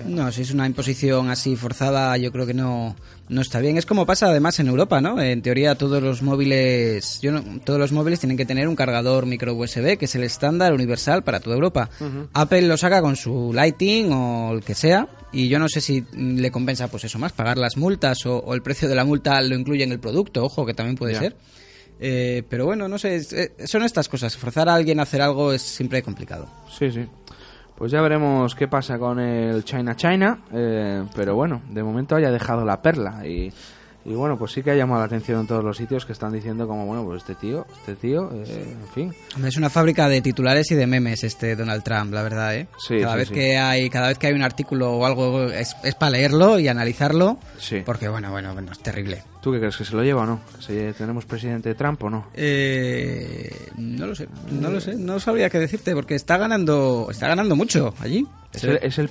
No, 0.06 0.32
si 0.32 0.42
es 0.42 0.52
una 0.52 0.66
imposición 0.68 1.30
así 1.30 1.56
forzada, 1.56 2.16
yo 2.18 2.32
creo 2.32 2.46
que 2.46 2.54
no, 2.54 2.96
no 3.30 3.42
está 3.42 3.60
bien. 3.60 3.78
Es 3.78 3.86
como 3.86 4.06
pasa 4.06 4.28
además 4.28 4.60
en 4.60 4.68
Europa, 4.68 5.00
¿no? 5.02 5.22
En 5.22 5.42
teoría 5.42 5.76
todos 5.76 6.02
los 6.04 6.22
móviles, 6.22 7.20
yo 7.22 7.32
no- 7.32 7.60
todos 7.64 7.80
los 7.80 7.92
móviles 7.92 8.20
tienen 8.20 8.38
que 8.38 8.46
tener 8.46 8.68
un 8.68 8.76
cargador 8.76 9.26
micro 9.26 9.54
USB, 9.54 9.98
que 9.98 10.06
es 10.06 10.16
el 10.16 10.24
estándar 10.24 10.74
universal 10.74 11.24
para 11.24 11.40
toda 11.40 11.56
Europa. 11.56 11.90
Apple 12.34 12.64
lo 12.64 12.78
saca 12.78 13.02
con 13.02 13.16
su 13.16 13.52
Lighting 13.54 14.12
o 14.12 14.52
el 14.54 14.64
que 14.64 14.76
sea, 14.76 15.08
y 15.32 15.48
yo 15.48 15.60
no 15.60 15.70
sé 15.70 15.80
si 15.82 16.04
le 16.14 16.52
compensa, 16.52 16.88
pues 16.90 17.04
eso 17.06 17.20
más, 17.20 17.32
pagar 17.34 17.58
las 17.58 17.78
multas 17.78 18.26
o, 18.26 18.38
o 18.40 18.54
el 18.54 18.62
precio 18.62 18.88
de 18.90 18.96
la 18.96 19.06
multa 19.06 19.40
lo 19.42 19.56
incluye 19.56 19.84
en 19.84 19.92
el 19.92 20.00
producto, 20.00 20.44
ojo, 20.44 20.66
que 20.66 20.74
también 20.74 20.96
puede 20.98 21.14
ser. 21.20 21.36
Eh, 22.00 22.44
pero 22.50 22.66
bueno, 22.66 22.88
no 22.88 23.00
sé, 23.00 23.16
eh, 23.32 23.52
son 23.66 23.84
estas 23.84 24.08
cosas. 24.08 24.38
Forzar 24.38 24.70
a 24.70 24.76
alguien 24.76 25.00
a 25.00 25.04
hacer 25.04 25.22
algo 25.22 25.52
es 25.54 25.62
siempre 25.64 26.04
complicado. 26.04 26.48
Sí, 26.78 26.92
sí. 26.92 27.06
Pues 27.78 27.92
ya 27.92 28.02
veremos 28.02 28.56
qué 28.56 28.68
pasa 28.68 28.98
con 28.98 29.20
el 29.20 29.64
China 29.64 29.96
China, 29.96 30.40
eh, 30.52 31.04
pero 31.16 31.36
bueno, 31.36 31.62
de 31.70 31.84
momento 31.84 32.16
haya 32.16 32.32
dejado 32.32 32.66
la 32.66 32.82
perla 32.82 33.24
y, 33.28 33.54
y 34.10 34.14
bueno, 34.16 34.38
pues 34.38 34.54
sí 34.54 34.64
que 34.64 34.72
ha 34.72 34.76
llamado 34.76 35.02
la 35.02 35.06
atención 35.08 35.42
en 35.42 35.48
todos 35.48 35.64
los 35.64 35.76
sitios 35.76 36.06
que 36.06 36.14
están 36.14 36.32
diciendo 36.32 36.66
como, 36.66 36.86
bueno, 36.86 37.04
pues 37.04 37.18
este 37.22 37.36
tío, 37.36 37.66
este 37.80 37.96
tío, 37.96 38.32
eh, 38.34 38.76
en 38.82 38.88
fin. 38.94 39.14
Es 39.46 39.58
una 39.58 39.70
fábrica 39.70 40.08
de 40.08 40.22
titulares 40.22 40.72
y 40.72 40.76
de 40.76 40.88
memes 40.88 41.24
este 41.26 41.56
Donald 41.58 41.84
Trump, 41.84 42.14
la 42.14 42.24
verdad, 42.24 42.56
¿eh? 42.56 42.68
Sí, 42.80 43.00
cada 43.02 43.14
sí, 43.14 43.18
vez 43.20 43.28
sí. 43.28 43.34
que 43.34 43.58
hay 43.58 43.90
cada 43.90 44.08
vez 44.08 44.18
que 44.18 44.28
hay 44.28 44.34
un 44.34 44.44
artículo 44.44 44.94
o 44.94 45.06
algo 45.06 45.44
es, 45.52 45.76
es 45.84 45.96
para 45.96 46.12
leerlo 46.12 46.58
y 46.58 46.68
analizarlo, 46.70 47.38
Sí. 47.60 47.84
porque 47.86 48.08
bueno, 48.08 48.32
bueno, 48.32 48.54
bueno, 48.54 48.72
es 48.72 48.80
terrible. 48.80 49.24
¿Tú 49.42 49.52
qué 49.52 49.60
crees 49.60 49.76
que 49.78 49.86
se 49.86 49.96
lo 49.96 50.04
lleva 50.04 50.24
o 50.24 50.26
no? 50.26 50.42
¿Que 50.66 50.94
¿Tenemos 50.98 51.26
presidente 51.26 51.76
Trump 51.76 52.02
o 52.04 52.10
no? 52.10 52.28
Eh, 52.34 53.70
no 53.78 54.08
lo 54.08 54.16
sé, 54.16 54.28
no 54.52 54.70
lo 54.70 54.80
sé, 54.82 54.96
no 54.96 55.20
sabría 55.20 55.50
qué 55.50 55.60
decirte 55.60 55.94
porque 55.94 56.16
está 56.16 56.38
ganando, 56.38 57.08
está 57.12 57.28
ganando 57.28 57.56
mucho 57.56 57.94
allí. 58.00 58.26
Es 58.54 58.64
el, 58.64 58.80
es 58.82 58.98
el 58.98 59.10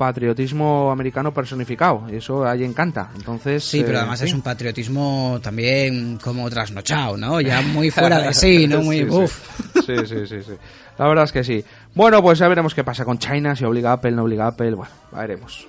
patriotismo 0.00 0.90
americano 0.90 1.34
personificado 1.34 2.06
y 2.10 2.16
eso 2.16 2.46
ahí 2.46 2.64
encanta. 2.64 3.10
Entonces, 3.14 3.62
Sí, 3.62 3.82
pero 3.84 3.98
eh, 3.98 3.98
además 3.98 4.22
es 4.22 4.32
un 4.32 4.40
patriotismo 4.40 5.38
también 5.42 6.18
como 6.22 6.48
trasnochado, 6.48 7.18
¿no? 7.18 7.38
Ya 7.42 7.60
muy 7.74 7.90
fuera 7.90 8.18
de 8.20 8.32
sí, 8.32 8.66
¿no? 8.66 8.80
Muy, 8.80 9.00
Sí, 9.00 9.04
sí. 9.04 9.10
uf. 9.10 9.60
Sí, 9.86 9.96
sí, 10.06 10.26
sí, 10.26 10.42
sí. 10.42 10.52
La 10.98 11.06
verdad 11.06 11.24
es 11.24 11.32
que 11.32 11.44
sí. 11.44 11.62
Bueno, 11.94 12.22
pues 12.22 12.38
ya 12.38 12.48
veremos 12.48 12.74
qué 12.74 12.82
pasa 12.82 13.04
con 13.04 13.18
China, 13.18 13.54
si 13.54 13.64
obliga 13.64 13.90
a 13.90 13.94
Apple, 13.94 14.12
no 14.12 14.22
obliga 14.22 14.44
a 14.46 14.48
Apple. 14.48 14.74
Bueno, 14.74 14.92
veremos. 15.12 15.66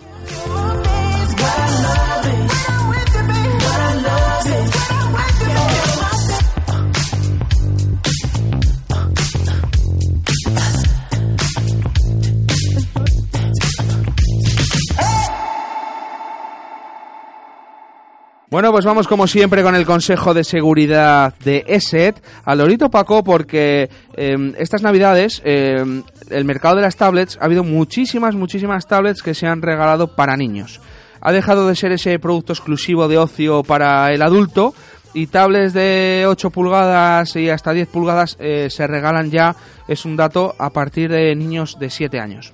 Bueno, 18.51 18.73
pues 18.73 18.83
vamos 18.83 19.07
como 19.07 19.27
siempre 19.27 19.63
con 19.63 19.75
el 19.75 19.85
Consejo 19.85 20.33
de 20.33 20.43
Seguridad 20.43 21.33
de 21.39 21.63
ESET. 21.67 22.21
Al 22.43 22.57
Lorito 22.57 22.91
Paco, 22.91 23.23
porque 23.23 23.89
eh, 24.13 24.53
estas 24.57 24.81
navidades, 24.81 25.41
eh, 25.45 25.81
el 26.29 26.43
mercado 26.43 26.75
de 26.75 26.81
las 26.81 26.97
tablets, 26.97 27.37
ha 27.39 27.45
habido 27.45 27.63
muchísimas, 27.63 28.35
muchísimas 28.35 28.87
tablets 28.87 29.23
que 29.23 29.33
se 29.33 29.47
han 29.47 29.61
regalado 29.61 30.17
para 30.17 30.35
niños. 30.35 30.81
Ha 31.21 31.31
dejado 31.31 31.65
de 31.65 31.77
ser 31.77 31.93
ese 31.93 32.19
producto 32.19 32.51
exclusivo 32.51 33.07
de 33.07 33.19
ocio 33.19 33.63
para 33.63 34.11
el 34.11 34.21
adulto 34.21 34.73
y 35.13 35.27
tablets 35.27 35.71
de 35.71 36.25
8 36.27 36.49
pulgadas 36.49 37.37
y 37.37 37.49
hasta 37.49 37.71
10 37.71 37.87
pulgadas 37.87 38.35
eh, 38.37 38.67
se 38.69 38.85
regalan 38.85 39.31
ya, 39.31 39.55
es 39.87 40.03
un 40.03 40.17
dato, 40.17 40.55
a 40.59 40.71
partir 40.71 41.09
de 41.09 41.33
niños 41.37 41.79
de 41.79 41.89
7 41.89 42.19
años. 42.19 42.51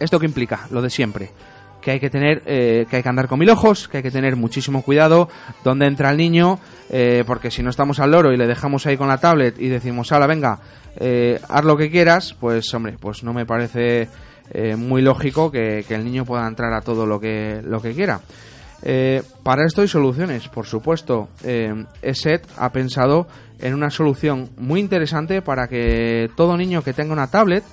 ¿Esto 0.00 0.18
qué 0.18 0.26
implica? 0.26 0.66
Lo 0.72 0.82
de 0.82 0.90
siempre. 0.90 1.30
Que 1.84 1.90
hay 1.90 2.00
que 2.00 2.08
tener, 2.08 2.42
eh, 2.46 2.86
que 2.88 2.96
hay 2.96 3.02
que 3.02 3.08
andar 3.10 3.28
con 3.28 3.38
mil 3.38 3.50
ojos, 3.50 3.88
que 3.88 3.98
hay 3.98 4.02
que 4.02 4.10
tener 4.10 4.36
muchísimo 4.36 4.80
cuidado 4.80 5.28
dónde 5.62 5.86
entra 5.86 6.10
el 6.10 6.16
niño, 6.16 6.58
eh, 6.88 7.24
porque 7.26 7.50
si 7.50 7.62
no 7.62 7.68
estamos 7.68 8.00
al 8.00 8.10
loro 8.10 8.32
y 8.32 8.38
le 8.38 8.46
dejamos 8.46 8.86
ahí 8.86 8.96
con 8.96 9.06
la 9.06 9.18
tablet 9.18 9.58
y 9.58 9.68
decimos, 9.68 10.10
ala, 10.10 10.26
venga, 10.26 10.60
eh, 10.96 11.38
haz 11.46 11.62
lo 11.62 11.76
que 11.76 11.90
quieras, 11.90 12.34
pues 12.40 12.72
hombre, 12.72 12.96
pues 12.98 13.22
no 13.22 13.34
me 13.34 13.44
parece 13.44 14.08
eh, 14.50 14.76
muy 14.76 15.02
lógico 15.02 15.50
que, 15.50 15.84
que 15.86 15.94
el 15.94 16.04
niño 16.04 16.24
pueda 16.24 16.46
entrar 16.48 16.72
a 16.72 16.80
todo 16.80 17.04
lo 17.04 17.20
que, 17.20 17.60
lo 17.62 17.82
que 17.82 17.92
quiera. 17.92 18.20
Para 19.42 19.64
esto 19.66 19.80
hay 19.80 19.88
soluciones, 19.88 20.48
por 20.48 20.66
supuesto. 20.66 21.28
ESET 22.02 22.46
ha 22.58 22.70
pensado 22.70 23.26
en 23.58 23.72
una 23.72 23.88
solución 23.88 24.50
muy 24.58 24.80
interesante 24.80 25.40
para 25.40 25.68
que 25.68 26.28
todo 26.36 26.56
niño 26.56 26.82
que 26.82 26.92
tenga 26.92 27.14
una 27.14 27.28
tablet, 27.28 27.64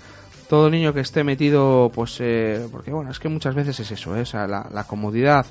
todo 0.52 0.70
niño 0.70 0.94
que 0.94 1.00
esté 1.00 1.24
metido, 1.24 1.90
pues, 1.96 2.18
eh, 2.20 2.68
porque 2.70 2.92
bueno, 2.92 3.10
es 3.10 3.20
que 3.20 3.30
muchas 3.30 3.56
veces 3.56 3.80
es 3.80 3.90
eso, 3.90 4.18
¿eh? 4.18 4.24
O 4.24 4.26
sea, 4.26 4.48
la, 4.48 4.68
la 4.70 4.84
comodidad 4.84 5.46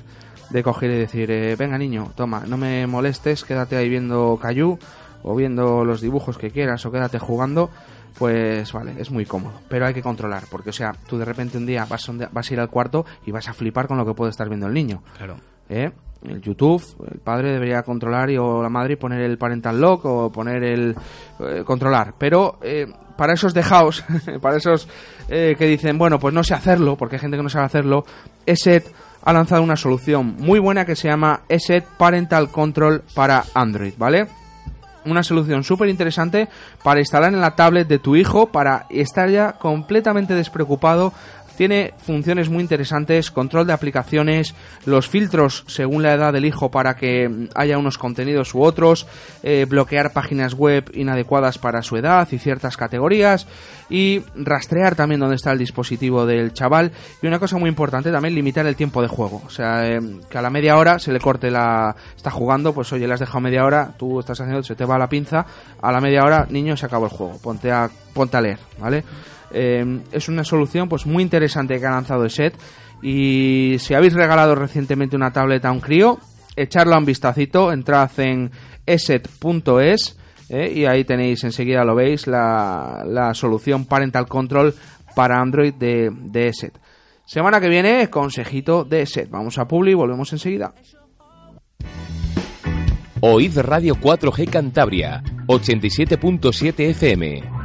de 0.51 0.61
coger 0.61 0.91
y 0.91 0.99
decir, 0.99 1.31
eh, 1.31 1.55
venga 1.55 1.75
niño, 1.79 2.11
toma, 2.13 2.43
no 2.45 2.55
me 2.55 2.85
molestes, 2.85 3.43
quédate 3.43 3.75
ahí 3.77 3.89
viendo 3.89 4.37
Cayu 4.39 4.77
o 5.23 5.35
viendo 5.35 5.83
los 5.85 6.01
dibujos 6.01 6.37
que 6.37 6.51
quieras 6.51 6.85
o 6.85 6.91
quédate 6.91 7.17
jugando, 7.17 7.71
pues 8.19 8.71
vale, 8.73 8.93
es 8.99 9.09
muy 9.09 9.25
cómodo. 9.25 9.53
Pero 9.69 9.87
hay 9.87 9.95
que 9.95 10.03
controlar, 10.03 10.43
porque 10.51 10.69
o 10.69 10.73
sea, 10.73 10.93
tú 11.07 11.17
de 11.17 11.25
repente 11.25 11.57
un 11.57 11.65
día 11.65 11.87
vas 11.89 12.07
vas 12.31 12.51
a 12.51 12.53
ir 12.53 12.59
al 12.59 12.69
cuarto 12.69 13.03
y 13.25 13.31
vas 13.31 13.49
a 13.49 13.53
flipar 13.53 13.87
con 13.87 13.97
lo 13.97 14.05
que 14.05 14.13
puede 14.13 14.29
estar 14.29 14.49
viendo 14.49 14.67
el 14.67 14.73
niño. 14.75 15.01
Claro. 15.17 15.37
¿eh? 15.67 15.91
El 16.23 16.41
YouTube, 16.41 16.83
el 17.11 17.19
padre 17.21 17.53
debería 17.53 17.81
controlar 17.81 18.29
y, 18.29 18.37
o 18.37 18.61
la 18.61 18.69
madre 18.69 18.97
poner 18.97 19.21
el 19.21 19.39
parental 19.39 19.81
lock 19.81 20.05
o 20.05 20.31
poner 20.31 20.63
el 20.63 20.95
eh, 21.39 21.63
controlar. 21.65 22.13
Pero 22.19 22.59
eh, 22.61 22.85
para 23.21 23.33
esos 23.33 23.53
dejaos, 23.53 24.03
para 24.41 24.57
esos 24.57 24.87
eh, 25.29 25.55
que 25.55 25.67
dicen, 25.67 25.99
bueno, 25.99 26.17
pues 26.17 26.33
no 26.33 26.43
sé 26.43 26.55
hacerlo, 26.55 26.95
porque 26.95 27.17
hay 27.17 27.19
gente 27.19 27.37
que 27.37 27.43
no 27.43 27.49
sabe 27.49 27.65
hacerlo, 27.65 28.03
ESET 28.47 28.91
ha 29.23 29.31
lanzado 29.31 29.61
una 29.61 29.75
solución 29.75 30.37
muy 30.39 30.57
buena 30.57 30.85
que 30.85 30.95
se 30.95 31.07
llama 31.07 31.41
ESET 31.47 31.85
Parental 31.99 32.49
Control 32.49 33.03
para 33.13 33.43
Android, 33.53 33.93
¿vale? 33.95 34.27
una 35.05 35.21
solución 35.21 35.63
súper 35.63 35.89
interesante 35.89 36.47
para 36.83 36.99
instalar 36.99 37.31
en 37.31 37.41
la 37.41 37.55
tablet 37.55 37.87
de 37.87 37.99
tu 37.99 38.15
hijo 38.15 38.47
para 38.47 38.87
estar 38.89 39.29
ya 39.29 39.53
completamente 39.53 40.33
despreocupado. 40.33 41.13
Tiene 41.61 41.93
funciones 41.95 42.49
muy 42.49 42.63
interesantes, 42.63 43.29
control 43.29 43.67
de 43.67 43.73
aplicaciones, 43.73 44.55
los 44.87 45.07
filtros 45.07 45.63
según 45.67 46.01
la 46.01 46.13
edad 46.13 46.33
del 46.33 46.45
hijo 46.45 46.71
para 46.71 46.95
que 46.95 47.49
haya 47.53 47.77
unos 47.77 47.99
contenidos 47.99 48.55
u 48.55 48.63
otros, 48.63 49.05
eh, 49.43 49.67
bloquear 49.69 50.11
páginas 50.11 50.55
web 50.55 50.89
inadecuadas 50.95 51.59
para 51.59 51.83
su 51.83 51.97
edad 51.97 52.27
y 52.31 52.39
ciertas 52.39 52.77
categorías 52.77 53.45
y 53.91 54.23
rastrear 54.33 54.95
también 54.95 55.19
dónde 55.19 55.35
está 55.35 55.51
el 55.51 55.59
dispositivo 55.59 56.25
del 56.25 56.51
chaval 56.51 56.93
y 57.21 57.27
una 57.27 57.37
cosa 57.37 57.59
muy 57.59 57.69
importante 57.69 58.11
también 58.11 58.33
limitar 58.33 58.65
el 58.65 58.75
tiempo 58.75 59.03
de 59.03 59.07
juego, 59.07 59.43
o 59.45 59.51
sea, 59.51 59.87
eh, 59.87 59.99
que 60.31 60.37
a 60.39 60.41
la 60.41 60.49
media 60.49 60.77
hora 60.77 60.97
se 60.97 61.13
le 61.13 61.19
corte 61.19 61.51
la 61.51 61.95
está 62.17 62.31
jugando, 62.31 62.73
pues 62.73 62.91
oye, 62.91 63.05
le 63.05 63.13
has 63.13 63.19
dejado 63.19 63.39
media 63.39 63.65
hora, 63.65 63.93
tú 63.99 64.19
estás 64.19 64.41
haciendo, 64.41 64.63
se 64.63 64.73
te 64.73 64.85
va 64.85 64.97
la 64.97 65.09
pinza, 65.09 65.45
a 65.79 65.91
la 65.91 66.01
media 66.01 66.23
hora, 66.23 66.47
niño, 66.49 66.75
se 66.75 66.87
acabó 66.87 67.05
el 67.05 67.11
juego, 67.11 67.37
ponte 67.37 67.71
a 67.71 67.87
ponte 68.15 68.35
a 68.35 68.41
leer, 68.41 68.57
¿vale? 68.79 69.03
Eh, 69.53 70.01
es 70.11 70.29
una 70.29 70.43
solución 70.43 70.87
pues 70.87 71.05
muy 71.05 71.23
interesante 71.23 71.79
que 71.79 71.85
ha 71.85 71.91
lanzado 71.91 72.23
el 72.23 72.29
set 72.29 72.55
y 73.01 73.75
si 73.79 73.93
habéis 73.93 74.13
regalado 74.13 74.55
recientemente 74.55 75.15
una 75.15 75.31
tableta 75.31 75.69
a 75.69 75.71
un 75.71 75.79
crío, 75.79 76.19
echarla 76.55 76.97
un 76.97 77.05
vistacito, 77.05 77.71
entrad 77.71 78.11
en 78.19 78.51
eset.es 78.85 80.17
eh, 80.49 80.73
y 80.75 80.85
ahí 80.85 81.03
tenéis 81.03 81.43
enseguida 81.43 81.83
lo 81.83 81.95
veis 81.95 82.27
la, 82.27 83.03
la 83.05 83.33
solución 83.33 83.85
Parental 83.85 84.27
Control 84.27 84.73
para 85.15 85.39
Android 85.39 85.73
de, 85.73 86.11
de 86.11 86.47
ESET. 86.47 86.77
Semana 87.25 87.61
que 87.61 87.69
viene, 87.69 88.09
consejito 88.09 88.83
de 88.83 89.03
ESET. 89.03 89.29
Vamos 89.29 89.57
a 89.57 89.65
Publi 89.65 89.91
y 89.91 89.95
volvemos 89.95 90.31
enseguida. 90.33 90.73
Oíd 93.21 93.57
Radio 93.59 93.95
4G 93.95 94.49
Cantabria, 94.49 95.23
87.7 95.47 96.89
FM. 96.89 97.60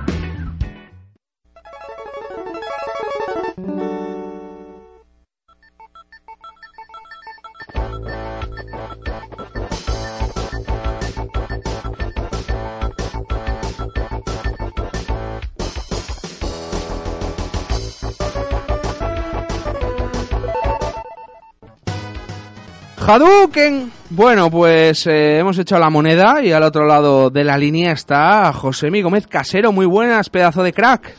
Hadouken. 23.10 23.92
Bueno, 24.12 24.52
pues 24.52 25.08
eh, 25.08 25.40
hemos 25.40 25.58
hecho 25.58 25.80
la 25.80 25.90
moneda 25.90 26.44
y 26.44 26.52
al 26.52 26.62
otro 26.62 26.86
lado 26.86 27.32
de 27.32 27.44
la 27.44 27.58
línea 27.58 27.92
está 27.92 28.54
José 28.54 28.92
Gómez 29.02 29.26
Casero. 29.26 29.72
Muy 29.72 29.88
buenas, 29.88 30.30
pedazo 30.30 30.62
de 30.62 30.72
crack. 30.72 31.16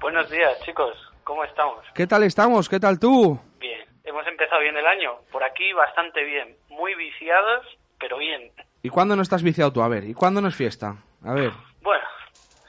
Buenos 0.00 0.28
días, 0.28 0.58
chicos. 0.64 0.90
¿Cómo 1.22 1.44
estamos? 1.44 1.84
¿Qué 1.94 2.08
tal 2.08 2.24
estamos? 2.24 2.68
¿Qué 2.68 2.80
tal 2.80 2.98
tú? 2.98 3.38
Bien. 3.60 3.86
Hemos 4.02 4.26
empezado 4.26 4.60
bien 4.62 4.76
el 4.76 4.84
año. 4.84 5.12
Por 5.30 5.44
aquí 5.44 5.72
bastante 5.72 6.24
bien. 6.24 6.56
Muy 6.70 6.96
viciados, 6.96 7.66
pero 8.00 8.18
bien. 8.18 8.50
¿Y 8.82 8.88
cuándo 8.88 9.14
no 9.14 9.22
estás 9.22 9.44
viciado 9.44 9.72
tú? 9.72 9.80
A 9.80 9.88
ver, 9.88 10.02
¿y 10.02 10.14
cuándo 10.14 10.40
no 10.40 10.48
es 10.48 10.56
fiesta? 10.56 10.96
A 11.24 11.34
ver. 11.34 11.52
Bueno, 11.82 12.04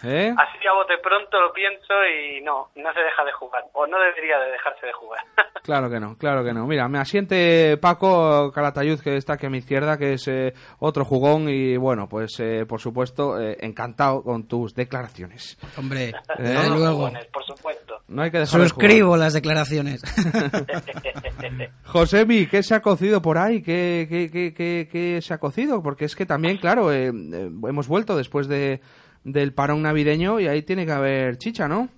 ¿Eh? 0.03 0.33
así 0.37 0.67
a 0.67 0.73
bote 0.73 0.97
pronto 1.01 1.39
lo 1.39 1.53
pienso 1.53 1.93
y 2.05 2.41
no, 2.41 2.69
no 2.75 2.93
se 2.93 2.99
deja 2.99 3.23
de 3.23 3.31
jugar. 3.31 3.63
O 3.73 3.87
no 3.87 3.97
debería 3.99 4.37
de 4.39 4.51
dejarse 4.51 4.85
de 4.85 4.93
jugar. 4.93 5.23
Claro 5.63 5.89
que 5.89 5.97
no, 5.97 6.17
claro 6.17 6.43
que 6.43 6.51
no. 6.51 6.67
Mira, 6.67 6.89
me 6.89 6.99
asiente 6.99 7.77
Paco 7.77 8.51
Calatayud, 8.51 8.99
que 8.99 9.15
está 9.15 9.35
aquí 9.35 9.45
a 9.45 9.49
mi 9.49 9.59
izquierda, 9.59 9.97
que 9.97 10.15
es 10.15 10.27
eh, 10.27 10.53
otro 10.79 11.05
jugón 11.05 11.47
y 11.47 11.77
bueno, 11.77 12.09
pues 12.09 12.37
eh, 12.41 12.65
por 12.67 12.81
supuesto, 12.81 13.39
eh, 13.39 13.55
encantado 13.61 14.23
con 14.23 14.45
tus 14.45 14.75
declaraciones. 14.75 15.57
Hombre, 15.77 16.09
¿Eh? 16.09 16.13
desde 16.37 16.69
luego. 16.69 16.95
Jugones, 16.95 17.27
por 17.27 17.45
supuesto. 17.45 18.01
No 18.09 18.23
hay 18.23 18.31
que 18.31 18.39
dejar 18.39 18.59
de 18.59 18.67
Suscribo 18.67 19.15
las 19.15 19.33
declaraciones. 19.33 20.01
Josemi, 21.85 22.47
¿qué 22.47 22.63
se 22.63 22.75
ha 22.75 22.81
cocido 22.81 23.21
por 23.21 23.37
ahí? 23.37 23.61
¿Qué, 23.61 24.07
qué, 24.09 24.29
qué, 24.31 24.53
qué, 24.53 24.87
qué 24.91 25.21
se 25.21 25.33
ha 25.33 25.37
cocido? 25.37 25.81
Porque 25.81 26.05
es 26.05 26.15
que 26.15 26.25
también, 26.25 26.57
claro, 26.57 26.91
eh, 26.91 27.07
eh, 27.07 27.51
hemos 27.67 27.87
vuelto 27.87 28.15
después 28.15 28.47
de, 28.47 28.81
del 29.23 29.53
parón 29.53 29.81
navideño 29.81 30.39
y 30.39 30.47
ahí 30.47 30.63
tiene 30.63 30.85
que 30.85 30.91
haber 30.91 31.37
chicha, 31.37 31.67
¿no? 31.67 31.89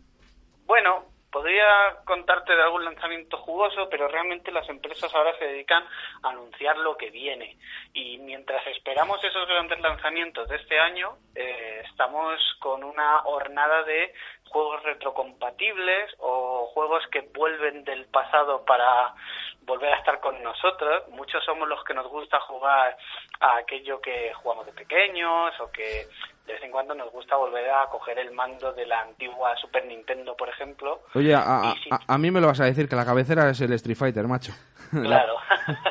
Bueno, 0.66 1.06
podría 1.32 1.98
contarte 2.06 2.56
de 2.56 2.64
algún 2.64 2.86
lanzamiento 2.86 3.38
jugoso, 3.38 3.90
pero 3.90 4.08
realmente 4.08 4.52
las 4.52 4.68
empresas 4.70 5.14
ahora 5.14 5.38
se 5.38 5.46
dedican 5.46 5.84
a 6.24 6.30
anunciar 6.30 6.78
lo 6.78 6.96
que 6.96 7.10
viene. 7.12 7.58
Y 7.94 8.18
mientras 8.20 8.66
esperamos 8.68 9.22
esos 9.24 9.48
grandes 9.48 9.80
lanzamientos 9.82 10.48
de 10.48 10.56
este 10.56 10.80
año, 10.80 11.18
eh, 11.36 11.84
estamos 11.90 12.40
con 12.60 12.84
una 12.84 13.24
hornada 13.26 13.84
de 13.84 14.14
juegos 14.50 14.82
retrocompatibles 14.84 16.14
o 16.20 16.68
juegos 16.74 17.04
que 17.12 17.22
vuelven 17.34 17.84
del 17.84 18.06
pasado 18.06 18.64
para 18.66 19.14
volver 19.62 19.94
a 19.94 19.98
estar 19.98 20.20
con 20.20 20.42
nosotros. 20.44 21.04
Muchos 21.10 21.44
somos 21.44 21.68
los 21.68 21.84
que 21.84 21.94
nos 21.94 22.08
gusta 22.08 22.40
jugar 22.42 22.96
a 23.40 23.58
aquello 23.58 24.00
que 24.02 24.34
jugamos 24.36 24.66
de 24.66 24.72
pequeños 24.74 25.60
o 25.60 25.72
que 25.72 26.08
de 26.46 26.54
vez 26.54 26.62
en 26.64 26.72
cuando 26.72 26.94
nos 26.94 27.12
gusta 27.12 27.36
volver 27.36 27.68
a 27.72 27.88
coger 27.88 28.20
el 28.20 28.32
mando 28.32 28.72
de 28.74 28.86
la 28.86 29.02
antigua 29.02 29.56
Super 29.58 29.84
Nintendo, 29.86 30.38
por 30.38 30.48
ejemplo. 30.48 31.02
Oye, 31.16 31.34
a, 31.34 31.74
sí, 31.84 31.90
a- 31.92 32.14
a 32.14 32.18
mí 32.20 32.30
me 32.30 32.40
lo 32.40 32.48
vas 32.48 32.60
a 32.62 32.66
decir, 32.66 32.88
que 32.88 32.96
la 32.96 33.04
cabecera 33.06 33.50
es 33.50 33.60
el 33.62 33.74
Street 33.74 33.98
Fighter, 33.98 34.26
macho. 34.28 34.52
Claro, 34.92 35.38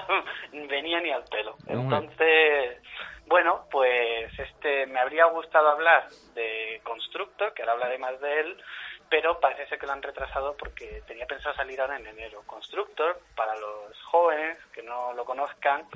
venía 0.53 1.01
ni 1.01 1.11
al 1.11 1.25
pelo. 1.25 1.57
Entonces, 1.67 2.81
bueno, 3.27 3.67
pues 3.71 4.39
este 4.39 4.87
me 4.87 5.01
habría 5.01 5.25
gustado 5.27 5.69
hablar 5.69 6.09
de 6.35 6.81
Constructor, 6.85 7.55
que 7.55 7.63
ahora 7.63 7.73
hablaré 7.73 7.99
más 7.99 8.21
de 8.21 8.41
él, 8.41 8.63
pero 9.09 9.41
parece 9.41 9.67
ser 9.69 9.79
que 9.79 9.87
lo 9.87 9.93
han 9.93 10.03
retrasado 10.03 10.57
porque 10.57 11.03
tenía 11.07 11.27
pensado 11.27 11.55
salir 11.55 11.81
ahora 11.81 11.97
en 11.97 12.07
enero. 12.07 12.43
Constructor, 12.47 13.21
para 13.35 13.55
los 13.57 13.99
jóvenes 14.05 14.59
que 14.73 14.83
no 14.83 15.13
lo 15.15 15.25
conozcan, 15.25 15.89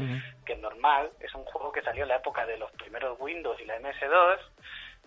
que 0.45 0.55
es 0.55 0.59
normal, 0.59 1.11
es 1.21 1.35
un 1.35 1.45
juego 1.45 1.71
que 1.71 1.83
salió 1.83 2.05
en 2.05 2.09
la 2.09 2.17
época 2.17 2.47
de 2.47 2.57
los 2.57 2.71
primeros 2.73 3.19
Windows 3.21 3.61
y 3.61 3.65
la 3.67 3.79
MS2, 3.79 4.39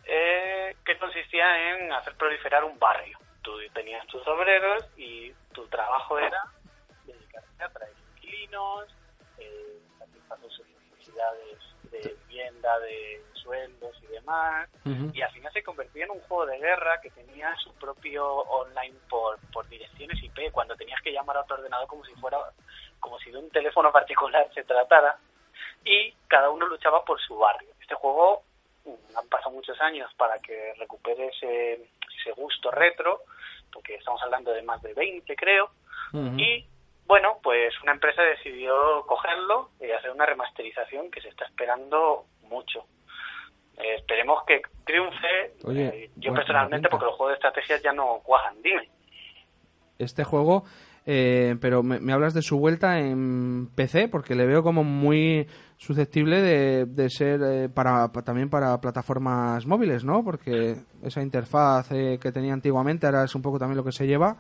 eh, 0.06 0.76
que 0.86 0.98
consistía 0.98 1.74
en 1.74 1.92
hacer 1.94 2.16
proliferar 2.16 2.64
un 2.64 2.78
barrio. 2.78 3.18
Tú 3.42 3.54
tenías 3.74 4.06
tus 4.08 4.26
obreros 4.28 4.86
y 4.98 5.32
tu 5.54 5.68
trabajo 5.68 6.20
era 6.20 6.44
dedicarte 7.06 7.64
a 7.64 7.70
traer 7.70 7.94
inquilinos, 8.16 8.96
eh, 9.40 9.80
satisfacer 9.98 10.52
sus 10.52 10.68
necesidades 10.68 11.71
de 11.92 12.16
vivienda, 12.28 12.80
de 12.80 13.22
sueldos 13.34 13.96
y 14.04 14.08
demás. 14.08 14.70
Y 15.14 15.22
al 15.22 15.32
final 15.32 15.52
se 15.54 15.64
convertía 15.64 16.06
en 16.06 16.12
un 16.12 16.22
juego 16.22 16.46
de 16.46 16.58
guerra 16.58 17.02
que 17.02 17.10
tenía 17.12 17.56
su 17.58 17.74
propio 17.76 18.26
online 18.26 18.96
por, 19.10 19.38
por 19.52 19.68
direcciones 19.68 20.22
IP, 20.24 20.52
cuando 20.52 20.76
tenías 20.76 21.02
que 21.02 21.12
llamar 21.12 21.38
a 21.38 21.44
tu 21.44 21.54
ordenador 21.54 21.88
como 21.88 22.04
si 22.06 22.14
fuera, 22.16 22.38
como 23.00 23.20
si 23.20 23.32
de 23.32 23.38
un 23.38 23.50
teléfono 23.50 23.92
particular 23.92 24.50
se 24.54 24.64
tratara, 24.64 25.18
y 25.84 26.14
cada 26.28 26.50
uno 26.50 26.66
luchaba 26.68 27.04
por 27.04 27.20
su 27.22 27.38
barrio. 27.38 27.70
Este 27.80 27.96
juego 27.96 28.44
mm, 28.86 29.18
han 29.18 29.28
pasado 29.28 29.52
muchos 29.52 29.80
años 29.82 30.12
para 30.16 30.40
que 30.40 30.74
recupere 30.78 31.28
ese, 31.28 31.74
ese 32.20 32.32
gusto 32.36 32.72
retro, 32.72 33.22
porque 33.72 33.96
estamos 33.96 34.22
hablando 34.24 34.52
de 34.52 34.62
más 34.64 34.82
de 34.82 34.94
20 34.94 35.36
creo, 35.36 35.72
y 36.14 36.66
bueno, 37.12 37.40
pues 37.44 37.74
una 37.84 37.92
empresa 37.92 38.22
decidió 38.24 38.74
cogerlo 39.06 39.70
y 39.82 39.92
hacer 39.92 40.12
una 40.12 40.26
remasterización 40.26 41.12
que 41.12 41.20
se 41.22 41.28
está 41.28 41.44
esperando 41.46 42.24
mucho. 42.50 42.86
Eh, 43.78 43.96
esperemos 43.98 44.44
que 44.48 44.62
triunfe. 44.86 45.54
Oye, 45.66 45.88
Eh, 46.06 46.12
yo 46.16 46.34
personalmente, 46.34 46.88
porque 46.90 47.06
los 47.08 47.16
juegos 47.16 47.32
de 47.34 47.36
estrategias 47.36 47.82
ya 47.84 47.92
no 47.92 48.20
cuajan. 48.24 48.62
Dime. 48.62 48.90
Este 50.00 50.24
juego, 50.24 50.64
eh, 51.06 51.56
pero 51.60 51.84
me, 51.84 52.00
me 52.00 52.14
hablas 52.14 52.34
de 52.34 52.42
su 52.42 52.58
vuelta 52.60 53.00
en 53.00 53.68
PC, 53.76 54.08
porque 54.08 54.34
le 54.36 54.46
veo 54.46 54.64
como 54.64 54.84
muy 54.84 55.48
susceptible 55.78 56.42
de, 56.42 56.86
de 56.86 57.10
ser 57.10 57.40
eh, 57.44 57.70
para, 57.70 58.08
pa- 58.12 58.22
también 58.24 58.50
para 58.50 58.80
plataformas 58.80 59.66
móviles, 59.66 60.04
¿no? 60.06 60.24
Porque 60.24 60.76
esa 61.04 61.22
interfaz 61.22 61.92
eh, 61.92 62.20
que 62.22 62.32
tenía 62.32 62.54
antiguamente 62.54 63.06
ahora 63.06 63.24
es 63.26 63.36
un 63.36 63.42
poco 63.42 63.60
también 63.60 63.78
lo 63.78 63.84
que 63.84 63.92
se 63.92 64.08
lleva 64.08 64.38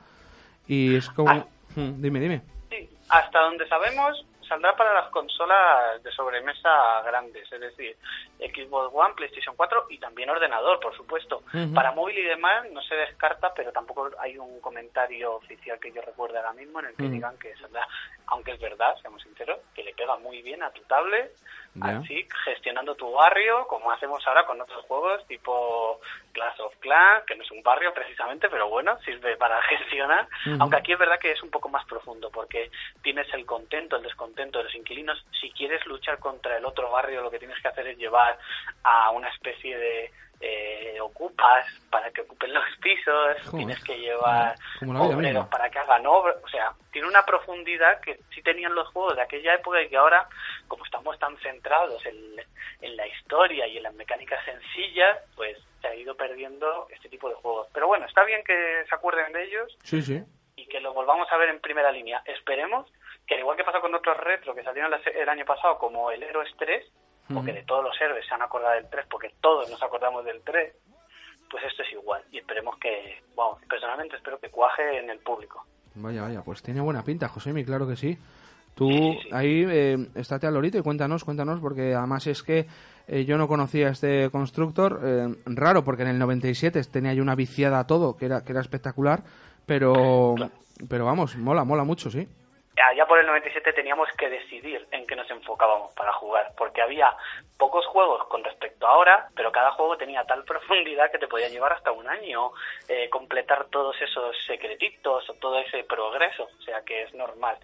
y 0.67 0.95
es 0.95 1.09
como... 1.09 1.29
Ah. 1.31 1.45
Mm, 1.75 2.01
dime, 2.01 2.19
dime. 2.19 2.41
Hasta 3.11 3.41
donde 3.41 3.67
sabemos, 3.67 4.25
saldrá 4.47 4.73
para 4.75 4.93
las 4.93 5.09
consolas 5.09 6.01
de 6.01 6.11
sobremesa 6.13 7.01
grandes, 7.03 7.51
es 7.51 7.59
decir, 7.59 7.97
Xbox 8.39 8.89
One, 8.93 9.13
PlayStation 9.15 9.53
4 9.55 9.87
y 9.89 9.97
también 9.97 10.29
ordenador, 10.29 10.79
por 10.79 10.95
supuesto. 10.95 11.43
Para 11.75 11.91
móvil 11.91 12.17
y 12.19 12.23
demás 12.23 12.71
no 12.71 12.81
se 12.81 12.95
descarta, 12.95 13.53
pero 13.53 13.73
tampoco 13.73 14.09
hay 14.17 14.37
un 14.37 14.61
comentario 14.61 15.35
oficial 15.35 15.77
que 15.77 15.91
yo 15.91 16.01
recuerde 16.01 16.37
ahora 16.37 16.53
mismo 16.53 16.79
en 16.79 16.85
el 16.85 16.95
que 16.95 17.09
digan 17.09 17.37
que 17.37 17.53
saldrá, 17.57 17.85
aunque 18.27 18.51
es 18.51 18.59
verdad, 18.61 18.95
seamos 19.01 19.21
sinceros, 19.23 19.59
que 19.75 19.83
le 19.83 19.93
pega 19.93 20.15
muy 20.17 20.41
bien 20.41 20.63
a 20.63 20.71
tu 20.71 20.81
tablet, 20.83 21.33
Así 21.79 22.27
gestionando 22.43 22.95
tu 22.95 23.09
barrio, 23.13 23.65
como 23.67 23.91
hacemos 23.91 24.25
ahora 24.27 24.45
con 24.45 24.59
otros 24.59 24.83
juegos 24.85 25.25
tipo 25.27 26.01
Clash 26.33 26.59
of 26.59 26.75
Clans, 26.79 27.25
que 27.25 27.35
no 27.35 27.43
es 27.43 27.51
un 27.51 27.63
barrio 27.63 27.93
precisamente, 27.93 28.49
pero 28.49 28.67
bueno, 28.67 28.99
sirve 29.05 29.37
para 29.37 29.61
gestionar, 29.69 30.27
aunque 30.59 30.77
aquí 30.77 30.91
es 30.91 30.99
verdad 30.99 31.19
que 31.19 31.31
es 31.31 31.41
un 31.41 31.49
poco 31.49 31.69
más 31.69 31.85
profundo, 31.85 32.29
porque 32.29 32.71
tienes 33.01 33.33
el 33.33 33.45
contento, 33.45 33.95
el 33.95 34.03
descontento 34.03 34.57
de 34.57 34.65
los 34.65 34.75
inquilinos. 34.75 35.23
Si 35.39 35.49
quieres 35.51 35.85
luchar 35.85 36.19
contra 36.19 36.57
el 36.57 36.65
otro 36.65 36.91
barrio, 36.91 37.21
lo 37.21 37.31
que 37.31 37.39
tienes 37.39 37.59
que 37.61 37.69
hacer 37.69 37.87
es 37.87 37.97
llevar 37.97 38.37
a 38.83 39.11
una 39.11 39.29
especie 39.29 39.77
de 39.77 40.11
eh, 40.41 40.97
ocupas 41.01 41.65
para 41.89 42.09
que 42.11 42.21
ocupen 42.21 42.53
los 42.53 42.63
pisos, 42.81 43.37
Joder. 43.45 43.51
tienes 43.57 43.83
que 43.83 43.97
llevar 43.97 44.55
vida 44.81 45.01
obreros 45.01 45.47
para 45.47 45.69
que 45.69 45.79
hagan 45.79 46.05
obras, 46.07 46.35
o 46.43 46.47
sea, 46.47 46.73
tiene 46.91 47.07
una 47.07 47.23
profundidad 47.25 47.99
que 48.01 48.19
sí 48.33 48.41
tenían 48.41 48.73
los 48.75 48.87
juegos 48.89 49.15
de 49.15 49.21
aquella 49.21 49.55
época 49.55 49.81
y 49.81 49.89
que 49.89 49.97
ahora, 49.97 50.27
como 50.67 50.83
estamos 50.85 51.17
tan 51.19 51.37
centrados 51.37 52.05
en, 52.05 52.17
en 52.81 52.97
la 52.97 53.07
historia 53.07 53.67
y 53.67 53.77
en 53.77 53.83
las 53.83 53.93
mecánicas 53.93 54.43
sencillas, 54.45 55.17
pues 55.35 55.57
se 55.81 55.87
ha 55.87 55.95
ido 55.95 56.15
perdiendo 56.15 56.87
este 56.91 57.09
tipo 57.09 57.29
de 57.29 57.35
juegos. 57.35 57.67
Pero 57.73 57.87
bueno, 57.87 58.05
está 58.05 58.23
bien 58.23 58.43
que 58.43 58.83
se 58.87 58.95
acuerden 58.95 59.31
de 59.33 59.43
ellos 59.43 59.77
Sí, 59.83 60.01
sí. 60.01 60.21
y 60.55 60.65
que 60.67 60.79
los 60.79 60.93
volvamos 60.93 61.31
a 61.31 61.37
ver 61.37 61.49
en 61.49 61.59
primera 61.59 61.91
línea. 61.91 62.21
Esperemos 62.25 62.91
que, 63.27 63.35
al 63.35 63.39
igual 63.41 63.57
que 63.57 63.63
pasó 63.63 63.79
con 63.81 63.93
otros 63.95 64.17
retro 64.17 64.53
que 64.53 64.63
salieron 64.63 64.93
el 65.15 65.29
año 65.29 65.45
pasado, 65.45 65.77
como 65.77 66.11
el 66.11 66.21
Heroes 66.23 66.51
3, 66.57 66.85
porque 67.33 67.53
de 67.53 67.63
todos 67.63 67.83
los 67.83 67.99
héroes 67.99 68.25
se 68.27 68.33
han 68.33 68.41
acordado 68.41 68.75
del 68.75 68.89
3, 68.89 69.05
porque 69.09 69.33
todos 69.41 69.69
nos 69.69 69.81
acordamos 69.81 70.23
del 70.25 70.41
3, 70.41 70.73
pues 71.49 71.63
esto 71.65 71.83
es 71.83 71.91
igual. 71.93 72.23
Y 72.31 72.39
esperemos 72.39 72.77
que, 72.77 73.21
bueno, 73.35 73.57
personalmente 73.69 74.15
espero 74.15 74.39
que 74.39 74.49
cuaje 74.49 74.99
en 74.99 75.09
el 75.09 75.19
público. 75.19 75.65
Vaya, 75.95 76.21
vaya, 76.21 76.41
pues 76.41 76.61
tiene 76.61 76.81
buena 76.81 77.03
pinta, 77.03 77.27
Josemi, 77.27 77.65
claro 77.65 77.87
que 77.87 77.95
sí. 77.95 78.17
Tú 78.75 78.89
Sí, 78.89 79.19
sí, 79.23 79.29
ahí 79.33 79.65
eh, 79.67 80.07
estate 80.15 80.47
al 80.47 80.53
lorito 80.53 80.77
y 80.77 80.81
cuéntanos, 80.81 81.25
cuéntanos, 81.25 81.59
porque 81.59 81.93
además 81.93 82.25
es 82.27 82.41
que 82.41 82.65
eh, 83.07 83.25
yo 83.25 83.37
no 83.37 83.47
conocía 83.47 83.89
este 83.89 84.29
constructor, 84.29 85.01
eh, 85.03 85.35
raro, 85.45 85.83
porque 85.83 86.03
en 86.03 86.09
el 86.09 86.19
97 86.19 86.81
tenía 86.85 87.13
yo 87.13 87.21
una 87.21 87.35
viciada 87.35 87.79
a 87.79 87.87
todo, 87.87 88.15
que 88.15 88.25
era, 88.25 88.43
que 88.45 88.53
era 88.53 88.61
espectacular, 88.61 89.23
pero, 89.65 90.35
pero 90.87 91.05
vamos, 91.05 91.35
mola, 91.35 91.65
mola 91.65 91.83
mucho, 91.83 92.09
sí. 92.09 92.27
Allá 92.81 93.05
por 93.05 93.19
el 93.19 93.27
97 93.27 93.73
teníamos 93.73 94.09
que 94.17 94.29
decidir 94.29 94.87
en 94.91 95.05
qué 95.05 95.15
nos 95.15 95.29
enfocábamos 95.29 95.93
para 95.93 96.11
jugar, 96.13 96.51
porque 96.57 96.81
había 96.81 97.15
pocos 97.57 97.85
juegos 97.85 98.27
con 98.27 98.43
respecto 98.43 98.87
a 98.87 98.91
ahora, 98.91 99.27
pero 99.35 99.51
cada 99.51 99.71
juego 99.71 99.97
tenía 99.97 100.23
tal 100.25 100.43
profundidad 100.45 101.11
que 101.11 101.19
te 101.19 101.27
podía 101.27 101.49
llevar 101.49 101.73
hasta 101.73 101.91
un 101.91 102.07
año 102.07 102.51
eh, 102.87 103.09
completar 103.09 103.65
todos 103.65 103.95
esos 104.01 104.35
secretitos 104.45 105.29
o 105.29 105.33
todo 105.35 105.59
ese 105.59 105.83
progreso, 105.83 106.43
o 106.43 106.61
sea 106.63 106.81
que 106.81 107.03
es 107.03 107.13
normal. 107.13 107.57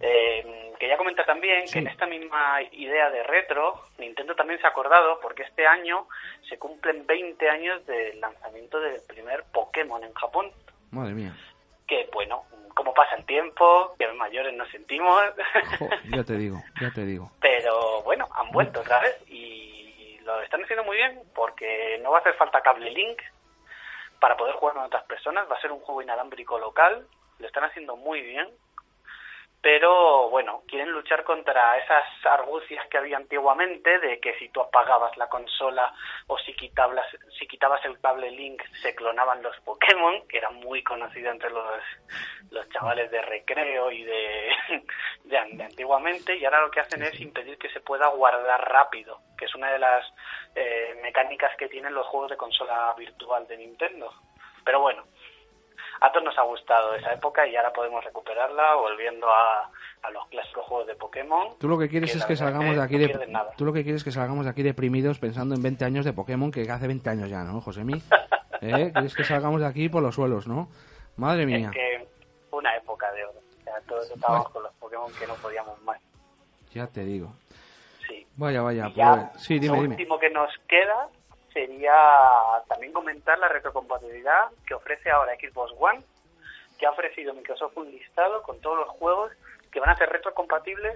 Eh, 0.00 0.74
quería 0.78 0.98
comentar 0.98 1.24
también 1.24 1.64
que 1.72 1.78
en 1.78 1.86
esta 1.86 2.04
misma 2.04 2.60
idea 2.72 3.08
de 3.08 3.22
retro, 3.22 3.80
Nintendo 3.96 4.34
también 4.34 4.60
se 4.60 4.66
ha 4.66 4.70
acordado 4.70 5.18
porque 5.22 5.44
este 5.44 5.66
año 5.66 6.06
se 6.46 6.58
cumplen 6.58 7.06
20 7.06 7.48
años 7.48 7.86
del 7.86 8.20
lanzamiento 8.20 8.78
del 8.78 9.00
primer 9.08 9.44
Pokémon 9.54 10.04
en 10.04 10.12
Japón, 10.12 10.52
Madre 10.94 11.12
mía. 11.12 11.32
Que 11.86 12.08
bueno, 12.12 12.44
como 12.74 12.92
pasa 12.92 13.14
el 13.16 13.24
tiempo, 13.24 13.94
que 13.98 14.08
mayores 14.14 14.54
nos 14.54 14.68
sentimos, 14.70 15.22
Jo, 15.78 15.88
ya 16.16 16.24
te 16.24 16.34
digo, 16.34 16.62
ya 16.80 16.90
te 16.90 17.04
digo. 17.04 17.30
pero 17.40 18.02
bueno, 18.02 18.28
han 18.34 18.50
vuelto 18.50 18.80
otra 18.80 19.00
vez 19.00 19.16
y 19.28 20.18
lo 20.22 20.40
están 20.42 20.62
haciendo 20.64 20.84
muy 20.84 20.96
bien 20.96 21.22
porque 21.34 21.98
no 22.02 22.10
va 22.10 22.18
a 22.18 22.20
hacer 22.20 22.34
falta 22.34 22.60
cable 22.62 22.90
link 22.90 23.20
para 24.20 24.36
poder 24.36 24.54
jugar 24.54 24.74
con 24.74 24.84
otras 24.84 25.04
personas, 25.04 25.50
va 25.50 25.56
a 25.56 25.60
ser 25.60 25.70
un 25.70 25.80
juego 25.80 26.00
inalámbrico 26.02 26.58
local, 26.58 27.06
lo 27.38 27.46
están 27.46 27.64
haciendo 27.64 27.96
muy 27.96 28.22
bien, 28.22 28.48
pero 29.64 30.28
bueno, 30.28 30.62
quieren 30.68 30.90
luchar 30.90 31.24
contra 31.24 31.78
esas 31.78 32.04
argucias 32.26 32.86
que 32.90 32.98
había 32.98 33.16
antiguamente 33.16 33.98
de 33.98 34.20
que 34.20 34.34
si 34.34 34.50
tú 34.50 34.60
apagabas 34.60 35.16
la 35.16 35.30
consola 35.30 35.90
o 36.26 36.36
si 36.36 36.52
quitabas, 36.52 37.06
si 37.38 37.46
quitabas 37.46 37.82
el 37.86 37.98
cable 37.98 38.30
link 38.30 38.62
se 38.82 38.94
clonaban 38.94 39.42
los 39.42 39.58
Pokémon, 39.60 40.28
que 40.28 40.36
era 40.36 40.50
muy 40.50 40.82
conocido 40.82 41.30
entre 41.30 41.48
los, 41.48 41.80
los 42.50 42.68
chavales 42.68 43.10
de 43.10 43.22
recreo 43.22 43.90
y 43.90 44.04
de, 44.04 44.50
de, 45.24 45.42
de 45.54 45.64
antiguamente, 45.64 46.36
y 46.36 46.44
ahora 46.44 46.60
lo 46.60 46.70
que 46.70 46.80
hacen 46.80 47.02
es 47.02 47.18
impedir 47.18 47.56
que 47.56 47.70
se 47.70 47.80
pueda 47.80 48.08
guardar 48.08 48.70
rápido, 48.70 49.20
que 49.38 49.46
es 49.46 49.54
una 49.54 49.72
de 49.72 49.78
las 49.78 50.04
eh, 50.54 50.94
mecánicas 51.02 51.56
que 51.56 51.70
tienen 51.70 51.94
los 51.94 52.06
juegos 52.08 52.28
de 52.28 52.36
consola 52.36 52.94
virtual 52.98 53.46
de 53.46 53.56
Nintendo. 53.56 54.12
Pero 54.62 54.80
bueno, 54.80 55.04
a 56.00 56.12
todos 56.12 56.24
nos 56.24 56.38
ha 56.38 56.42
gustado 56.42 56.94
esa 56.94 57.12
época 57.12 57.46
y 57.46 57.56
ahora 57.56 57.72
podemos 57.72 58.04
recuperarla 58.04 58.74
volviendo 58.74 59.28
a, 59.28 59.70
a 60.02 60.10
los 60.10 60.26
clásicos 60.28 60.64
juegos 60.66 60.86
de 60.86 60.94
Pokémon. 60.94 61.58
Tú 61.58 61.68
lo 61.68 61.78
que 61.78 61.88
quieres 61.88 62.12
que 62.12 62.18
es 62.18 62.24
que 62.24 62.36
salgamos 62.36 62.70
que 62.70 62.76
de 62.76 62.82
aquí 62.82 62.98
no 62.98 63.06
de, 63.06 63.56
tú 63.56 63.64
lo 63.64 63.72
que 63.72 63.82
quieres 63.82 64.00
es 64.00 64.04
que 64.04 64.12
salgamos 64.12 64.44
de 64.44 64.50
aquí 64.50 64.62
deprimidos 64.62 65.18
pensando 65.18 65.54
en 65.54 65.62
20 65.62 65.84
años 65.84 66.04
de 66.04 66.12
Pokémon 66.12 66.50
que 66.50 66.70
hace 66.70 66.86
20 66.86 67.10
años 67.10 67.30
ya, 67.30 67.44
¿no, 67.44 67.60
Josemi? 67.60 67.94
¿Eh? 68.60 68.90
Quieres 68.92 69.14
que 69.14 69.24
salgamos 69.24 69.60
de 69.60 69.66
aquí 69.66 69.88
por 69.88 70.02
los 70.02 70.14
suelos, 70.14 70.46
¿no? 70.46 70.68
Madre 71.16 71.46
mía. 71.46 71.70
Es 71.70 71.72
que 71.72 72.08
una 72.50 72.74
época 72.76 73.10
de 73.12 73.24
oro. 73.24 73.38
O 73.38 73.62
sea, 73.64 73.74
todos 73.86 74.10
estábamos 74.10 74.50
con 74.50 74.62
los 74.62 74.72
Pokémon 74.74 75.12
que 75.18 75.26
no 75.26 75.34
podíamos 75.34 75.80
más. 75.82 76.00
Ya 76.72 76.86
te 76.86 77.04
digo. 77.04 77.32
Sí. 78.06 78.26
Vaya, 78.36 78.62
vaya, 78.62 78.90
ya, 78.94 79.30
pues 79.32 79.42
sí, 79.42 79.58
dime, 79.58 79.76
lo 79.76 79.82
dime. 79.82 79.94
último 79.94 80.18
que 80.18 80.30
nos 80.30 80.50
queda 80.68 81.08
sería 81.54 81.94
también 82.68 82.92
comentar 82.92 83.38
la 83.38 83.48
retrocompatibilidad 83.48 84.50
que 84.66 84.74
ofrece 84.74 85.10
ahora 85.10 85.36
Xbox 85.36 85.72
One, 85.78 86.02
que 86.78 86.84
ha 86.84 86.90
ofrecido 86.90 87.32
Microsoft 87.32 87.76
un 87.76 87.90
listado 87.90 88.42
con 88.42 88.60
todos 88.60 88.76
los 88.76 88.88
juegos 88.88 89.32
que 89.72 89.80
van 89.80 89.90
a 89.90 89.96
ser 89.96 90.10
retrocompatibles 90.10 90.94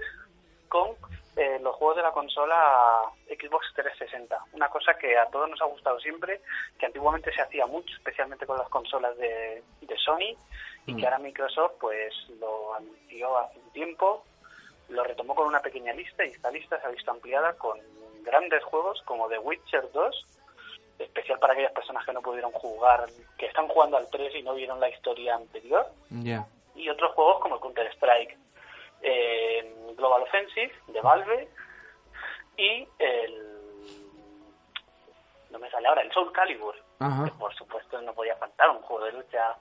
con 0.67 0.91
eh, 1.35 1.57
los 1.61 1.75
juegos 1.75 1.95
de 1.95 2.03
la 2.03 2.11
consola 2.11 3.01
Xbox 3.27 3.73
360. 3.73 4.37
Una 4.53 4.67
cosa 4.67 4.93
que 4.95 5.17
a 5.17 5.25
todos 5.27 5.49
nos 5.49 5.61
ha 5.61 5.65
gustado 5.65 5.99
siempre, 5.99 6.41
que 6.77 6.85
antiguamente 6.85 7.33
se 7.33 7.41
hacía 7.41 7.65
mucho, 7.65 7.95
especialmente 7.95 8.45
con 8.45 8.57
las 8.57 8.67
consolas 8.69 9.17
de, 9.17 9.63
de 9.81 9.97
Sony, 9.97 10.37
y 10.85 10.95
que 10.95 11.05
ahora 11.05 11.19
Microsoft 11.19 11.75
pues 11.79 12.13
lo 12.39 12.75
anunció 12.75 13.37
hace 13.37 13.57
un 13.59 13.71
tiempo, 13.71 14.25
lo 14.89 15.03
retomó 15.03 15.35
con 15.35 15.47
una 15.47 15.61
pequeña 15.61 15.93
lista 15.93 16.25
y 16.25 16.31
esta 16.31 16.51
lista 16.51 16.79
se 16.81 16.87
ha 16.87 16.91
visto 16.91 17.11
ampliada 17.11 17.53
con 17.53 17.79
grandes 18.23 18.63
juegos 18.65 19.01
como 19.03 19.29
The 19.29 19.39
Witcher 19.39 19.91
2, 19.91 20.38
especial 20.99 21.39
para 21.39 21.53
aquellas 21.53 21.71
personas 21.71 22.05
que 22.05 22.13
no 22.13 22.21
pudieron 22.21 22.51
jugar, 22.51 23.05
que 23.37 23.45
están 23.47 23.67
jugando 23.67 23.97
al 23.97 24.09
3 24.09 24.35
y 24.35 24.43
no 24.43 24.53
vieron 24.53 24.79
la 24.79 24.89
historia 24.89 25.35
anterior, 25.35 25.85
Ya. 26.09 26.45
y 26.75 26.89
otros 26.89 27.13
juegos 27.13 27.39
como 27.41 27.55
el 27.55 27.61
Counter-Strike, 27.61 28.37
eh, 29.01 29.75
Global 29.97 30.23
Offensive 30.23 30.71
de 30.87 31.01
Valve 31.01 31.47
y 32.57 32.87
el 32.99 33.45
no 35.51 35.57
me 35.59 35.69
sale 35.71 35.87
ahora 35.87 36.01
el 36.01 36.11
Soul 36.11 36.31
Calibur 36.31 36.75
Ajá. 36.99 37.23
que 37.25 37.31
por 37.31 37.53
supuesto 37.55 37.99
no 38.01 38.13
podía 38.13 38.35
faltar 38.35 38.69
un 38.69 38.81
juego 38.81 39.05
de 39.05 39.13
lucha 39.13 39.55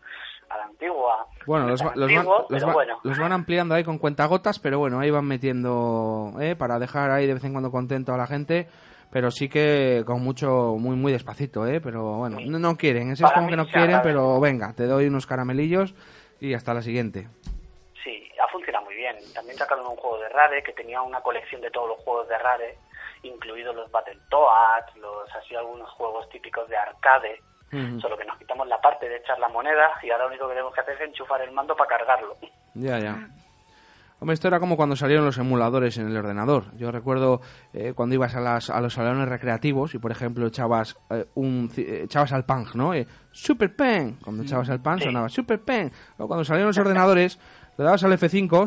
a 0.51 0.57
la 0.57 0.65
antigua 0.65 1.27
Bueno, 1.47 1.65
No 1.67 1.71
los, 1.71 1.83
van, 1.83 1.93
los, 1.99 2.13
va- 2.67 2.73
bueno 2.73 3.01
los 3.03 3.19
van 3.19 3.33
ampliando 3.33 3.75
ahí 3.75 3.85
con 3.85 3.99
cuentagotas, 3.99 4.59
pero 4.59 4.79
bueno, 4.79 4.99
ahí 5.01 5.11
van 5.11 5.27
metiendo, 5.27 6.33
¿eh? 6.41 6.57
Para 6.57 6.79
dejar 6.79 7.11
ahí 7.11 7.27
de 7.27 7.35
vez 7.35 7.45
en 7.45 7.53
cuando 7.53 7.71
contento 7.71 8.13
a 8.13 8.17
la 8.19 8.27
gente, 8.27 8.69
pero 9.11 9.31
sí 9.31 9.49
que 9.49 10.03
con 10.07 10.23
mucho, 10.23 10.77
muy, 10.79 10.97
muy 10.97 11.13
despacito, 11.13 11.67
¿eh? 11.67 11.81
Pero 11.81 12.19
bueno, 12.19 12.39
no, 12.41 12.59
no 12.59 12.77
quieren, 12.77 13.11
ese 13.11 13.25
es 13.25 13.31
Para 13.31 13.37
como 13.37 13.49
que 13.49 13.57
no 13.57 13.67
quieren, 13.67 14.01
pero 14.03 14.39
venga, 14.41 14.75
te 14.75 14.85
doy 14.85 15.07
unos 15.07 15.27
caramelillos 15.27 15.95
y 16.41 16.55
hasta 16.55 16.75
la 16.75 16.83
siguiente. 16.83 17.29
Sí, 18.05 18.31
ha 18.43 18.49
funcionado 18.49 18.85
muy 18.85 18.95
bien. 18.95 19.17
También 19.35 19.57
sacaron 19.57 19.87
un 19.87 19.97
juego 19.97 20.19
de 20.19 20.29
Rare 20.29 20.63
que 20.63 20.73
tenía 20.73 21.01
una 21.03 21.21
colección 21.21 21.61
de 21.61 21.71
todos 21.71 21.89
los 21.89 21.99
juegos 21.99 22.29
de 22.29 22.39
Rare, 22.39 22.79
incluidos 23.23 23.75
los 23.75 23.91
Battletoads, 23.91 24.97
los 24.97 25.35
así 25.35 25.55
algunos 25.55 25.91
juegos 25.91 26.29
típicos 26.31 26.69
de 26.69 26.77
arcade. 26.77 27.41
Solo 28.01 28.17
que 28.17 28.25
nos 28.25 28.39
quitamos 28.39 28.67
la 28.67 28.81
parte 28.81 29.07
de 29.11 29.17
echar 29.17 29.39
la 29.39 29.49
moneda 29.49 29.93
y 30.03 30.11
ahora 30.11 30.25
lo 30.25 30.31
único 30.31 30.49
que 30.49 30.55
tenemos 30.55 30.75
que 30.75 30.81
hacer 30.81 30.95
es 30.95 31.03
enchufar 31.03 31.43
el 31.43 31.53
mando 31.53 31.77
para 31.77 31.99
cargarlo. 31.99 32.35
Ya, 32.73 32.99
ya. 32.99 33.29
Hombre, 34.21 34.35
esto 34.35 34.49
era 34.49 34.59
como 34.59 34.77
cuando 34.77 34.97
salieron 34.97 35.25
los 35.25 35.39
emuladores 35.39 35.97
en 35.99 36.09
el 36.09 36.17
ordenador. 36.17 36.77
Yo 36.77 36.91
recuerdo 36.91 37.41
eh, 37.73 37.93
cuando 37.95 38.17
ibas 38.17 38.35
a, 38.35 38.41
las, 38.41 38.69
a, 38.69 38.81
los 38.81 38.95
salones 38.95 39.29
recreativos 39.29 39.95
y, 39.95 39.99
por 39.99 40.11
ejemplo, 40.11 40.47
echabas, 40.47 40.97
eh, 41.11 41.27
un, 41.35 41.71
echabas 41.77 42.33
al 42.33 42.45
Pang, 42.45 42.67
¿no? 42.75 42.93
Super 43.31 43.77
pen, 43.77 44.19
Cuando 44.25 44.43
echabas 44.43 44.71
al 44.71 44.83
Pang 44.83 45.01
sonaba 45.01 45.29
Super 45.29 45.61
pen. 45.61 45.93
O 46.17 46.27
cuando 46.27 46.45
salieron 46.45 46.69
los 46.69 46.79
ordenadores, 46.79 47.39
le 47.77 47.85
dabas 47.85 48.03
al 48.03 48.13
F5, 48.13 48.67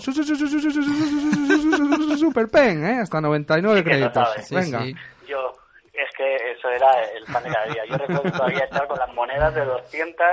Super 2.18 2.48
pen, 2.48 2.86
¿eh? 2.86 3.00
Hasta 3.02 3.20
99 3.20 3.84
créditos. 3.84 4.30
Venga. 4.52 4.86
Yo, 5.28 5.52
es 5.94 6.10
que 6.16 6.36
eso 6.52 6.70
era 6.70 6.90
el 7.14 7.26
pan 7.26 7.44
de 7.44 7.50
cada 7.50 7.66
día. 7.66 7.84
Yo 7.90 7.98
recuerdo 7.98 8.32
todavía 8.32 8.64
estar 8.64 8.88
con 8.88 8.98
las 8.98 9.14
monedas 9.14 9.54
de 9.54 9.66
200 9.66 10.26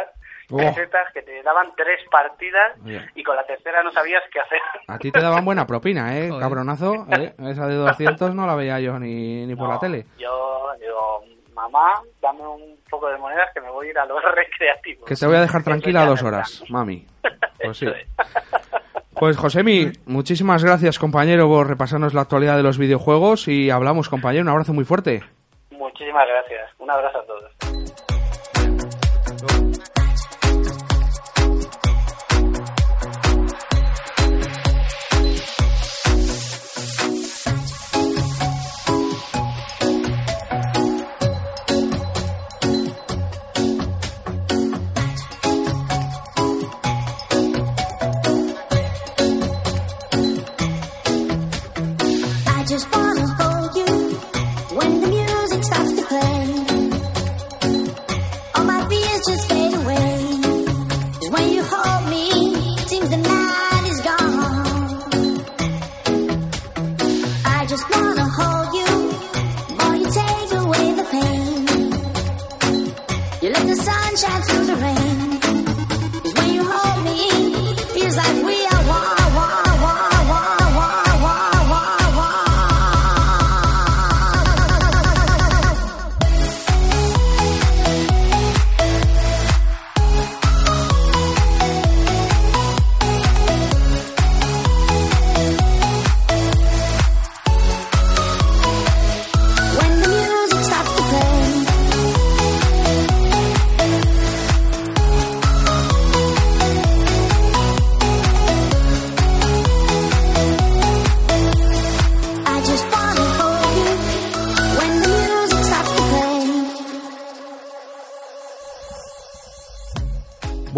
pesetas 0.49 1.13
que 1.13 1.23
te 1.23 1.43
daban 1.43 1.73
tres 1.77 2.01
partidas 2.11 2.77
y 3.15 3.23
con 3.23 3.37
la 3.37 3.45
tercera 3.45 3.83
no 3.83 3.93
sabías 3.93 4.23
qué 4.33 4.41
hacer. 4.41 4.61
A 4.87 4.99
ti 4.99 5.11
te 5.13 5.21
daban 5.21 5.45
buena 5.45 5.67
propina, 5.67 6.17
¿eh? 6.19 6.29
Joder. 6.29 6.43
Cabronazo. 6.43 7.07
¿eh? 7.11 7.35
Esa 7.39 7.67
de 7.67 7.75
200 7.75 8.35
no 8.35 8.47
la 8.47 8.55
veía 8.55 8.81
yo 8.81 8.99
ni, 8.99 9.47
ni 9.47 9.55
por 9.55 9.69
la 9.69 9.79
tele. 9.79 10.07
Yo 10.19 10.71
digo, 10.81 11.25
mamá, 11.55 12.01
dame 12.23 12.47
un 12.47 12.79
poco 12.89 13.09
de 13.09 13.19
monedas 13.19 13.49
que 13.55 13.61
me 13.61 13.71
voy 13.71 13.89
a 13.89 13.91
ir 13.91 13.99
a 13.99 14.07
los 14.07 14.23
recreativos. 14.35 15.07
Que 15.07 15.15
te 15.17 15.27
voy 15.27 15.37
a 15.37 15.41
dejar 15.41 15.63
tranquila 15.63 16.07
dos 16.07 16.23
horas, 16.23 16.65
mami. 16.69 17.07
Pues 17.63 17.79
sí. 17.79 17.87
Pues 19.19 19.37
Josemi, 19.37 19.91
muchísimas 20.07 20.63
gracias 20.63 20.97
compañero 21.01 21.49
por 21.49 21.67
repasarnos 21.67 22.15
la 22.15 22.21
actualidad 22.21 22.57
de 22.57 22.63
los 22.63 22.79
videojuegos 22.79 23.49
y 23.49 23.69
hablamos 23.69 24.09
compañero, 24.09 24.43
un 24.45 24.49
abrazo 24.49 24.73
muy 24.73 24.85
fuerte. 24.85 25.25
Muchísimas 25.73 26.25
gracias. 26.29 26.71
Un 26.79 26.89
abrazo 26.89 27.19
a 27.19 27.27
todos. 27.27 27.53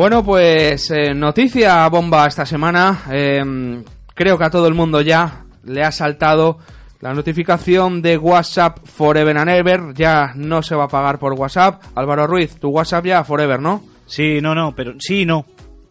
Bueno, 0.00 0.24
pues 0.24 0.90
eh, 0.92 1.12
noticia 1.12 1.86
bomba 1.90 2.26
esta 2.26 2.46
semana. 2.46 3.02
Eh, 3.10 3.82
creo 4.14 4.38
que 4.38 4.44
a 4.44 4.48
todo 4.48 4.66
el 4.66 4.72
mundo 4.72 5.02
ya 5.02 5.44
le 5.64 5.84
ha 5.84 5.92
saltado 5.92 6.56
la 7.00 7.12
notificación 7.12 8.00
de 8.00 8.16
WhatsApp 8.16 8.78
Forever 8.82 9.36
and 9.36 9.50
Ever. 9.50 9.92
Ya 9.92 10.32
no 10.36 10.62
se 10.62 10.74
va 10.74 10.84
a 10.84 10.88
pagar 10.88 11.18
por 11.18 11.34
WhatsApp. 11.34 11.82
Álvaro 11.94 12.26
Ruiz, 12.26 12.56
tu 12.58 12.70
WhatsApp 12.70 13.04
ya 13.04 13.24
Forever, 13.24 13.60
¿no? 13.60 13.82
Sí, 14.06 14.40
no, 14.40 14.54
no, 14.54 14.74
pero 14.74 14.94
sí, 14.98 15.26
no. 15.26 15.44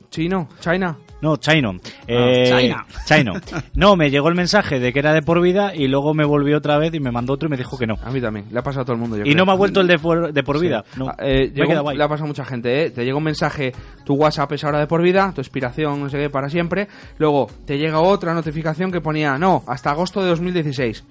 Chino, 0.10 0.50
China. 0.60 0.98
No, 1.22 1.36
Chino. 1.38 1.76
Eh, 2.08 2.46
China. 2.48 2.86
Chino. 3.06 3.34
No, 3.76 3.96
me 3.98 4.10
llegó 4.10 4.30
el 4.30 4.36
mensaje 4.36 4.80
de 4.80 4.94
que 4.94 5.00
era 5.00 5.12
de 5.14 5.22
por 5.22 5.42
vida 5.42 5.76
y 5.76 5.88
luego 5.90 6.14
me 6.14 6.24
volvió 6.24 6.58
otra 6.58 6.78
vez 6.78 6.94
y 6.94 7.00
me 7.02 7.12
mandó 7.12 7.34
otro 7.34 7.48
y 7.48 7.50
me 7.52 7.58
dijo 7.58 7.78
que 7.78 7.86
no. 7.86 7.98
A 8.04 8.10
mí 8.10 8.22
también, 8.22 8.46
le 8.52 8.58
ha 8.60 8.64
pasado 8.64 8.84
a 8.84 8.86
todo 8.86 8.94
el 8.94 9.00
mundo. 9.02 9.18
yo 9.18 9.24
Y 9.24 9.26
creo. 9.26 9.36
no 9.38 9.46
me 9.46 9.52
ha 9.52 9.56
vuelto 9.56 9.82
el 9.82 9.88
de 9.88 10.00
por, 10.00 10.32
de 10.32 10.44
por 10.44 10.60
vida. 10.60 10.86
No. 10.96 11.10
Ah, 11.10 11.16
eh, 11.20 11.52
Me 11.54 11.66
llegó- 11.68 11.92
le 11.92 12.04
ha 12.04 12.08
pasado 12.08 12.24
a 12.26 12.28
mucha 12.28 12.46
gente, 12.46 12.86
¿eh? 12.86 12.92
Te 12.92 13.04
llega 13.04 13.18
un 13.18 13.24
mensaje, 13.24 13.74
tu 14.06 14.14
WhatsApp 14.14 14.52
es 14.54 14.64
ahora 14.64 14.80
de 14.80 14.88
por 14.88 15.02
vida, 15.02 15.32
tu 15.36 15.42
expiración, 15.42 16.00
no 16.00 16.10
sé 16.10 16.18
qué, 16.18 16.30
para 16.30 16.50
siempre. 16.50 16.88
Luego 17.18 17.50
te 17.66 17.78
llega 17.78 18.00
otra 18.00 18.34
notificación 18.34 18.92
que 18.92 19.02
ponía, 19.02 19.38
no, 19.38 19.64
hasta 19.68 19.92
agosto 19.92 20.22
de 20.24 20.30
2016. 20.30 21.04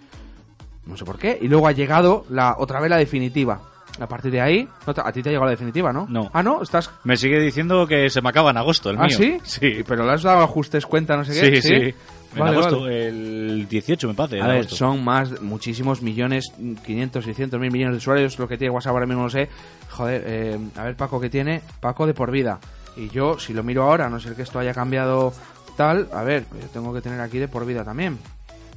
No 0.87 0.97
sé 0.97 1.05
por 1.05 1.19
qué. 1.19 1.39
Y 1.43 1.49
luego 1.49 1.69
ha 1.69 1.73
llegado 1.73 2.25
la 2.31 2.57
otra 2.59 2.81
vez 2.81 2.89
la 2.89 2.97
definitiva. 2.97 3.61
A 4.01 4.07
partir 4.07 4.31
de 4.31 4.41
ahí, 4.41 4.69
no 4.87 4.95
te- 4.95 5.01
a 5.05 5.11
ti 5.13 5.23
te 5.23 5.29
ha 5.29 5.33
llegado 5.33 5.47
la 5.47 5.51
definitiva, 5.53 5.93
¿no? 5.93 6.07
No. 6.09 6.31
Ah, 6.33 6.43
no, 6.43 6.63
estás. 6.63 6.91
Me 7.05 7.17
sigue 7.17 7.41
diciendo 7.41 7.87
que 7.87 8.09
se 8.11 8.21
me 8.23 8.29
acaba 8.29 8.51
en 8.51 8.57
agosto 8.59 8.91
el 8.91 8.99
¿Ah, 8.99 9.07
mío. 9.07 9.17
sí? 9.17 9.39
Sí. 9.43 9.83
Pero 9.87 10.07
le 10.07 10.13
has 10.13 10.23
dado 10.23 10.43
ajustes 10.43 10.87
cuenta, 10.87 11.17
no 11.17 11.25
sé 11.25 11.35
Sí, 11.35 11.51
qué. 11.51 11.63
sí. 11.63 11.95
En 12.35 12.41
Vale, 12.41 12.53
agosto, 12.59 12.81
vale. 12.83 13.09
el 13.09 13.67
18 13.69 14.07
me 14.09 14.15
parece. 14.15 14.37
en 14.37 14.43
A 14.43 14.49
ver, 14.49 14.57
agosto. 14.59 14.77
son 14.77 15.03
más, 15.03 15.41
muchísimos 15.41 16.03
millones, 16.03 16.53
500, 16.85 17.25
600 17.25 17.59
mil 17.59 17.71
millones 17.73 17.95
de 17.95 17.99
usuarios, 17.99 18.39
lo 18.39 18.47
que 18.47 18.59
tiene 18.59 18.71
WhatsApp 18.73 18.93
ahora 18.93 19.07
mismo 19.07 19.23
no 19.23 19.31
sé. 19.31 19.49
Joder, 19.91 20.23
eh, 20.27 20.59
a 20.77 20.85
ver 20.85 20.95
Paco, 20.97 21.19
¿qué 21.21 21.31
tiene? 21.31 21.63
Paco 21.81 22.07
de 22.07 22.13
por 22.15 22.31
vida. 22.31 22.61
Y 22.97 23.09
yo, 23.09 23.39
si 23.39 23.55
lo 23.55 23.63
miro 23.63 23.85
ahora, 23.85 24.07
a 24.07 24.11
no 24.11 24.21
ser 24.21 24.35
que 24.35 24.43
esto 24.43 24.59
haya 24.59 24.75
cambiado 24.75 25.33
tal, 25.77 26.09
a 26.13 26.23
ver, 26.23 26.45
yo 26.61 26.69
tengo 26.69 26.93
que 26.93 27.01
tener 27.01 27.21
aquí 27.21 27.39
de 27.39 27.49
por 27.49 27.65
vida 27.65 27.83
también. 27.83 28.19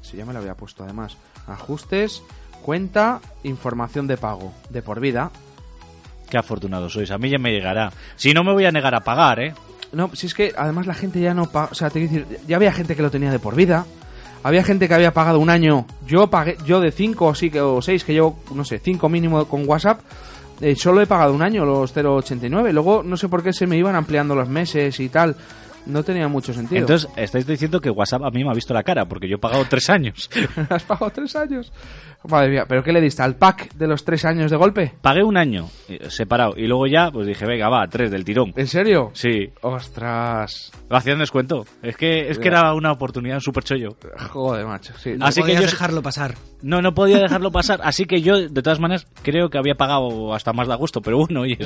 Si 0.02 0.16
ya 0.18 0.26
me 0.26 0.32
lo 0.34 0.40
había 0.40 0.56
puesto 0.56 0.84
además. 0.84 1.18
Ajustes, 1.48 2.24
cuenta, 2.62 3.20
información 3.44 4.08
de 4.08 4.18
pago, 4.18 4.54
de 4.70 4.82
por 4.82 5.00
vida. 5.00 5.32
Qué 6.30 6.38
afortunado 6.38 6.90
sois. 6.90 7.12
A 7.12 7.18
mí 7.18 7.30
ya 7.30 7.38
me 7.38 7.52
llegará. 7.52 7.92
Si 8.16 8.34
no 8.34 8.44
me 8.44 8.54
voy 8.54 8.66
a 8.66 8.72
negar 8.72 8.96
a 8.96 9.02
pagar, 9.02 9.40
¿eh? 9.42 9.54
No, 9.92 10.10
si 10.16 10.28
es 10.28 10.34
que 10.34 10.54
además 10.56 10.88
la 10.88 10.94
gente 10.94 11.20
ya 11.20 11.34
no 11.34 11.48
paga, 11.52 11.70
o 11.72 11.76
sea, 11.76 11.90
te 11.90 12.08
quiero 12.08 12.26
decir, 12.26 12.40
ya 12.48 12.56
había 12.56 12.72
gente 12.72 12.96
que 12.96 13.02
lo 13.02 13.12
tenía 13.12 13.32
de 13.32 13.40
por 13.40 13.56
vida. 13.56 13.86
Había 14.44 14.64
gente 14.64 14.88
que 14.88 14.94
había 14.94 15.14
pagado 15.14 15.40
un 15.40 15.50
año. 15.50 15.86
Yo 16.08 16.28
pagué, 16.28 16.58
yo 16.66 16.80
de 16.80 16.92
5 16.92 17.26
o 17.26 17.36
sí 17.36 17.52
que 17.52 17.62
o 17.62 17.82
6 17.82 18.04
que 18.04 18.14
llevo, 18.14 18.40
no 18.56 18.64
sé, 18.64 18.80
5 18.80 19.08
mínimo 19.10 19.46
con 19.46 19.68
WhatsApp, 19.68 20.00
eh, 20.62 20.76
solo 20.76 21.02
he 21.02 21.08
pagado 21.08 21.34
un 21.34 21.42
año 21.42 21.66
los 21.66 21.94
0.89. 21.96 22.72
Luego 22.72 23.04
no 23.04 23.18
sé 23.18 23.28
por 23.28 23.44
qué 23.44 23.52
se 23.52 23.68
me 23.68 23.78
iban 23.78 23.96
ampliando 23.96 24.34
los 24.34 24.48
meses 24.48 25.00
y 25.00 25.10
tal. 25.10 25.36
No 25.86 26.04
tenía 26.04 26.28
mucho 26.28 26.54
sentido. 26.54 26.80
Entonces, 26.80 27.10
estáis 27.16 27.48
diciendo 27.48 27.82
que 27.82 27.90
WhatsApp 27.90 28.24
a 28.24 28.30
mí 28.30 28.44
me 28.44 28.52
ha 28.52 28.54
visto 28.54 28.74
la 28.74 28.84
cara, 28.84 29.06
porque 29.06 29.28
yo 29.28 29.38
he 29.38 29.40
pagado 29.40 29.66
tres 29.68 29.90
años. 29.90 30.30
¿Has 30.70 30.84
pagado 30.84 31.12
3 31.12 31.36
años? 31.36 31.74
Madre 32.30 32.50
mía, 32.50 32.66
¿pero 32.68 32.84
qué 32.84 32.92
le 32.94 33.02
diste 33.02 33.24
al 33.24 33.36
pack 33.36 33.74
de 33.74 33.88
los 33.88 34.06
3 34.06 34.26
años 34.26 34.52
de 34.52 34.58
golpe? 34.58 34.94
Pagué 35.02 35.24
un 35.24 35.38
año 35.38 35.70
eh, 35.90 36.08
separado 36.10 36.54
y 36.56 36.68
luego 36.68 36.86
ya, 36.86 37.10
pues 37.12 37.26
dije, 37.26 37.46
venga, 37.48 37.68
va, 37.68 37.88
tres 37.88 38.12
del 38.12 38.24
tirón. 38.24 38.54
¿En 38.56 38.68
serio? 38.68 39.10
Sí, 39.14 39.50
Ostras. 39.62 40.72
lo 40.90 40.98
hacían 40.98 41.20
descuento. 41.20 41.66
Es 41.82 41.98
que, 41.98 42.30
es 42.30 42.38
que 42.38 42.48
era 42.48 42.74
una 42.74 42.92
oportunidad 42.92 43.40
súper 43.40 43.64
chollo. 43.64 43.96
Joder, 44.30 44.66
macho. 44.66 44.94
Sí. 44.98 45.14
No 45.18 45.26
Así 45.26 45.42
que 45.42 45.56
yo- 45.56 45.62
dejarlo 45.62 46.02
pasar. 46.02 46.36
No, 46.62 46.80
no 46.82 46.94
podía 46.94 47.18
dejarlo 47.18 47.52
pasar, 47.52 47.80
así 47.84 48.06
que 48.06 48.22
yo, 48.22 48.48
de 48.48 48.62
todas 48.62 48.80
maneras, 48.80 49.08
creo 49.24 49.50
que 49.50 49.58
había 49.58 49.74
pagado 49.74 50.32
hasta 50.36 50.54
más 50.54 50.68
de 50.68 50.74
agosto, 50.74 51.02
pero 51.02 51.18
bueno, 51.18 51.42
oye, 51.42 51.58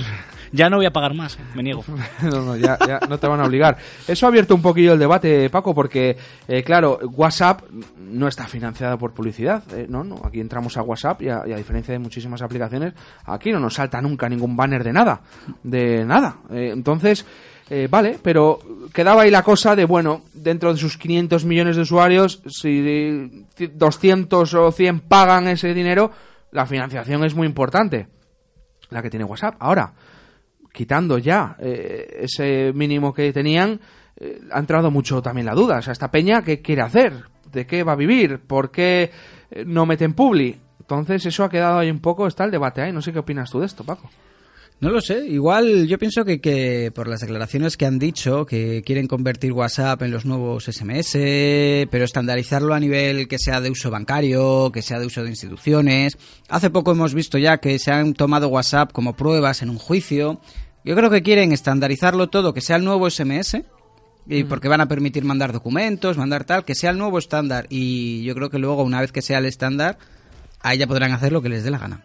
ya 0.54 0.70
no 0.70 0.78
voy 0.78 0.86
a 0.86 0.92
pagar 0.92 1.14
más, 1.14 1.38
me 1.54 1.64
niego. 1.64 1.84
No, 2.24 2.42
no, 2.46 2.56
ya, 2.56 2.78
ya 2.88 3.00
no 3.10 3.18
te 3.20 3.28
van 3.28 3.42
a 3.42 3.46
obligar. 3.46 3.78
Eso 4.08 4.26
ha 4.26 4.30
abierto 4.30 4.56
un 4.56 4.62
poquillo 4.62 4.94
el 4.94 5.00
debate, 5.00 5.50
Paco, 5.50 5.76
porque, 5.76 6.16
eh, 6.48 6.64
claro, 6.64 6.98
WhatsApp 7.12 7.64
no 8.00 8.30
está 8.30 8.48
financiado 8.48 8.98
por 8.98 9.14
publicidad. 9.14 9.62
eh, 9.74 9.86
no, 9.90 10.06
no, 10.06 10.22
aquí 10.24 10.40
entramos 10.46 10.78
a 10.78 10.82
WhatsApp 10.82 11.22
y 11.22 11.30
a, 11.30 11.44
diferencia 11.44 11.92
de 11.92 12.00
muchísimas 12.00 12.42
aplicaciones, 12.42 12.94
aquí 13.26 13.52
no 13.52 13.60
nos 13.60 13.74
salta 13.74 14.02
nunca 14.02 14.30
ningún 14.30 14.56
banner 14.56 14.84
de 14.84 14.94
nada. 14.94 15.22
De 15.64 16.06
nada. 16.06 16.38
Eh, 16.52 16.72
entonces, 16.74 17.26
eh, 17.70 17.88
vale, 17.90 18.20
pero 18.22 18.60
quedaba 18.94 19.24
ahí 19.24 19.32
la 19.32 19.44
cosa 19.44 19.76
de, 19.76 19.86
bueno, 19.86 20.22
dentro 20.34 20.72
de 20.72 20.80
sus 20.80 20.98
500 20.98 21.44
millones 21.46 21.76
de 21.76 21.82
usuarios, 21.82 22.42
si 22.48 23.46
200 23.58 24.54
o 24.54 24.72
100 24.72 25.00
pagan 25.02 25.48
ese 25.48 25.74
dinero, 25.74 26.12
la 26.52 26.66
financiación 26.66 27.26
es 27.26 27.36
muy 27.36 27.48
importante. 27.48 28.08
La 28.90 29.02
que 29.02 29.10
tiene 29.10 29.26
WhatsApp. 29.26 29.56
Ahora, 29.60 29.94
quitando 30.72 31.18
ya 31.18 31.56
eh, 31.60 32.22
ese 32.22 32.72
mínimo 32.74 33.14
que 33.14 33.34
tenían, 33.34 33.80
ha 34.52 34.60
entrado 34.60 34.92
mucho 34.92 35.22
también 35.22 35.46
la 35.46 35.54
duda. 35.54 35.80
O 35.80 35.82
sea, 35.82 35.94
esta 35.94 36.12
peña, 36.12 36.44
¿qué 36.44 36.62
quiere 36.62 36.82
hacer? 36.82 37.14
¿De 37.52 37.66
qué 37.66 37.84
va 37.84 37.94
a 37.94 37.98
vivir? 37.98 38.40
¿Por 38.40 38.72
qué 38.72 39.12
eh, 39.52 39.64
no 39.66 39.86
meten 39.86 40.14
publi? 40.14 40.58
Entonces, 40.80 41.26
eso 41.26 41.44
ha 41.44 41.50
quedado 41.50 41.80
ahí 41.80 41.90
un 41.90 42.00
poco, 42.00 42.28
está 42.28 42.44
el 42.46 42.52
debate 42.52 42.82
ahí. 42.82 42.92
No 42.92 43.02
sé 43.02 43.12
qué 43.12 43.20
opinas 43.20 43.50
tú 43.50 43.60
de 43.60 43.66
esto, 43.66 43.84
Paco. 43.84 44.10
No 44.82 44.90
lo 44.90 45.00
sé, 45.00 45.26
igual 45.26 45.88
yo 45.88 45.98
pienso 45.98 46.26
que, 46.26 46.42
que 46.42 46.92
por 46.94 47.08
las 47.08 47.22
declaraciones 47.22 47.78
que 47.78 47.86
han 47.86 47.98
dicho, 47.98 48.46
que 48.46 48.84
quieren 48.86 49.08
convertir 49.08 49.54
WhatsApp 49.54 50.02
en 50.02 50.12
los 50.12 50.26
nuevos 50.26 50.66
SMS, 50.66 51.14
pero 51.90 52.04
estandarizarlo 52.04 52.74
a 52.74 52.80
nivel 52.80 53.30
que 53.30 53.40
sea 53.40 53.62
de 53.62 53.72
uso 53.72 53.90
bancario, 53.90 54.72
que 54.74 54.82
sea 54.82 55.00
de 55.00 55.06
uso 55.06 55.24
de 55.24 55.30
instituciones. 55.30 56.18
Hace 56.50 56.70
poco 56.72 56.92
hemos 56.92 57.14
visto 57.14 57.38
ya 57.38 57.60
que 57.60 57.80
se 57.80 57.94
han 57.94 58.14
tomado 58.14 58.50
WhatsApp 58.50 58.92
como 58.92 59.16
pruebas 59.16 59.62
en 59.62 59.70
un 59.70 59.78
juicio 59.78 60.42
Yo 60.84 60.96
creo 60.96 61.10
que 61.10 61.24
quieren 61.24 61.54
estandarizarlo 61.54 62.28
todo, 62.28 62.54
que 62.54 62.60
sea 62.60 62.76
el 62.76 62.84
nuevo 62.84 63.10
SMS, 63.10 63.64
y 64.28 64.44
porque 64.44 64.68
van 64.68 64.82
a 64.82 64.88
permitir 64.88 65.24
mandar 65.24 65.54
documentos, 65.54 66.18
mandar 66.18 66.44
tal, 66.44 66.66
que 66.66 66.76
sea 66.76 66.92
el 66.92 66.98
nuevo 66.98 67.20
estándar. 67.20 67.68
Y 67.70 68.24
yo 68.24 68.34
creo 68.36 68.50
que 68.50 68.60
luego, 68.60 68.84
una 68.84 69.02
vez 69.02 69.12
que 69.12 69.22
sea 69.22 69.38
el 69.38 69.46
estándar, 69.46 69.98
ahí 70.62 70.78
ya 70.78 70.88
podrán 70.88 71.12
hacer 71.12 71.32
lo 71.32 71.42
que 71.42 71.50
les 71.50 71.64
dé 71.64 71.72
la 71.72 71.78
gana. 71.78 72.02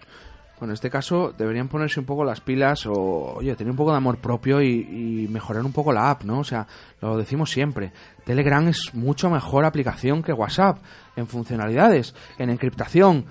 Bueno, 0.59 0.73
en 0.73 0.75
este 0.75 0.91
caso 0.91 1.33
deberían 1.37 1.68
ponerse 1.68 2.01
un 2.01 2.05
poco 2.05 2.23
las 2.23 2.43
pilas 2.43 2.85
o, 2.85 2.93
oye, 2.93 3.57
tener 3.57 3.71
un 3.71 3.79
poco 3.79 3.93
de 3.93 3.97
amor 3.97 4.18
propio 4.18 4.61
y, 4.61 5.25
y 5.25 5.29
mejorar 5.31 5.64
un 5.64 5.73
poco 5.73 5.91
la 5.91 6.11
app, 6.11 6.25
¿no? 6.25 6.41
O 6.41 6.45
sea, 6.45 6.66
lo 7.01 7.16
decimos 7.16 7.51
siempre. 7.51 7.93
Telegram 8.27 8.68
es 8.68 8.91
mucho 8.93 9.31
mejor 9.31 9.64
aplicación 9.64 10.23
que 10.23 10.35
WhatsApp 10.35 10.79
en 11.16 11.27
funcionalidades, 11.27 12.14
en 12.39 12.51
encriptación. 12.51 13.25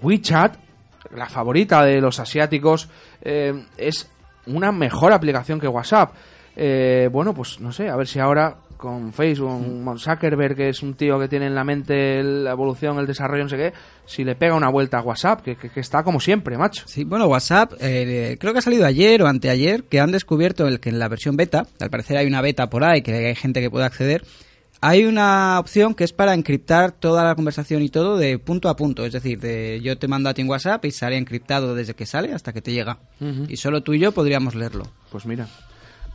WeChat, 0.00 0.56
la 1.16 1.26
favorita 1.26 1.82
de 1.82 2.00
los 2.00 2.20
asiáticos, 2.20 2.88
eh, 3.22 3.64
es 3.76 4.08
una 4.46 4.70
mejor 4.70 5.12
aplicación 5.12 5.58
que 5.58 5.66
WhatsApp. 5.66 6.12
Eh, 6.60 7.08
bueno, 7.12 7.32
pues 7.34 7.60
no 7.60 7.70
sé, 7.72 7.88
a 7.88 7.94
ver 7.96 8.08
si 8.08 8.18
ahora 8.18 8.56
con 8.76 9.12
Facebook, 9.12 9.84
con 9.84 9.98
Zuckerberg, 9.98 10.54
que 10.56 10.68
es 10.70 10.82
un 10.82 10.94
tío 10.94 11.18
que 11.18 11.28
tiene 11.28 11.46
en 11.46 11.54
la 11.54 11.62
mente 11.64 12.22
la 12.22 12.50
evolución, 12.52 12.98
el 12.98 13.06
desarrollo, 13.06 13.44
no 13.44 13.48
sé 13.48 13.56
qué, 13.56 13.72
si 14.06 14.24
le 14.24 14.34
pega 14.36 14.54
una 14.54 14.68
vuelta 14.68 14.98
a 14.98 15.02
WhatsApp, 15.02 15.42
que, 15.42 15.56
que- 15.56 15.68
que 15.70 15.80
está 15.80 16.02
como 16.02 16.20
siempre, 16.20 16.56
macho. 16.58 16.82
Sí, 16.86 17.04
bueno, 17.04 17.26
WhatsApp, 17.26 17.72
eh, 17.80 18.36
creo 18.40 18.52
que 18.52 18.58
ha 18.60 18.62
salido 18.62 18.86
ayer 18.86 19.22
o 19.22 19.26
anteayer, 19.28 19.84
que 19.84 20.00
han 20.00 20.12
descubierto 20.12 20.66
el 20.68 20.78
que 20.80 20.90
en 20.90 20.98
la 20.98 21.08
versión 21.08 21.36
beta, 21.36 21.66
al 21.80 21.90
parecer 21.90 22.16
hay 22.18 22.26
una 22.26 22.40
beta 22.40 22.68
por 22.70 22.84
ahí, 22.84 23.02
que 23.02 23.14
hay 23.28 23.34
gente 23.34 23.60
que 23.60 23.70
puede 23.70 23.84
acceder, 23.84 24.24
hay 24.80 25.04
una 25.06 25.58
opción 25.58 25.94
que 25.94 26.04
es 26.04 26.12
para 26.12 26.34
encriptar 26.34 26.92
toda 26.92 27.24
la 27.24 27.34
conversación 27.34 27.82
y 27.82 27.88
todo 27.88 28.16
de 28.16 28.38
punto 28.38 28.68
a 28.68 28.76
punto, 28.76 29.04
es 29.04 29.12
decir, 29.12 29.40
de 29.40 29.80
yo 29.82 29.98
te 29.98 30.06
mando 30.06 30.28
a 30.28 30.34
ti 30.34 30.42
en 30.42 30.48
WhatsApp 30.48 30.84
y 30.84 30.92
sale 30.92 31.16
encriptado 31.16 31.74
desde 31.74 31.94
que 31.94 32.06
sale 32.06 32.32
hasta 32.32 32.52
que 32.52 32.62
te 32.62 32.72
llega. 32.72 32.98
Y 33.48 33.56
solo 33.56 33.82
tú 33.82 33.94
y 33.94 33.98
yo 33.98 34.12
podríamos 34.12 34.54
leerlo. 34.54 34.84
Pues 35.10 35.26
mira, 35.26 35.48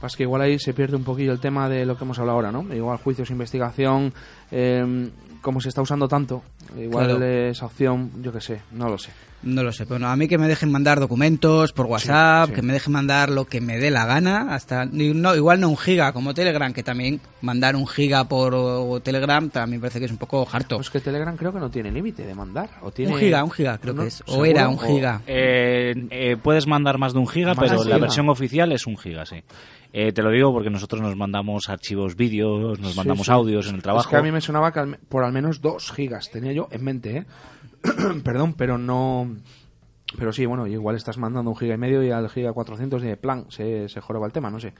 pasa 0.03 0.17
que 0.17 0.23
igual 0.23 0.41
ahí 0.41 0.59
se 0.59 0.73
pierde 0.73 0.97
un 0.97 1.05
poquillo 1.05 1.31
el 1.31 1.39
tema 1.39 1.69
de 1.69 1.85
lo 1.85 1.95
que 1.97 2.03
hemos 2.03 2.19
hablado 2.19 2.35
ahora, 2.37 2.51
¿no? 2.51 2.73
Igual 2.75 2.97
juicios, 2.97 3.29
investigación, 3.29 4.13
eh, 4.51 5.09
como 5.41 5.61
se 5.61 5.69
está 5.69 5.81
usando 5.81 6.09
tanto, 6.09 6.41
igual 6.77 7.05
Claro. 7.05 7.23
esa 7.25 7.65
opción, 7.67 8.11
yo 8.21 8.33
qué 8.33 8.41
sé, 8.41 8.61
no 8.73 8.89
lo 8.89 8.97
sé. 8.97 9.11
No 9.43 9.61
lo 9.61 9.71
sé, 9.73 9.85
pero 9.85 9.99
no, 9.99 10.07
a 10.07 10.15
mí 10.15 10.27
que 10.29 10.37
me 10.37 10.47
dejen 10.47 10.71
mandar 10.71 10.99
documentos 11.01 11.73
por 11.73 11.85
WhatsApp, 11.87 12.47
sí. 12.49 12.55
que 12.55 12.61
me 12.61 12.71
dejen 12.71 12.93
mandar 12.93 13.29
lo 13.29 13.43
que 13.45 13.59
me 13.59 13.77
dé 13.77 13.91
la 13.91 14.05
gana, 14.05 14.53
hasta 14.55 14.85
ni- 14.85 15.13
no, 15.13 15.35
igual 15.35 15.59
no 15.59 15.67
un 15.69 15.77
giga 15.77 16.13
como 16.13 16.33
Telegram, 16.33 16.71
que 16.71 16.81
también 16.81 17.19
mandar 17.41 17.75
un 17.75 17.85
giga 17.85 18.23
por 18.29 18.53
o, 18.55 19.01
Telegram 19.01 19.49
también 19.49 19.81
parece 19.81 19.99
que 19.99 20.05
es 20.05 20.11
un 20.11 20.17
poco 20.17 20.47
harto. 20.51 20.77
Pues 20.77 20.89
que 20.89 21.01
Telegram 21.01 21.35
creo 21.35 21.51
que 21.51 21.59
no 21.59 21.69
tiene 21.69 21.91
límite 21.91 22.25
de 22.25 22.33
mandar. 22.33 22.69
O 22.81 22.91
tiene... 22.91 23.13
Un 23.13 23.19
giga, 23.19 23.43
un 23.43 23.51
giga 23.51 23.77
creo 23.79 23.93
¿No? 23.93 24.01
que 24.03 24.07
es, 24.07 24.21
o 24.21 24.31
¿Seguro? 24.31 24.45
era 24.45 24.69
un 24.69 24.75
O- 24.75 24.79
giga. 24.79 25.21
Eh, 25.27 26.07
eh, 26.09 26.37
puedes 26.41 26.65
mandar 26.65 26.97
más 26.97 27.11
de 27.13 27.19
un 27.19 27.27
giga, 27.27 27.49
Más 27.53 27.59
pero 27.59 27.75
la 27.79 27.83
giga. 27.83 27.97
versión 27.97 28.29
oficial 28.29 28.71
es 28.71 28.87
un 28.87 28.97
giga, 28.97 29.25
sí. 29.25 29.43
Eh, 29.95 30.11
te 30.11 30.23
lo 30.23 30.31
digo 30.31 30.51
porque 30.51 30.71
nosotros 30.71 31.01
nos 31.01 31.15
mandamos 31.15 31.69
archivos 31.69 32.15
vídeos, 32.15 32.79
nos 32.79 32.95
mandamos 32.95 33.27
sí. 33.27 33.31
audios 33.31 33.67
en 33.67 33.75
el 33.75 33.81
trabajo. 33.83 34.05
Es 34.07 34.09
que 34.09 34.15
a 34.15 34.21
mí 34.23 34.31
me 34.31 34.41
sonaba 34.41 34.71
que 34.73 34.79
al 34.79 34.97
por 35.09 35.23
al 35.23 35.31
menos 35.31 35.61
dos 35.61 35.91
gigas 35.91 36.31
tenía 36.31 36.51
yo 36.51 36.67
en 36.71 36.83
mente, 36.83 37.17
¿eh? 37.17 37.25
Perdón, 38.23 38.53
pero 38.53 38.77
no... 38.77 39.35
Pero 40.17 40.31
sí, 40.31 40.45
bueno, 40.45 40.67
igual 40.67 40.95
estás 40.95 41.17
mandando 41.17 41.49
un 41.49 41.57
giga 41.57 41.73
y 41.73 41.77
medio 41.77 42.03
y 42.03 42.11
al 42.11 42.29
giga 42.29 42.53
400 42.53 43.01
de 43.01 43.17
plan 43.17 43.45
se, 43.49 43.89
se 43.89 43.99
joroba 43.99 44.27
el 44.27 44.31
tema, 44.33 44.51
no 44.51 44.59
sé. 44.59 44.73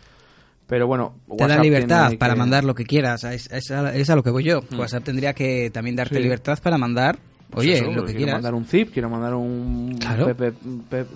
Pero 0.68 0.86
bueno, 0.88 1.16
Te 1.28 1.36
da 1.38 1.46
WhatsApp 1.46 1.64
libertad 1.64 2.14
para 2.20 2.36
mandar 2.36 2.64
lo 2.64 2.76
que 2.76 2.86
quieras, 2.86 3.24
es, 3.26 3.52
es 3.52 3.72
a, 3.72 3.96
es 3.96 4.10
a 4.12 4.16
lo 4.16 4.24
que 4.24 4.30
voy 4.30 4.44
yo. 4.44 4.62
Mm. 4.70 4.80
WhatsApp 4.80 5.04
tendría 5.04 5.34
que 5.34 5.72
también 5.72 5.96
darte 5.96 6.16
Sí. 6.18 6.22
libertad 6.22 6.60
para 6.62 6.78
mandar, 6.78 7.18
Pues 7.50 7.66
oye, 7.66 7.74
eso, 7.80 7.86
lo 7.86 8.02
que 8.06 8.12
quiero 8.12 8.18
quieras. 8.18 8.34
mandar 8.36 8.54
un 8.54 8.66
zip, 8.66 8.94
quiero 8.94 9.10
mandar 9.10 9.34
un... 9.34 9.98
Claro. 10.00 10.36
Pe- 10.36 10.54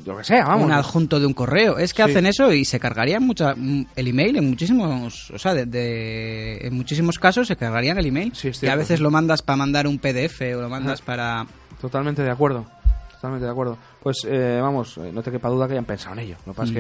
lo 0.06 0.18
que 0.18 0.24
sea, 0.24 0.46
vamos. 0.46 0.66
un 0.66 0.72
adjunto 0.72 1.20
de 1.20 1.28
un 1.28 1.34
correo. 1.34 1.78
Es 1.78 1.94
que 1.94 2.04
Sí. 2.04 2.10
hacen 2.10 2.26
eso 2.26 2.52
y 2.52 2.66
se 2.66 2.80
cargarían 2.80 3.22
mucha, 3.24 3.54
mm, 3.56 3.86
el 3.96 4.08
email 4.08 4.38
en 4.38 4.50
muchísimos, 4.50 5.30
o 5.32 5.38
sea, 5.38 5.54
de, 5.54 5.66
de- 5.68 6.58
en 6.68 6.74
muchísimos 6.74 7.20
casos 7.20 7.48
se 7.48 7.56
cargarían 7.56 8.00
el 8.00 8.08
email. 8.08 8.34
que 8.60 8.70
a 8.70 8.76
veces 8.76 8.98
sí. 8.98 9.04
lo 9.04 9.12
mandas 9.12 9.44
para 9.44 9.58
mandar 9.58 9.86
un 9.88 10.00
PDF 10.00 10.42
o 10.58 10.62
lo 10.62 10.70
mandas 10.70 11.00
Ajá. 11.02 11.06
para 11.06 11.48
Totalmente 11.82 12.24
de 12.24 12.32
acuerdo. 12.32 12.66
Totalmente 13.14 13.46
de 13.46 13.52
acuerdo. 13.52 13.78
Pues 14.02 14.18
eh, 14.28 14.60
vamos, 14.62 14.98
eh, 14.98 15.12
no 15.14 15.22
te 15.24 15.32
quepa 15.32 15.50
duda 15.50 15.68
que 15.68 15.74
hayan 15.74 15.86
pensado 15.86 16.14
en 16.14 16.20
ello. 16.20 16.36
Lo 16.46 16.54
que 16.54 16.58
pasa 16.58 16.72
es 16.72 16.72
Mm. 16.72 16.76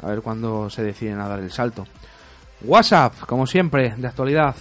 que 0.00 0.06
a 0.06 0.10
ver 0.10 0.22
cuándo 0.22 0.70
se 0.70 0.82
deciden 0.82 1.20
a 1.20 1.28
dar 1.28 1.38
el 1.40 1.50
salto. 1.50 1.86
WhatsApp, 2.64 3.14
como 3.26 3.46
siempre, 3.46 3.94
de 3.96 4.06
actualidad. 4.06 4.54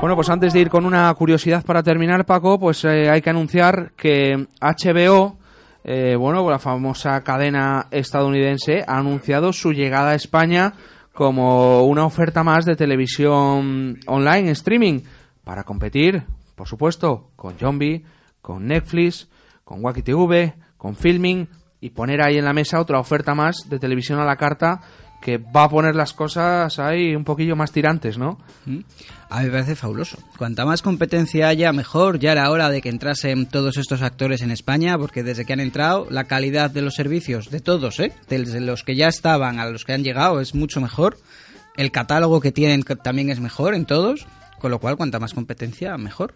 Bueno, 0.00 0.16
pues 0.16 0.28
antes 0.30 0.52
de 0.52 0.58
ir 0.60 0.68
con 0.68 0.84
una 0.84 1.14
curiosidad 1.14 1.64
para 1.64 1.82
terminar, 1.82 2.26
Paco, 2.26 2.58
pues 2.58 2.84
eh, 2.84 3.08
hay 3.08 3.22
que 3.22 3.30
anunciar 3.30 3.92
que 3.96 4.48
HBO, 4.60 5.36
eh, 5.84 6.16
bueno, 6.16 6.48
la 6.48 6.58
famosa 6.58 7.20
cadena 7.22 7.88
estadounidense, 7.90 8.84
ha 8.86 8.98
anunciado 8.98 9.52
su 9.52 9.72
llegada 9.72 10.10
a 10.10 10.14
España 10.14 10.74
como 11.12 11.84
una 11.84 12.06
oferta 12.06 12.42
más 12.42 12.64
de 12.64 12.76
televisión 12.76 13.98
online, 14.06 14.50
streaming, 14.52 15.00
para 15.44 15.64
competir, 15.64 16.24
por 16.54 16.68
supuesto, 16.68 17.30
con 17.36 17.58
Zombie, 17.58 18.04
con 18.40 18.66
Netflix, 18.66 19.28
con 19.64 19.84
Wacky 19.84 20.02
TV, 20.02 20.54
con 20.76 20.96
Filming 20.96 21.48
y 21.80 21.90
poner 21.90 22.22
ahí 22.22 22.38
en 22.38 22.44
la 22.44 22.52
mesa 22.52 22.80
otra 22.80 23.00
oferta 23.00 23.34
más 23.34 23.68
de 23.68 23.78
televisión 23.78 24.20
a 24.20 24.24
la 24.24 24.36
carta 24.36 24.80
que 25.22 25.38
va 25.38 25.64
a 25.64 25.68
poner 25.70 25.94
las 25.94 26.12
cosas 26.12 26.78
ahí 26.78 27.14
un 27.14 27.24
poquillo 27.24 27.56
más 27.56 27.72
tirantes, 27.72 28.18
¿no? 28.18 28.38
¿Mm? 28.66 28.80
A 29.30 29.38
mí 29.38 29.46
me 29.46 29.52
parece 29.52 29.76
fabuloso. 29.76 30.18
Cuanta 30.36 30.66
más 30.66 30.82
competencia 30.82 31.48
haya, 31.48 31.72
mejor. 31.72 32.18
Ya 32.18 32.32
era 32.32 32.50
hora 32.50 32.68
de 32.68 32.82
que 32.82 32.90
entrasen 32.90 33.46
todos 33.46 33.78
estos 33.78 34.02
actores 34.02 34.42
en 34.42 34.50
España, 34.50 34.98
porque 34.98 35.22
desde 35.22 35.46
que 35.46 35.54
han 35.54 35.60
entrado, 35.60 36.06
la 36.10 36.24
calidad 36.24 36.70
de 36.70 36.82
los 36.82 36.94
servicios, 36.94 37.50
de 37.50 37.60
todos, 37.60 37.98
¿eh? 38.00 38.12
Desde 38.28 38.60
los 38.60 38.82
que 38.82 38.96
ya 38.96 39.08
estaban 39.08 39.58
a 39.58 39.66
los 39.70 39.86
que 39.86 39.94
han 39.94 40.04
llegado, 40.04 40.40
es 40.40 40.54
mucho 40.54 40.82
mejor. 40.82 41.16
El 41.76 41.90
catálogo 41.90 42.40
que 42.40 42.52
tienen 42.52 42.82
también 42.82 43.30
es 43.30 43.40
mejor 43.40 43.74
en 43.74 43.86
todos. 43.86 44.26
Con 44.58 44.70
lo 44.70 44.80
cual, 44.80 44.96
cuanta 44.96 45.18
más 45.18 45.32
competencia, 45.32 45.96
mejor. 45.96 46.34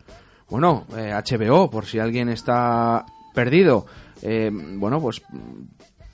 Bueno, 0.49 0.87
eh, 0.97 1.13
HBO, 1.13 1.69
por 1.71 1.87
si 1.87 1.99
alguien 1.99 2.29
está 2.29 3.05
perdido, 3.35 3.87
eh, 4.23 4.51
bueno, 4.53 5.01
pues 5.01 5.21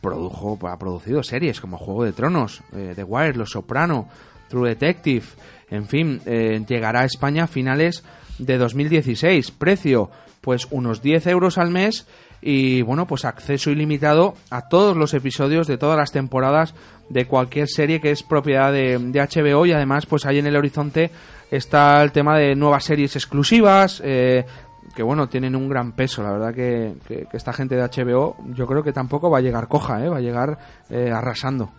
produjo, 0.02 0.58
ha 0.68 0.78
producido 0.78 1.22
series 1.22 1.60
como 1.60 1.78
Juego 1.78 2.04
de 2.04 2.12
Tronos, 2.12 2.62
eh, 2.74 2.92
The 2.94 3.04
Wire, 3.04 3.36
Los 3.36 3.52
Soprano, 3.52 4.08
True 4.48 4.68
Detective, 4.68 5.24
en 5.70 5.86
fin, 5.86 6.20
eh, 6.26 6.62
llegará 6.68 7.00
a 7.00 7.04
España 7.06 7.44
a 7.44 7.46
finales 7.46 8.04
de 8.38 8.58
2016. 8.58 9.50
Precio, 9.52 10.10
pues 10.42 10.66
unos 10.70 11.00
10 11.00 11.28
euros 11.28 11.56
al 11.56 11.70
mes 11.70 12.06
y 12.42 12.82
bueno, 12.82 13.06
pues 13.06 13.24
acceso 13.24 13.70
ilimitado 13.70 14.34
a 14.50 14.68
todos 14.68 14.96
los 14.96 15.14
episodios 15.14 15.68
de 15.68 15.78
todas 15.78 15.96
las 15.96 16.10
temporadas 16.10 16.74
de 17.08 17.26
cualquier 17.26 17.68
serie 17.68 18.00
que 18.00 18.10
es 18.10 18.22
propiedad 18.22 18.72
de, 18.72 18.98
HBO 18.98 19.64
y 19.64 19.72
además 19.72 20.06
pues 20.06 20.26
ahí 20.26 20.40
en 20.40 20.46
el 20.48 20.56
horizonte 20.56 21.10
está 21.50 22.02
el 22.02 22.10
tema 22.10 22.36
de 22.36 22.56
nuevas 22.56 22.84
series 22.84 23.14
exclusivas 23.14 24.02
eh, 24.04 24.44
que 24.94 25.02
bueno, 25.02 25.28
tienen 25.28 25.56
un 25.56 25.68
gran 25.68 25.92
peso, 25.92 26.22
la 26.22 26.32
verdad 26.32 26.54
que, 26.54 26.94
que- 27.06 27.26
que 27.30 27.36
esta 27.36 27.52
gente 27.52 27.76
de 27.76 27.82
HBO 27.82 28.36
yo 28.54 28.66
creo 28.66 28.82
que 28.82 28.92
tampoco 28.92 29.30
va 29.30 29.38
a 29.38 29.40
llegar 29.42 29.68
coja, 29.68 30.04
¿eh? 30.04 30.08
va 30.08 30.18
a 30.18 30.20
llegar 30.20 30.58
eh, 30.90 31.10
arrasando. 31.10 31.70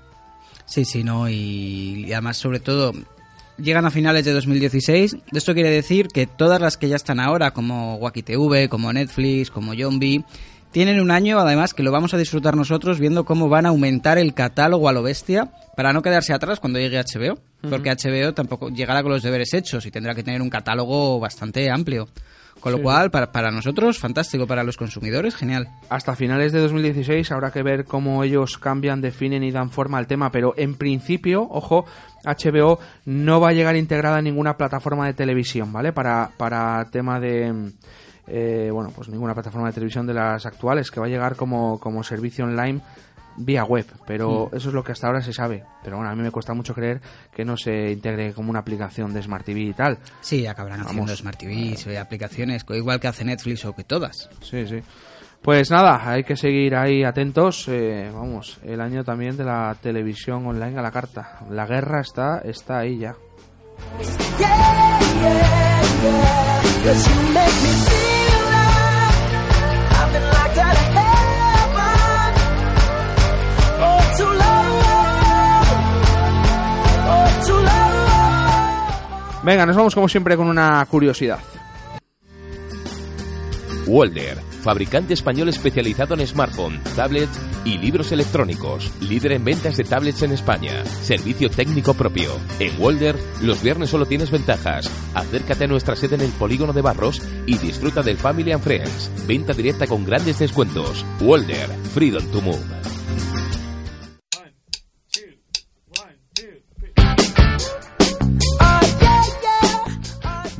Sí, 0.65 0.85
sí, 0.85 1.03
no, 1.03 1.29
y, 1.29 2.05
y 2.07 2.13
además, 2.13 2.37
sobre 2.37 2.59
todo, 2.59 2.93
llegan 3.57 3.85
a 3.85 3.91
finales 3.91 4.23
de 4.25 4.31
2016. 4.31 5.17
Esto 5.33 5.53
quiere 5.53 5.69
decir 5.69 6.07
que 6.07 6.25
todas 6.25 6.61
las 6.61 6.77
que 6.77 6.87
ya 6.89 6.95
están 6.95 7.19
ahora, 7.19 7.51
como 7.51 7.95
Wacky 7.95 8.23
TV, 8.23 8.69
como 8.69 8.91
Netflix, 8.93 9.51
como 9.51 9.73
Zombie, 9.75 10.23
tienen 10.71 10.99
un 11.01 11.11
año, 11.11 11.37
además, 11.37 11.73
que 11.73 11.83
lo 11.83 11.91
vamos 11.91 12.13
a 12.13 12.17
disfrutar 12.17 12.55
nosotros 12.55 12.97
viendo 12.99 13.25
cómo 13.25 13.49
van 13.49 13.65
a 13.65 13.69
aumentar 13.69 14.17
el 14.17 14.33
catálogo 14.33 14.89
a 14.89 14.93
lo 14.93 15.03
bestia 15.03 15.51
para 15.75 15.93
no 15.93 16.01
quedarse 16.01 16.33
atrás 16.33 16.59
cuando 16.59 16.79
llegue 16.79 16.97
HBO. 16.99 17.37
Porque 17.69 17.91
HBO 17.91 18.33
tampoco 18.33 18.69
llegará 18.69 19.03
con 19.03 19.11
los 19.11 19.21
deberes 19.23 19.53
hechos 19.53 19.85
y 19.85 19.91
tendrá 19.91 20.15
que 20.15 20.23
tener 20.23 20.41
un 20.41 20.49
catálogo 20.49 21.19
bastante 21.19 21.69
amplio. 21.69 22.07
Con 22.63 22.71
lo 22.71 22.77
Sí. 22.77 22.83
cual, 22.85 23.11
para, 23.11 23.31
para 23.33 23.51
nosotros, 23.51 23.99
fantástico. 23.99 24.47
Para 24.47 24.63
los 24.63 24.77
consumidores, 24.77 25.35
genial. 25.35 25.67
Hasta 25.89 26.15
finales 26.15 26.53
de 26.53 26.61
2016 26.61 27.29
habrá 27.33 27.51
que 27.51 27.61
ver 27.61 27.83
cómo 27.83 28.23
ellos 28.23 28.57
cambian, 28.57 29.01
definen 29.01 29.43
y 29.43 29.51
dan 29.51 29.69
forma 29.69 29.97
al 29.97 30.07
tema, 30.07 30.31
pero 30.31 30.53
en 30.55 30.75
principio, 30.75 31.45
ojo, 31.49 31.85
HBO 32.23 32.79
no 33.03 33.41
va 33.41 33.49
a 33.49 33.53
llegar 33.53 33.75
integrada 33.75 34.19
en 34.19 34.23
ninguna 34.23 34.55
plataforma 34.55 35.05
de 35.07 35.13
televisión, 35.13 35.73
¿vale? 35.73 35.91
Para, 35.91 36.29
para 36.37 36.85
tema 36.89 37.19
de... 37.19 37.73
eh, 38.27 38.69
bueno, 38.71 38.91
pues 38.95 39.09
ninguna 39.09 39.33
plataforma 39.33 39.67
de 39.67 39.73
televisión 39.73 40.07
de 40.07 40.13
las 40.13 40.45
actuales, 40.45 40.89
que 40.89 41.01
va 41.01 41.07
a 41.07 41.09
llegar 41.09 41.35
como, 41.35 41.81
como 41.81 42.01
servicio 42.01 42.45
online 42.45 42.79
vía 43.37 43.63
web, 43.63 43.85
pero 44.05 44.49
Mm. 44.51 44.55
eso 44.55 44.69
es 44.69 44.75
lo 44.75 44.83
que 44.83 44.91
hasta 44.91 45.07
ahora 45.07 45.21
se 45.21 45.33
sabe. 45.33 45.63
Pero 45.83 45.97
bueno, 45.97 46.11
a 46.11 46.15
mí 46.15 46.21
me 46.21 46.31
cuesta 46.31 46.53
mucho 46.53 46.73
creer 46.73 47.01
que 47.35 47.43
no 47.45 47.57
se 47.57 47.91
integre 47.91 48.33
como 48.33 48.49
una 48.49 48.59
aplicación 48.59 49.13
de 49.13 49.21
Smart 49.23 49.45
TV 49.45 49.59
y 49.61 49.73
tal. 49.73 49.97
Sí, 50.21 50.45
acabarán 50.47 50.81
haciendo 50.81 51.03
Vamos. 51.03 51.17
Smart 51.19 51.37
TVs, 51.37 51.87
eh, 51.87 51.97
aplicaciones, 51.99 52.65
igual 52.69 52.99
que 52.99 53.07
hace 53.07 53.25
Netflix 53.25 53.65
o 53.65 53.73
que 53.75 53.83
todas. 53.83 54.29
Sí, 54.41 54.65
sí. 54.67 54.79
Pues 55.41 55.69
nada, 55.71 56.09
hay 56.09 56.23
que 56.23 56.37
seguir 56.37 56.73
ahí 56.75 57.03
atentos. 57.03 57.65
eh, 57.67 58.09
vamos, 58.13 58.59
el 58.63 58.79
año 58.79 59.03
también 59.03 59.35
de 59.35 59.43
la 59.43 59.75
televisión 59.81 60.45
online 60.47 60.79
a 60.79 60.81
la 60.81 60.91
carta. 60.91 61.39
La 61.49 61.65
guerra 61.65 61.99
está, 61.99 62.39
está 62.45 62.79
ahí 62.79 62.99
ya. 62.99 63.13
Yeah, 64.39 64.99
yeah, 65.21 65.81
yeah. 70.93 71.02
Venga, 79.43 79.65
nos 79.65 79.75
vamos 79.75 79.93
como 79.93 80.07
siempre 80.07 80.37
con 80.37 80.47
una 80.47 80.85
curiosidad. 80.85 81.39
Walder, 83.85 84.37
fabricante 84.61 85.13
español 85.13 85.49
especializado 85.49 86.13
en 86.13 86.25
smartphone, 86.25 86.79
tablet 86.95 87.29
y 87.65 87.77
libros 87.77 88.13
electrónicos. 88.13 88.89
Líder 89.01 89.33
en 89.33 89.43
ventas 89.43 89.75
de 89.75 89.83
tablets 89.83 90.21
en 90.23 90.31
España. 90.31 90.85
Servicio 90.85 91.49
técnico 91.49 91.93
propio. 91.93 92.31
En 92.59 92.81
Walder, 92.81 93.17
los 93.41 93.61
viernes 93.61 93.89
solo 93.89 94.05
tienes 94.05 94.31
ventajas. 94.31 94.89
Acércate 95.13 95.65
a 95.65 95.67
nuestra 95.67 95.97
sede 95.97 96.15
en 96.15 96.21
el 96.21 96.31
Polígono 96.31 96.71
de 96.71 96.81
Barros 96.81 97.21
y 97.45 97.57
disfruta 97.57 98.01
del 98.01 98.17
Family 98.17 98.53
and 98.53 98.63
Friends. 98.63 99.11
Venta 99.27 99.51
directa 99.51 99.85
con 99.87 100.05
grandes 100.05 100.39
descuentos. 100.39 101.05
Walder, 101.19 101.67
Freedom 101.93 102.25
to 102.31 102.41
Move. 102.41 102.92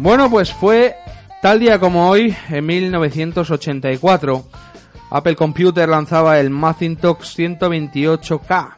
Bueno, 0.04 0.30
pues 0.30 0.52
fue 0.52 0.98
tal 1.42 1.62
día 1.62 1.80
como 1.80 2.10
hoy, 2.10 2.36
en 2.50 2.66
1984. 2.66 4.44
Apple 5.12 5.36
Computer 5.38 5.88
lanzaba 5.88 6.42
el 6.42 6.50
Macintosh 6.50 7.38
128K. 7.38 8.76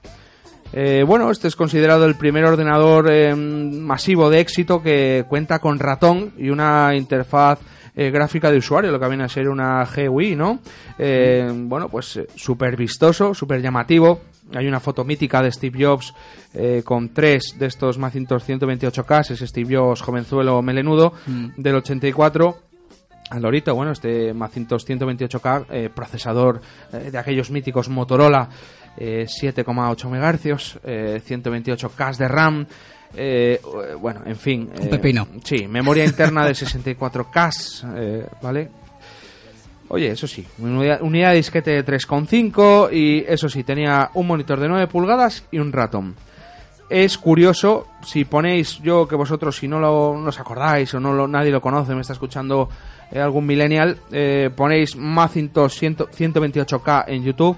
Eh, 0.72 1.04
bueno, 1.04 1.32
este 1.32 1.48
es 1.48 1.56
considerado 1.56 2.06
el 2.06 2.14
primer 2.14 2.46
ordenador 2.46 3.10
eh, 3.10 3.34
masivo 3.34 4.30
de 4.30 4.40
éxito 4.40 4.84
que 4.84 5.26
cuenta 5.28 5.58
con 5.58 5.80
ratón 5.80 6.32
y 6.38 6.50
una 6.50 6.96
interfaz 6.96 7.58
eh, 7.96 8.12
gráfica 8.12 8.52
de 8.52 8.60
usuario, 8.60 8.92
lo 8.92 9.00
que 9.00 9.08
viene 9.08 9.24
a 9.24 9.30
ser 9.30 9.50
una 9.50 9.84
GUI, 9.84 10.36
¿no? 10.36 10.60
Eh, 11.00 11.52
bueno, 11.52 11.90
pues 11.90 12.20
súper 12.36 12.78
vistoso, 12.78 13.34
súper 13.34 13.64
llamativo. 13.64 14.22
Hay 14.54 14.68
una 14.68 14.80
foto 14.80 15.04
mítica 15.04 15.42
de 15.42 15.52
Steve 15.52 15.84
Jobs 15.84 16.14
eh, 16.54 16.82
con 16.86 17.14
tres 17.14 17.56
de 17.58 17.66
estos 17.66 17.98
Macintosh 17.98 18.44
128K, 18.44 19.32
es 19.32 19.40
Steve 19.40 19.76
Jobs 19.76 20.02
jovenzuelo 20.02 20.62
melenudo, 20.62 21.14
Mm. 21.26 21.48
del 21.58 21.76
84 21.76 22.58
al 23.32 23.42
lorito, 23.42 23.74
bueno, 23.74 23.92
este 23.92 24.34
Macintosh 24.36 24.86
128K, 24.86 25.66
eh, 25.72 25.90
procesador 25.94 26.62
eh, 26.94 27.10
de 27.12 27.18
aquellos 27.18 27.50
míticos 27.50 27.90
Motorola, 27.90 28.48
eh, 28.98 29.26
7,8 29.28 30.10
MHz, 30.10 30.80
eh, 30.84 31.22
128K 31.26 32.18
de 32.18 32.28
RAM, 32.28 32.68
eh, 33.18 33.60
bueno, 34.00 34.22
en 34.26 34.36
fin. 34.36 34.70
Un 34.80 34.88
eh, 34.88 34.90
pepino. 34.90 35.28
Sí, 35.44 35.68
memoria 35.68 36.06
interna 36.06 36.46
de 36.46 36.54
64K, 36.54 37.84
eh, 37.96 38.28
¿vale? 38.42 38.70
Oye, 39.88 40.10
eso 40.12 40.28
sí, 40.28 40.46
unidad, 40.58 41.02
unidad 41.04 41.30
de 41.32 41.36
disquete 41.38 41.72
de 41.72 41.86
3,5 41.86 42.90
y 42.92 43.24
eso 43.28 43.48
sí, 43.50 43.64
tenía 43.64 44.10
un 44.16 44.26
monitor 44.28 44.60
de 44.60 44.68
9 44.68 44.88
pulgadas 44.88 45.46
y 45.52 45.60
un 45.60 45.72
ratón. 45.72 46.16
Es 46.90 47.18
curioso, 47.18 47.88
si 48.04 48.26
ponéis, 48.26 48.80
yo 48.82 49.08
que 49.08 49.16
vosotros, 49.16 49.56
si 49.58 49.68
no 49.68 49.80
lo, 49.80 50.18
no 50.18 50.30
os 50.30 50.40
acordáis 50.40 50.94
o 50.94 51.00
no 51.00 51.14
lo- 51.14 51.28
nadie 51.28 51.52
lo 51.52 51.62
conoce, 51.62 51.94
me 51.96 52.02
está 52.02 52.14
escuchando 52.14 52.70
eh, 53.12 53.20
algún 53.20 53.46
millennial, 53.46 53.98
eh, 54.12 54.50
ponéis 54.56 54.96
Macintosh 54.96 55.78
100 55.80 55.98
128K 55.98 57.06
en 57.08 57.24
YouTube 57.24 57.58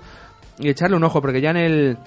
y 0.59 0.69
echarle 0.69 0.95
un 0.97 1.03
ojo, 1.03 1.21
porque 1.21 1.41
ya 1.41 1.51
en 1.51 1.57
el 1.57 1.97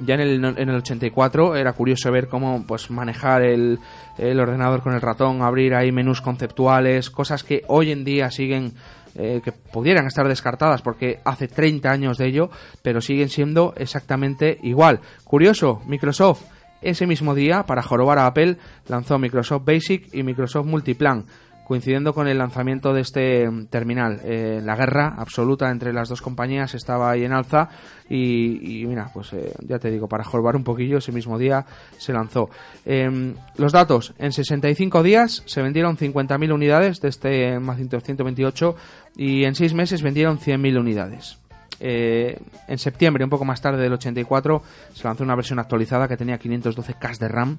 ya 0.00 0.14
en 0.14 0.20
el, 0.20 0.44
en 0.44 0.68
el 0.68 0.76
84 0.76 1.56
era 1.56 1.72
curioso 1.72 2.12
ver 2.12 2.28
cómo 2.28 2.64
pues 2.66 2.88
manejar 2.90 3.42
el, 3.42 3.80
el 4.16 4.38
ordenador 4.38 4.80
con 4.80 4.94
el 4.94 5.00
ratón, 5.00 5.42
abrir 5.42 5.74
ahí 5.74 5.90
menús 5.90 6.20
conceptuales, 6.20 7.10
cosas 7.10 7.42
que 7.42 7.64
hoy 7.66 7.90
en 7.90 8.04
día 8.04 8.30
siguen 8.30 8.74
eh, 9.18 9.40
que 9.42 9.52
pudieran 9.52 10.06
estar 10.06 10.26
descartadas 10.28 10.80
porque 10.80 11.20
hace 11.24 11.48
30 11.48 11.90
años 11.90 12.18
de 12.18 12.28
ello, 12.28 12.50
pero 12.82 13.00
siguen 13.00 13.28
siendo 13.28 13.74
exactamente 13.76 14.58
igual. 14.62 15.00
Curioso, 15.24 15.82
Microsoft 15.86 16.44
ese 16.80 17.06
mismo 17.06 17.34
día, 17.34 17.64
para 17.64 17.82
jorobar 17.82 18.18
a 18.18 18.26
Apple, 18.26 18.56
lanzó 18.86 19.18
Microsoft 19.18 19.64
Basic 19.64 20.08
y 20.14 20.22
Microsoft 20.22 20.66
Multiplan, 20.66 21.24
coincidiendo 21.68 22.14
con 22.14 22.26
el 22.28 22.38
lanzamiento 22.38 22.94
de 22.94 23.02
este 23.02 23.48
mm, 23.48 23.66
terminal. 23.66 24.20
Eh, 24.24 24.62
la 24.64 24.74
guerra 24.74 25.14
absoluta 25.18 25.70
entre 25.70 25.92
las 25.92 26.08
dos 26.08 26.22
compañías 26.22 26.74
estaba 26.74 27.10
ahí 27.10 27.24
en 27.24 27.32
alza 27.32 27.68
y, 28.08 28.86
mira, 28.86 29.10
pues 29.12 29.34
eh, 29.34 29.52
ya 29.66 29.78
te 29.78 29.90
digo, 29.90 30.08
para 30.08 30.24
jorobar 30.24 30.56
un 30.56 30.64
poquillo, 30.64 30.96
ese 30.96 31.12
mismo 31.12 31.38
día 31.38 31.66
se 31.98 32.14
lanzó. 32.14 32.48
Em, 32.86 33.34
los 33.58 33.72
datos, 33.72 34.14
en 34.18 34.32
65 34.32 35.02
días 35.02 35.42
se 35.44 35.60
vendieron 35.60 35.98
50.000 35.98 36.54
unidades 36.54 37.02
de 37.02 37.08
este 37.08 37.60
Macintosh 37.60 38.02
128 38.02 38.74
y 39.16 39.44
en 39.44 39.54
6 39.54 39.74
meses 39.74 40.02
vendieron 40.02 40.38
100.000 40.38 40.80
unidades. 40.80 41.38
Eh, 41.80 42.38
en 42.66 42.78
septiembre, 42.78 43.24
un 43.24 43.30
poco 43.30 43.44
más 43.44 43.60
tarde 43.60 43.82
del 43.82 43.92
84, 43.92 44.62
se 44.94 45.04
lanzó 45.04 45.22
una 45.22 45.36
versión 45.36 45.58
actualizada 45.58 46.08
que 46.08 46.16
tenía 46.16 46.38
512K 46.38 47.18
de 47.18 47.28
RAM. 47.28 47.58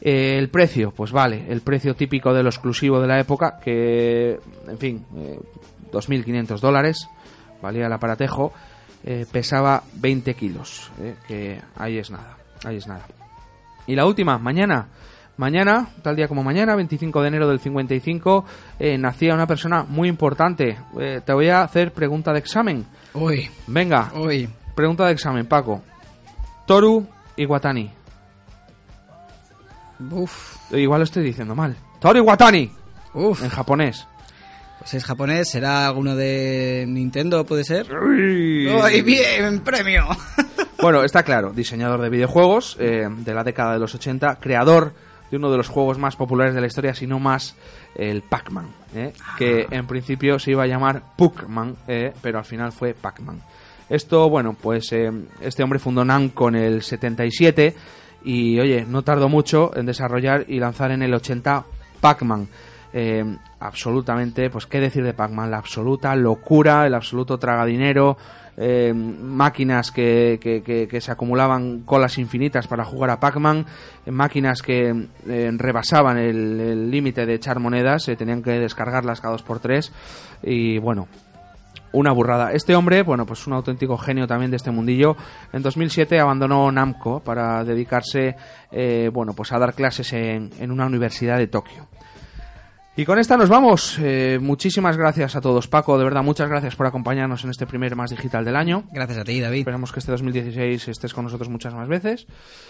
Eh, 0.00 0.36
el 0.38 0.48
precio, 0.50 0.90
pues 0.90 1.12
vale, 1.12 1.46
el 1.48 1.60
precio 1.62 1.94
típico 1.94 2.32
de 2.34 2.42
lo 2.42 2.48
exclusivo 2.50 3.00
de 3.00 3.06
la 3.06 3.18
época, 3.20 3.58
que, 3.62 4.38
en 4.68 4.78
fin, 4.78 5.06
eh, 5.16 5.38
2.500 5.92 6.60
dólares, 6.60 7.08
valía 7.62 7.86
el 7.86 7.92
aparatejo, 7.92 8.52
eh, 9.04 9.26
pesaba 9.30 9.82
20 9.94 10.34
kilos, 10.34 10.90
eh, 11.00 11.14
que 11.28 11.60
ahí 11.76 11.98
es 11.98 12.10
nada, 12.10 12.36
ahí 12.64 12.76
es 12.76 12.86
nada. 12.86 13.06
Y 13.86 13.94
la 13.94 14.06
última, 14.06 14.38
mañana, 14.38 14.88
mañana, 15.36 15.88
tal 16.02 16.16
día 16.16 16.26
como 16.28 16.42
mañana, 16.42 16.74
25 16.74 17.22
de 17.22 17.28
enero 17.28 17.48
del 17.48 17.60
55, 17.60 18.44
eh, 18.78 18.96
nacía 18.98 19.34
una 19.34 19.46
persona 19.46 19.84
muy 19.84 20.08
importante. 20.08 20.78
Te 21.24 21.32
voy 21.32 21.48
a 21.48 21.62
hacer 21.62 21.92
pregunta 21.92 22.32
de 22.32 22.38
examen. 22.38 22.86
Uy, 23.12 23.50
Venga, 23.66 24.10
uy. 24.16 24.48
pregunta 24.74 25.06
de 25.06 25.12
examen, 25.12 25.46
Paco. 25.46 25.82
Toru 26.66 27.06
Iwatani. 27.36 27.90
Uf, 30.10 30.72
Igual 30.72 31.00
lo 31.00 31.04
estoy 31.04 31.24
diciendo 31.24 31.54
mal. 31.54 31.76
Toru 32.00 32.18
Iwatani, 32.18 32.70
uf. 33.14 33.42
en 33.42 33.48
japonés. 33.50 34.06
Pues 34.78 34.94
es 34.94 35.04
japonés, 35.04 35.48
será 35.50 35.86
alguno 35.86 36.16
de 36.16 36.84
Nintendo, 36.86 37.46
puede 37.46 37.64
ser. 37.64 37.86
¡Uy, 37.94 38.68
bien! 39.02 39.60
¡Premio! 39.60 40.06
Bueno, 40.82 41.02
está 41.02 41.22
claro, 41.22 41.52
diseñador 41.54 42.02
de 42.02 42.10
videojuegos 42.10 42.76
eh, 42.78 43.08
de 43.08 43.32
la 43.32 43.42
década 43.42 43.72
de 43.72 43.78
los 43.78 43.94
80, 43.94 44.38
creador 44.38 44.92
de 45.30 45.38
uno 45.38 45.50
de 45.50 45.56
los 45.56 45.68
juegos 45.68 45.96
más 45.96 46.14
populares 46.14 46.54
de 46.54 46.60
la 46.60 46.66
historia, 46.66 46.94
si 46.94 47.06
no 47.06 47.18
más, 47.18 47.56
el 47.94 48.20
Pac-Man, 48.20 48.66
eh, 48.94 49.14
que 49.38 49.66
en 49.70 49.86
principio 49.86 50.38
se 50.38 50.50
iba 50.50 50.64
a 50.64 50.66
llamar 50.66 51.02
Puckman, 51.16 51.76
eh, 51.88 52.12
pero 52.20 52.38
al 52.38 52.44
final 52.44 52.70
fue 52.72 52.92
Pac-Man. 52.92 53.40
Esto, 53.88 54.28
bueno, 54.28 54.54
pues 54.60 54.92
eh, 54.92 55.10
este 55.40 55.62
hombre 55.62 55.78
fundó 55.78 56.04
Namco 56.04 56.48
en 56.48 56.56
el 56.56 56.82
77 56.82 57.74
y, 58.24 58.58
oye, 58.58 58.84
no 58.88 59.02
tardó 59.02 59.28
mucho 59.28 59.76
en 59.76 59.86
desarrollar 59.86 60.44
y 60.48 60.58
lanzar 60.58 60.90
en 60.90 61.02
el 61.02 61.12
80 61.14 61.64
Pac-Man. 62.00 62.48
Eh, 62.96 63.24
absolutamente, 63.60 64.50
pues 64.50 64.66
qué 64.66 64.78
decir 64.80 65.02
de 65.04 65.14
Pac-Man, 65.14 65.50
la 65.50 65.58
absoluta 65.58 66.14
locura, 66.14 66.86
el 66.86 66.94
absoluto 66.94 67.38
tragadinero, 67.38 68.16
eh, 68.56 68.92
máquinas 68.94 69.90
que, 69.90 70.38
que- 70.40 70.62
que- 70.88 71.00
se 71.00 71.10
acumulaban 71.10 71.80
colas 71.80 72.18
infinitas 72.18 72.68
para 72.68 72.84
jugar 72.84 73.10
a 73.10 73.18
Pac-Man, 73.18 73.66
máquinas 74.06 74.62
que 74.62 75.08
eh, 75.26 75.50
rebasaban 75.56 76.18
el 76.18 76.88
límite 76.88 77.26
de 77.26 77.34
echar 77.34 77.58
monedas, 77.58 78.04
se 78.04 78.14
tenían 78.14 78.42
que 78.44 78.52
descargarlas 78.52 79.20
cada 79.20 79.32
dos 79.32 79.42
por 79.42 79.58
tres 79.58 79.92
y 80.40 80.78
bueno, 80.78 81.08
una 81.94 82.12
burrada. 82.12 82.52
Este 82.52 82.76
hombre, 82.76 83.02
bueno, 83.02 83.24
pues 83.24 83.46
un 83.46 83.54
auténtico 83.54 83.96
genio 83.96 84.26
también 84.26 84.50
de 84.50 84.58
este 84.58 84.70
mundillo. 84.70 85.16
En 85.52 85.62
2007 85.62 86.20
abandonó 86.20 86.70
Namco 86.70 87.20
para 87.20 87.64
dedicarse, 87.64 88.36
eh, 88.70 89.10
bueno, 89.12 89.32
pues 89.32 89.52
a 89.52 89.58
dar 89.58 89.74
clases 89.74 90.12
en, 90.12 90.50
en 90.58 90.70
una 90.70 90.86
universidad 90.86 91.38
de 91.38 91.46
Tokio. 91.46 91.88
Y 92.96 93.04
con 93.04 93.18
esta 93.18 93.36
nos 93.36 93.48
vamos. 93.48 93.98
Eh, 94.00 94.38
muchísimas 94.40 94.96
gracias 94.96 95.34
a 95.34 95.40
todos, 95.40 95.66
Paco. 95.66 95.98
De 95.98 96.04
verdad, 96.04 96.22
muchas 96.22 96.48
gracias 96.48 96.76
por 96.76 96.86
acompañarnos 96.86 97.42
en 97.42 97.50
este 97.50 97.66
primer 97.66 97.96
más 97.96 98.10
digital 98.10 98.44
del 98.44 98.54
año. 98.54 98.84
Gracias 98.92 99.18
a 99.18 99.24
ti, 99.24 99.40
David. 99.40 99.60
Esperamos 99.60 99.90
que 99.90 99.98
este 99.98 100.12
2016 100.12 100.86
estés 100.86 101.12
con 101.12 101.24
nosotros 101.24 101.48
muchas 101.48 101.74
más 101.74 101.88
veces. 101.88 102.28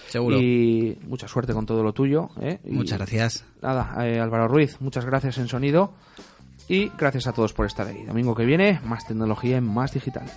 Seguro. 0.08 0.40
Y 0.40 0.98
mucha 1.06 1.28
suerte 1.28 1.52
con 1.52 1.66
todo 1.66 1.82
lo 1.82 1.92
tuyo. 1.92 2.30
¿eh? 2.40 2.58
Y 2.64 2.72
Muchas 2.72 2.96
gracias. 2.96 3.44
Nada, 3.60 3.94
eh, 4.06 4.18
Álvaro 4.18 4.48
Ruiz, 4.48 4.80
muchas 4.80 5.04
gracias 5.04 5.36
en 5.36 5.48
sonido. 5.48 5.92
Y 6.68 6.90
gracias 6.96 7.26
a 7.26 7.32
todos 7.32 7.52
por 7.52 7.66
estar 7.66 7.86
ahí. 7.86 8.04
Domingo 8.04 8.34
que 8.34 8.44
viene, 8.44 8.80
más 8.84 9.06
tecnología 9.06 9.58
en 9.58 9.64
más 9.64 9.92
digital. 9.92 10.30